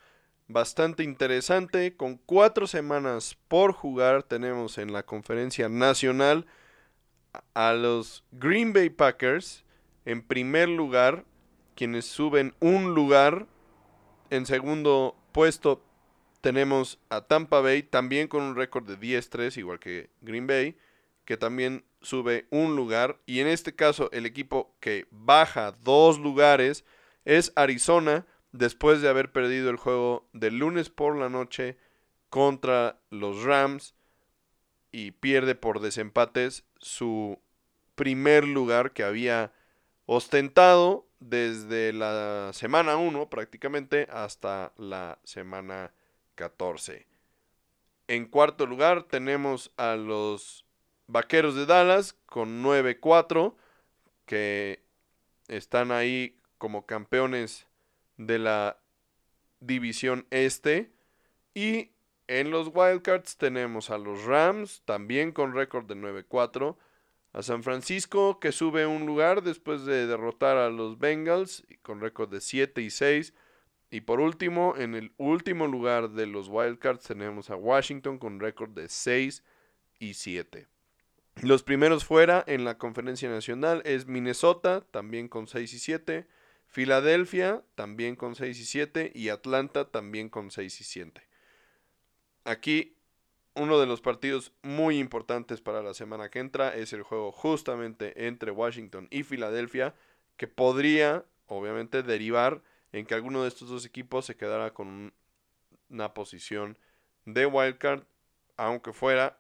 bastante 0.49 1.03
interesante, 1.03 1.95
con 1.95 2.17
cuatro 2.17 2.67
semanas 2.67 3.37
por 3.47 3.75
jugar 3.75 4.23
tenemos 4.23 4.79
en 4.79 4.95
la 4.95 5.03
conferencia 5.03 5.69
nacional 5.69 6.47
a 7.53 7.75
los 7.75 8.25
Green 8.33 8.73
Bay 8.73 8.89
Packers 8.89 9.67
en 10.07 10.27
primer 10.27 10.71
lugar, 10.71 11.27
quienes 11.75 12.07
suben 12.07 12.55
un 12.59 12.95
lugar 12.95 13.45
en 14.31 14.47
segundo 14.47 15.15
puesto 15.33 15.85
tenemos 16.43 16.99
a 17.09 17.23
Tampa 17.23 17.61
Bay, 17.61 17.83
también 17.85 18.29
con 18.29 18.43
un 18.43 18.57
récord 18.57 18.85
de 18.85 18.99
10-3, 18.99 19.57
igual 19.57 19.79
que 19.79 20.11
Green 20.21 20.47
Bay, 20.47 20.77
que 21.25 21.37
también 21.37 21.85
sube 22.03 22.47
un 22.51 22.77
lugar. 22.77 23.19
Y 23.27 23.39
en 23.41 23.47
este 23.47 23.75
caso, 23.75 24.11
el 24.13 24.27
equipo 24.27 24.75
que 24.81 25.07
baja 25.11 25.73
dos 25.83 26.19
lugares 26.19 26.85
es 27.25 27.53
Arizona, 27.55 28.27
después 28.51 29.01
de 29.01 29.09
haber 29.09 29.31
perdido 29.31 29.71
el 29.71 29.77
juego 29.77 30.29
del 30.33 30.59
lunes 30.59 30.91
por 30.91 31.17
la 31.17 31.29
noche 31.29 31.79
contra 32.29 32.99
los 33.09 33.45
Rams 33.45 33.95
y 34.91 35.13
pierde 35.13 35.55
por 35.55 35.81
desempates 35.81 36.65
su 36.79 37.39
primer 37.95 38.47
lugar 38.47 38.93
que 38.93 39.05
había 39.05 39.53
ostentado 40.07 41.07
desde 41.21 41.93
la 41.93 42.51
semana 42.53 42.97
1 42.97 43.31
prácticamente 43.31 44.09
hasta 44.11 44.73
la 44.77 45.19
semana 45.23 45.93
14. 46.35 47.07
En 48.09 48.27
cuarto 48.27 48.67
lugar 48.67 49.05
tenemos 49.05 49.73
a 49.77 49.97
los 49.97 50.65
Vaqueros 51.07 51.55
de 51.55 51.67
Dallas 51.67 52.15
con 52.27 52.63
9-4 52.63 53.55
que 54.27 54.83
están 55.49 55.93
ahí 55.93 56.39
como 56.59 56.87
campeones 56.87 57.67
de 58.17 58.39
la 58.39 58.79
división 59.61 60.27
este. 60.31 60.93
Y 61.55 61.91
en 62.29 62.51
los 62.51 62.71
Wildcards 62.73 63.37
tenemos 63.37 63.91
a 63.91 63.99
los 63.99 64.25
Rams 64.25 64.83
también 64.85 65.33
con 65.33 65.55
récord 65.55 65.87
de 65.87 65.97
9-4 65.97 66.77
a 67.33 67.43
San 67.43 67.63
Francisco, 67.63 68.39
que 68.41 68.53
sube 68.53 68.87
un 68.87 69.07
lugar 69.07 69.43
después 69.43 69.85
de 69.85 70.07
derrotar 70.07 70.57
a 70.57 70.69
los 70.69 70.99
Bengals 70.99 71.65
con 71.83 72.01
récord 72.01 72.31
de 72.31 72.41
7 72.41 72.81
y 72.83 72.91
6. 72.91 73.35
Y 73.93 74.01
por 74.01 74.21
último, 74.21 74.75
en 74.79 74.95
el 74.95 75.13
último 75.19 75.67
lugar 75.67 76.13
de 76.13 76.27
los 76.27 76.49
Wildcards 76.49 77.05
tenemos 77.05 77.51
a 77.51 77.57
Washington 77.57 78.17
con 78.17 78.41
récord 78.41 78.71
de 78.71 78.89
6 78.89 79.45
y 79.99 80.15
7. 80.15 80.67
Los 81.43 81.63
primeros 81.63 82.07
fuera 82.07 82.43
en 82.47 82.65
la 82.65 82.79
conferencia 82.79 83.29
nacional 83.29 83.83
es 83.85 84.07
Minnesota, 84.07 84.81
también 84.91 85.29
con 85.29 85.47
6 85.47 85.75
y 85.75 85.79
7. 85.79 86.27
Filadelfia, 86.65 87.65
también 87.75 88.17
con 88.17 88.35
6 88.35 88.61
y 88.61 88.65
7. 88.65 89.13
Y 89.15 89.29
Atlanta, 89.29 89.85
también 89.85 90.31
con 90.31 90.51
6 90.51 90.81
y 90.81 90.85
7. 90.85 91.29
Aquí 92.45 92.97
uno 93.55 93.79
de 93.79 93.85
los 93.85 94.01
partidos 94.01 94.55
muy 94.63 94.99
importantes 95.01 95.61
para 95.61 95.83
la 95.83 95.93
semana 95.93 96.31
que 96.31 96.39
entra 96.39 96.75
es 96.75 96.95
el 96.95 97.03
juego 97.03 97.31
justamente 97.31 98.27
entre 98.27 98.53
Washington 98.53 99.07
y 99.11 99.23
Filadelfia, 99.23 99.95
que 100.39 100.49
podría, 100.49 101.27
obviamente, 101.47 102.03
derivar 102.03 102.63
en 102.93 103.07
que 103.07 103.15
alguno 103.15 103.43
de 103.43 103.49
estos 103.49 103.69
dos 103.69 103.85
equipos 103.87 104.27
se 104.27 104.37
quedara 104.37 104.73
con 104.73 105.13
una 105.91 106.15
posición 106.15 106.79
de 107.25 107.47
wildcard, 107.47 108.05
aunque 108.57 108.93
fuera 108.93 109.39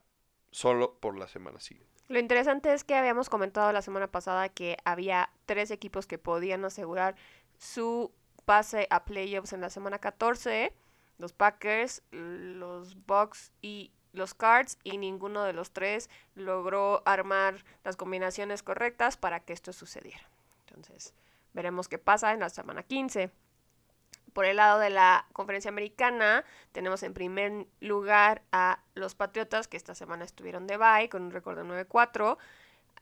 solo 0.50 0.98
por 0.98 1.18
la 1.18 1.28
semana 1.28 1.60
siguiente. 1.60 1.90
Lo 2.08 2.18
interesante 2.18 2.72
es 2.72 2.84
que 2.84 2.94
habíamos 2.94 3.30
comentado 3.30 3.72
la 3.72 3.82
semana 3.82 4.06
pasada 4.06 4.48
que 4.48 4.76
había 4.84 5.30
tres 5.46 5.70
equipos 5.70 6.06
que 6.06 6.18
podían 6.18 6.64
asegurar 6.64 7.16
su 7.58 8.12
pase 8.44 8.86
a 8.90 9.04
playoffs 9.04 9.52
en 9.52 9.60
la 9.60 9.70
semana 9.70 9.98
14 9.98 10.74
los 11.22 11.32
Packers, 11.32 12.02
los 12.10 12.96
Bucks 13.06 13.52
y 13.62 13.92
los 14.12 14.34
Cards 14.34 14.76
y 14.82 14.98
ninguno 14.98 15.44
de 15.44 15.52
los 15.52 15.70
tres 15.70 16.10
logró 16.34 17.02
armar 17.06 17.64
las 17.84 17.96
combinaciones 17.96 18.62
correctas 18.62 19.16
para 19.16 19.40
que 19.40 19.52
esto 19.52 19.72
sucediera. 19.72 20.28
Entonces, 20.66 21.14
veremos 21.52 21.88
qué 21.88 21.98
pasa 21.98 22.32
en 22.32 22.40
la 22.40 22.48
semana 22.48 22.82
15. 22.82 23.30
Por 24.32 24.46
el 24.46 24.56
lado 24.56 24.78
de 24.78 24.88
la 24.88 25.26
conferencia 25.32 25.68
americana, 25.68 26.44
tenemos 26.72 27.02
en 27.02 27.12
primer 27.12 27.66
lugar 27.80 28.42
a 28.50 28.80
los 28.94 29.14
Patriotas, 29.14 29.68
que 29.68 29.76
esta 29.76 29.94
semana 29.94 30.24
estuvieron 30.24 30.66
de 30.66 30.78
bye 30.78 31.08
con 31.10 31.22
un 31.22 31.30
récord 31.30 31.58
de 31.58 31.64
9-4. 31.64 32.38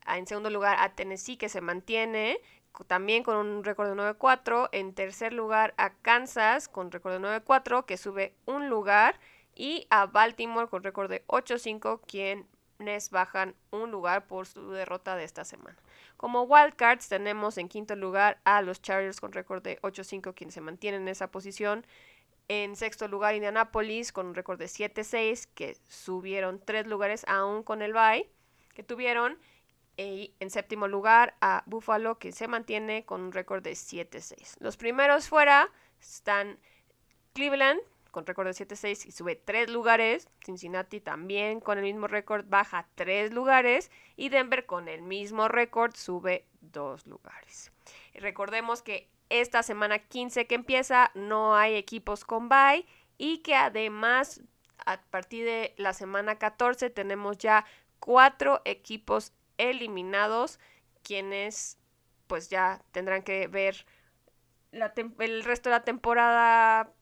En 0.08 0.26
segundo 0.26 0.50
lugar, 0.50 0.76
a 0.80 0.94
Tennessee, 0.94 1.36
que 1.36 1.48
se 1.48 1.60
mantiene 1.60 2.40
también 2.86 3.22
con 3.22 3.36
un 3.36 3.62
récord 3.62 3.88
de 3.88 3.94
9-4. 3.94 4.70
En 4.72 4.92
tercer 4.94 5.32
lugar, 5.32 5.74
a 5.76 5.90
Kansas 5.90 6.68
con 6.68 6.90
récord 6.90 7.12
de 7.12 7.20
9-4, 7.44 7.84
que 7.84 7.96
sube 7.96 8.34
un 8.46 8.68
lugar 8.68 9.20
y 9.54 9.86
a 9.90 10.06
Baltimore 10.06 10.68
con 10.68 10.82
récord 10.82 11.10
de 11.10 11.24
8-5, 11.26 12.00
quienes 12.06 13.10
bajan 13.10 13.54
un 13.70 13.90
lugar 13.90 14.26
por 14.26 14.46
su 14.46 14.70
derrota 14.70 15.14
de 15.14 15.24
esta 15.24 15.44
semana. 15.44 15.76
Como 16.20 16.42
wildcards 16.42 17.08
tenemos 17.08 17.56
en 17.56 17.70
quinto 17.70 17.96
lugar 17.96 18.42
a 18.44 18.60
los 18.60 18.82
Chargers 18.82 19.22
con 19.22 19.32
récord 19.32 19.62
de 19.62 19.80
8-5, 19.80 20.34
quienes 20.34 20.52
se 20.52 20.60
mantienen 20.60 21.00
en 21.00 21.08
esa 21.08 21.30
posición. 21.30 21.86
En 22.48 22.76
sexto 22.76 23.08
lugar, 23.08 23.34
Indianapolis 23.34 24.12
con 24.12 24.26
un 24.26 24.34
récord 24.34 24.58
de 24.58 24.66
7-6, 24.66 25.48
que 25.54 25.78
subieron 25.88 26.60
tres 26.62 26.86
lugares 26.86 27.24
aún 27.26 27.62
con 27.62 27.80
el 27.80 27.94
bye 27.94 28.28
que 28.74 28.82
tuvieron. 28.82 29.38
Y 29.96 30.34
en 30.40 30.50
séptimo 30.50 30.88
lugar 30.88 31.38
a 31.40 31.62
Buffalo, 31.64 32.18
que 32.18 32.32
se 32.32 32.48
mantiene 32.48 33.06
con 33.06 33.22
un 33.22 33.32
récord 33.32 33.62
de 33.62 33.72
7-6. 33.72 34.56
Los 34.60 34.76
primeros 34.76 35.26
fuera 35.26 35.70
están 36.02 36.58
Cleveland 37.32 37.80
con 38.10 38.26
récord 38.26 38.46
de 38.46 38.52
7-6 38.52 39.06
y 39.06 39.12
sube 39.12 39.36
tres 39.36 39.70
lugares. 39.70 40.28
Cincinnati 40.44 41.00
también 41.00 41.60
con 41.60 41.78
el 41.78 41.84
mismo 41.84 42.06
récord 42.06 42.44
baja 42.48 42.88
tres 42.94 43.32
lugares. 43.32 43.90
Y 44.16 44.28
Denver 44.28 44.66
con 44.66 44.88
el 44.88 45.02
mismo 45.02 45.48
récord 45.48 45.94
sube 45.94 46.46
dos 46.60 47.06
lugares. 47.06 47.72
recordemos 48.14 48.82
que 48.82 49.08
esta 49.30 49.62
semana 49.62 49.98
15 49.98 50.46
que 50.46 50.56
empieza 50.56 51.10
no 51.14 51.56
hay 51.56 51.76
equipos 51.76 52.24
con 52.24 52.48
bye 52.48 52.84
y 53.16 53.38
que 53.38 53.54
además 53.54 54.42
a 54.84 55.00
partir 55.00 55.44
de 55.44 55.74
la 55.76 55.92
semana 55.92 56.38
14 56.38 56.90
tenemos 56.90 57.38
ya 57.38 57.64
cuatro 58.00 58.60
equipos 58.64 59.32
eliminados 59.56 60.58
quienes 61.02 61.78
pues 62.26 62.48
ya 62.48 62.82
tendrán 62.92 63.22
que 63.22 63.46
ver 63.46 63.86
el 64.72 65.44
resto 65.44 65.68
de 65.68 65.76
la 65.76 65.84
temporada, 65.84 66.92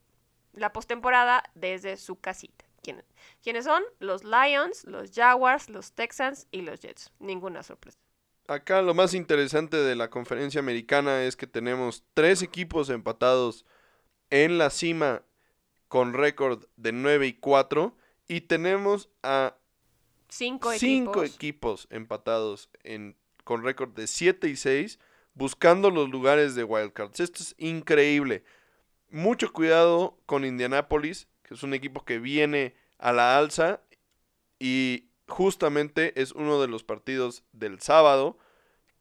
la 0.58 0.72
postemporada 0.72 1.42
desde 1.54 1.96
su 1.96 2.16
casita. 2.16 2.64
¿Quiénes? 2.82 3.04
¿Quiénes 3.42 3.64
son? 3.64 3.82
Los 3.98 4.24
Lions, 4.24 4.84
los 4.84 5.10
Jaguars, 5.12 5.68
los 5.68 5.92
Texans 5.92 6.46
y 6.50 6.62
los 6.62 6.80
Jets. 6.80 7.12
Ninguna 7.18 7.62
sorpresa. 7.62 7.98
Acá 8.46 8.80
lo 8.80 8.94
más 8.94 9.12
interesante 9.12 9.76
de 9.76 9.94
la 9.94 10.08
conferencia 10.08 10.60
americana 10.60 11.22
es 11.24 11.36
que 11.36 11.46
tenemos 11.46 12.04
tres 12.14 12.42
equipos 12.42 12.88
empatados 12.88 13.66
en 14.30 14.56
la 14.56 14.70
cima 14.70 15.22
con 15.88 16.14
récord 16.14 16.64
de 16.76 16.92
9 16.92 17.26
y 17.26 17.32
4 17.34 17.94
y 18.26 18.42
tenemos 18.42 19.10
a 19.22 19.56
cinco, 20.28 20.72
equipos. 20.72 21.88
empatados 21.90 22.70
en, 22.84 23.16
con 23.44 23.64
récord 23.64 23.90
de 23.90 24.06
7 24.06 24.48
y 24.48 24.56
6 24.56 24.98
buscando 25.34 25.90
los 25.90 26.10
lugares 26.10 26.54
de 26.54 26.64
wildcards. 26.64 27.20
Esto 27.20 27.42
es 27.42 27.54
increíble. 27.58 28.44
Mucho 29.10 29.52
cuidado 29.52 30.18
con 30.26 30.44
Indianapolis, 30.44 31.28
que 31.42 31.54
es 31.54 31.62
un 31.62 31.74
equipo 31.74 32.04
que 32.04 32.18
viene 32.18 32.74
a 32.98 33.12
la 33.12 33.38
alza 33.38 33.80
y 34.58 35.08
justamente 35.26 36.20
es 36.20 36.32
uno 36.32 36.60
de 36.60 36.68
los 36.68 36.84
partidos 36.84 37.44
del 37.52 37.80
sábado 37.80 38.38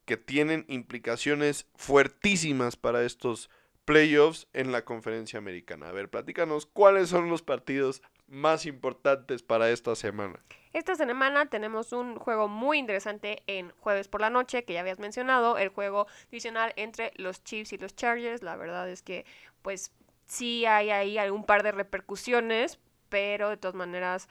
que 0.05 0.15
tienen 0.15 0.65
implicaciones 0.69 1.67
fuertísimas 1.75 2.77
para 2.77 3.03
estos 3.03 3.49
playoffs 3.83 4.47
en 4.53 4.71
la 4.71 4.85
conferencia 4.85 5.39
americana. 5.39 5.89
A 5.89 5.91
ver, 5.91 6.09
platícanos 6.09 6.65
cuáles 6.65 7.09
son 7.09 7.29
los 7.29 7.41
partidos 7.41 8.01
más 8.27 8.65
importantes 8.65 9.41
para 9.43 9.69
esta 9.69 9.95
semana. 9.95 10.39
Esta 10.73 10.95
semana 10.95 11.47
tenemos 11.47 11.93
un 11.93 12.17
juego 12.17 12.47
muy 12.47 12.77
interesante 12.77 13.41
en 13.47 13.71
jueves 13.79 14.07
por 14.07 14.21
la 14.21 14.29
noche, 14.29 14.63
que 14.63 14.73
ya 14.73 14.81
habías 14.81 14.99
mencionado, 14.99 15.57
el 15.57 15.69
juego 15.69 16.07
divisional 16.29 16.73
entre 16.75 17.13
los 17.15 17.43
Chiefs 17.43 17.73
y 17.73 17.77
los 17.77 17.95
Chargers. 17.95 18.43
La 18.43 18.55
verdad 18.57 18.89
es 18.89 19.01
que, 19.01 19.25
pues, 19.61 19.91
sí 20.27 20.65
hay 20.65 20.91
ahí 20.91 21.17
algún 21.17 21.45
par 21.45 21.63
de 21.63 21.71
repercusiones, 21.71 22.79
pero 23.09 23.49
de 23.49 23.57
todas 23.57 23.75
maneras 23.75 24.27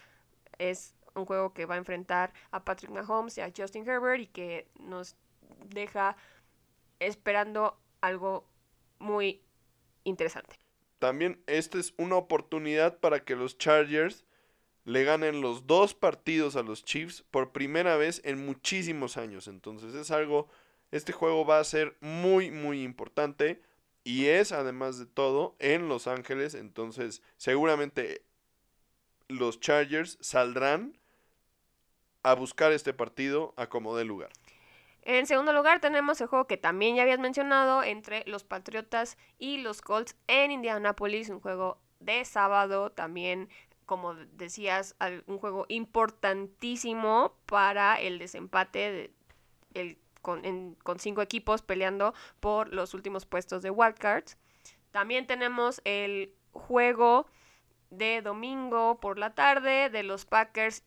es 0.58 0.94
un 1.14 1.24
juego 1.24 1.52
que 1.54 1.66
va 1.66 1.74
a 1.74 1.78
enfrentar 1.78 2.32
a 2.50 2.64
Patrick 2.64 2.90
Mahomes 2.90 3.38
y 3.38 3.40
a 3.40 3.50
Justin 3.56 3.88
Herbert 3.88 4.20
y 4.20 4.26
que 4.26 4.68
nos 4.78 5.16
deja 5.64 6.16
esperando 7.00 7.78
algo 8.00 8.46
muy 8.98 9.42
interesante. 10.04 10.65
También 10.98 11.42
esta 11.46 11.78
es 11.78 11.94
una 11.98 12.16
oportunidad 12.16 12.98
para 12.98 13.24
que 13.24 13.36
los 13.36 13.58
Chargers 13.58 14.24
le 14.84 15.04
ganen 15.04 15.40
los 15.40 15.66
dos 15.66 15.94
partidos 15.94 16.56
a 16.56 16.62
los 16.62 16.84
Chiefs 16.84 17.24
por 17.30 17.52
primera 17.52 17.96
vez 17.96 18.22
en 18.24 18.46
muchísimos 18.46 19.16
años. 19.16 19.48
Entonces 19.48 19.94
es 19.94 20.10
algo, 20.10 20.48
este 20.92 21.12
juego 21.12 21.44
va 21.44 21.58
a 21.58 21.64
ser 21.64 21.96
muy, 22.00 22.50
muy 22.50 22.82
importante. 22.82 23.60
Y 24.04 24.26
es, 24.26 24.52
además 24.52 24.98
de 25.00 25.06
todo, 25.06 25.56
en 25.58 25.88
Los 25.88 26.06
Ángeles. 26.06 26.54
Entonces 26.54 27.20
seguramente 27.36 28.22
los 29.28 29.58
Chargers 29.58 30.18
saldrán 30.20 30.96
a 32.22 32.34
buscar 32.34 32.72
este 32.72 32.92
partido 32.92 33.54
a 33.56 33.68
como 33.68 33.96
dé 33.96 34.04
lugar. 34.04 34.30
En 35.08 35.28
segundo 35.28 35.52
lugar 35.52 35.78
tenemos 35.78 36.20
el 36.20 36.26
juego 36.26 36.48
que 36.48 36.56
también 36.56 36.96
ya 36.96 37.02
habías 37.02 37.20
mencionado 37.20 37.84
entre 37.84 38.24
los 38.26 38.42
Patriotas 38.42 39.16
y 39.38 39.58
los 39.58 39.80
Colts 39.80 40.16
en 40.26 40.50
Indianapolis, 40.50 41.28
un 41.28 41.38
juego 41.38 41.78
de 42.00 42.24
sábado 42.24 42.90
también, 42.90 43.48
como 43.86 44.14
decías, 44.14 44.96
un 45.26 45.38
juego 45.38 45.64
importantísimo 45.68 47.36
para 47.46 48.00
el 48.00 48.18
desempate 48.18 49.12
de, 49.70 49.98
con, 50.22 50.74
con 50.82 50.98
cinco 50.98 51.22
equipos 51.22 51.62
peleando 51.62 52.12
por 52.40 52.74
los 52.74 52.92
últimos 52.92 53.26
puestos 53.26 53.62
de 53.62 53.70
wildcards. 53.70 54.36
También 54.90 55.28
tenemos 55.28 55.80
el 55.84 56.34
juego 56.50 57.28
de 57.90 58.22
domingo 58.22 58.98
por 58.98 59.20
la 59.20 59.36
tarde 59.36 59.88
de 59.88 60.02
los 60.02 60.24
Packers 60.24 60.82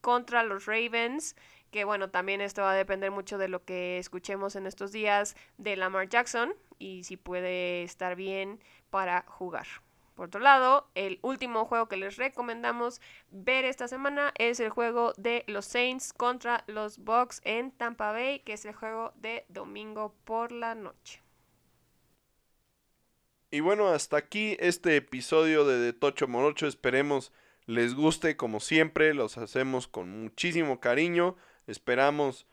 contra 0.00 0.44
los 0.44 0.66
Ravens, 0.66 1.34
que 1.72 1.84
bueno, 1.84 2.10
también 2.10 2.40
esto 2.40 2.62
va 2.62 2.72
a 2.72 2.76
depender 2.76 3.10
mucho 3.10 3.38
de 3.38 3.48
lo 3.48 3.64
que 3.64 3.98
escuchemos 3.98 4.54
en 4.54 4.66
estos 4.66 4.92
días 4.92 5.34
de 5.58 5.74
Lamar 5.74 6.08
Jackson 6.08 6.54
y 6.78 7.02
si 7.02 7.16
puede 7.16 7.82
estar 7.82 8.14
bien 8.14 8.60
para 8.90 9.24
jugar. 9.26 9.66
Por 10.14 10.26
otro 10.26 10.40
lado, 10.40 10.86
el 10.94 11.18
último 11.22 11.64
juego 11.64 11.88
que 11.88 11.96
les 11.96 12.16
recomendamos 12.16 13.00
ver 13.30 13.64
esta 13.64 13.88
semana 13.88 14.32
es 14.36 14.60
el 14.60 14.68
juego 14.68 15.14
de 15.16 15.44
los 15.46 15.64
Saints 15.64 16.12
contra 16.12 16.62
los 16.66 16.98
Bucks 16.98 17.40
en 17.44 17.72
Tampa 17.72 18.12
Bay, 18.12 18.40
que 18.40 18.52
es 18.52 18.64
el 18.66 18.74
juego 18.74 19.12
de 19.16 19.46
domingo 19.48 20.14
por 20.24 20.52
la 20.52 20.74
noche. 20.74 21.22
Y 23.50 23.60
bueno, 23.60 23.88
hasta 23.88 24.18
aquí 24.18 24.56
este 24.60 24.96
episodio 24.96 25.64
de 25.64 25.78
De 25.78 25.92
Tocho 25.94 26.28
Morocho. 26.28 26.66
Esperemos 26.66 27.32
les 27.66 27.94
guste 27.94 28.36
como 28.36 28.60
siempre, 28.60 29.14
los 29.14 29.38
hacemos 29.38 29.86
con 29.86 30.22
muchísimo 30.22 30.80
cariño, 30.80 31.36
esperamos 31.66 32.46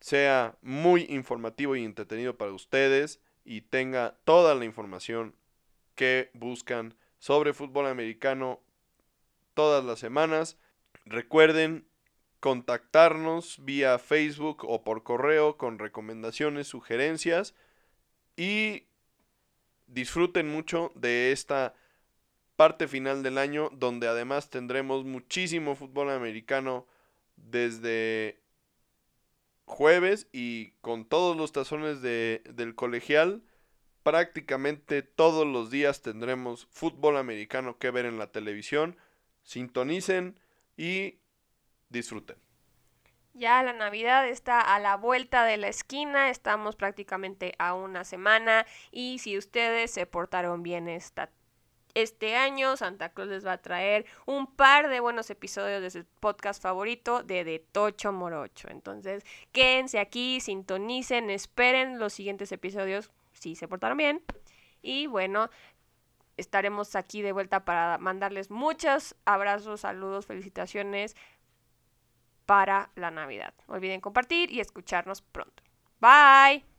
sea 0.00 0.56
muy 0.60 1.06
informativo 1.08 1.76
y 1.76 1.84
entretenido 1.84 2.36
para 2.36 2.52
ustedes 2.52 3.20
y 3.44 3.62
tenga 3.62 4.18
toda 4.24 4.54
la 4.54 4.64
información 4.64 5.34
que 5.94 6.30
buscan 6.34 6.94
sobre 7.18 7.54
fútbol 7.54 7.86
americano 7.86 8.60
todas 9.54 9.84
las 9.84 9.98
semanas. 9.98 10.58
Recuerden 11.06 11.86
contactarnos 12.40 13.64
vía 13.64 13.98
Facebook 13.98 14.64
o 14.64 14.84
por 14.84 15.02
correo 15.02 15.56
con 15.56 15.78
recomendaciones, 15.78 16.66
sugerencias 16.66 17.54
y 18.36 18.84
disfruten 19.86 20.50
mucho 20.50 20.92
de 20.94 21.32
esta 21.32 21.74
parte 22.56 22.88
final 22.88 23.22
del 23.22 23.38
año, 23.38 23.70
donde 23.72 24.08
además 24.08 24.50
tendremos 24.50 25.04
muchísimo 25.04 25.74
fútbol 25.74 26.10
americano 26.10 26.86
desde 27.36 28.43
jueves 29.64 30.28
y 30.32 30.72
con 30.80 31.04
todos 31.04 31.36
los 31.36 31.52
tazones 31.52 32.02
de, 32.02 32.42
del 32.54 32.74
colegial. 32.74 33.42
Prácticamente 34.02 35.02
todos 35.02 35.46
los 35.46 35.70
días 35.70 36.02
tendremos 36.02 36.66
fútbol 36.66 37.16
americano 37.16 37.78
que 37.78 37.90
ver 37.90 38.06
en 38.06 38.18
la 38.18 38.32
televisión. 38.32 38.96
Sintonicen 39.42 40.38
y 40.76 41.18
disfruten. 41.88 42.36
Ya 43.32 43.62
la 43.64 43.72
Navidad 43.72 44.28
está 44.28 44.60
a 44.60 44.78
la 44.78 44.96
vuelta 44.96 45.44
de 45.44 45.56
la 45.56 45.66
esquina, 45.66 46.30
estamos 46.30 46.76
prácticamente 46.76 47.54
a 47.58 47.74
una 47.74 48.04
semana 48.04 48.64
y 48.92 49.18
si 49.18 49.36
ustedes 49.36 49.90
se 49.90 50.06
portaron 50.06 50.62
bien 50.62 50.88
esta 50.88 51.30
este 51.94 52.36
año 52.36 52.76
Santa 52.76 53.10
Cruz 53.10 53.28
les 53.28 53.46
va 53.46 53.52
a 53.52 53.62
traer 53.62 54.04
un 54.26 54.46
par 54.46 54.88
de 54.88 55.00
buenos 55.00 55.30
episodios 55.30 55.80
de 55.80 55.90
su 55.90 56.04
podcast 56.20 56.62
favorito 56.62 57.22
de 57.22 57.44
De 57.44 57.58
Tocho 57.58 58.12
Morocho. 58.12 58.68
Entonces, 58.68 59.24
quédense 59.52 59.98
aquí, 59.98 60.40
sintonicen, 60.40 61.30
esperen 61.30 61.98
los 61.98 62.12
siguientes 62.12 62.52
episodios 62.52 63.10
si 63.32 63.54
se 63.54 63.68
portaron 63.68 63.96
bien. 63.96 64.22
Y 64.82 65.06
bueno, 65.06 65.48
estaremos 66.36 66.96
aquí 66.96 67.22
de 67.22 67.32
vuelta 67.32 67.64
para 67.64 67.98
mandarles 67.98 68.50
muchos 68.50 69.16
abrazos, 69.24 69.80
saludos, 69.80 70.26
felicitaciones 70.26 71.16
para 72.44 72.90
la 72.94 73.10
Navidad. 73.10 73.54
No 73.68 73.74
olviden 73.74 74.00
compartir 74.00 74.50
y 74.50 74.60
escucharnos 74.60 75.22
pronto. 75.22 75.62
Bye. 76.00 76.73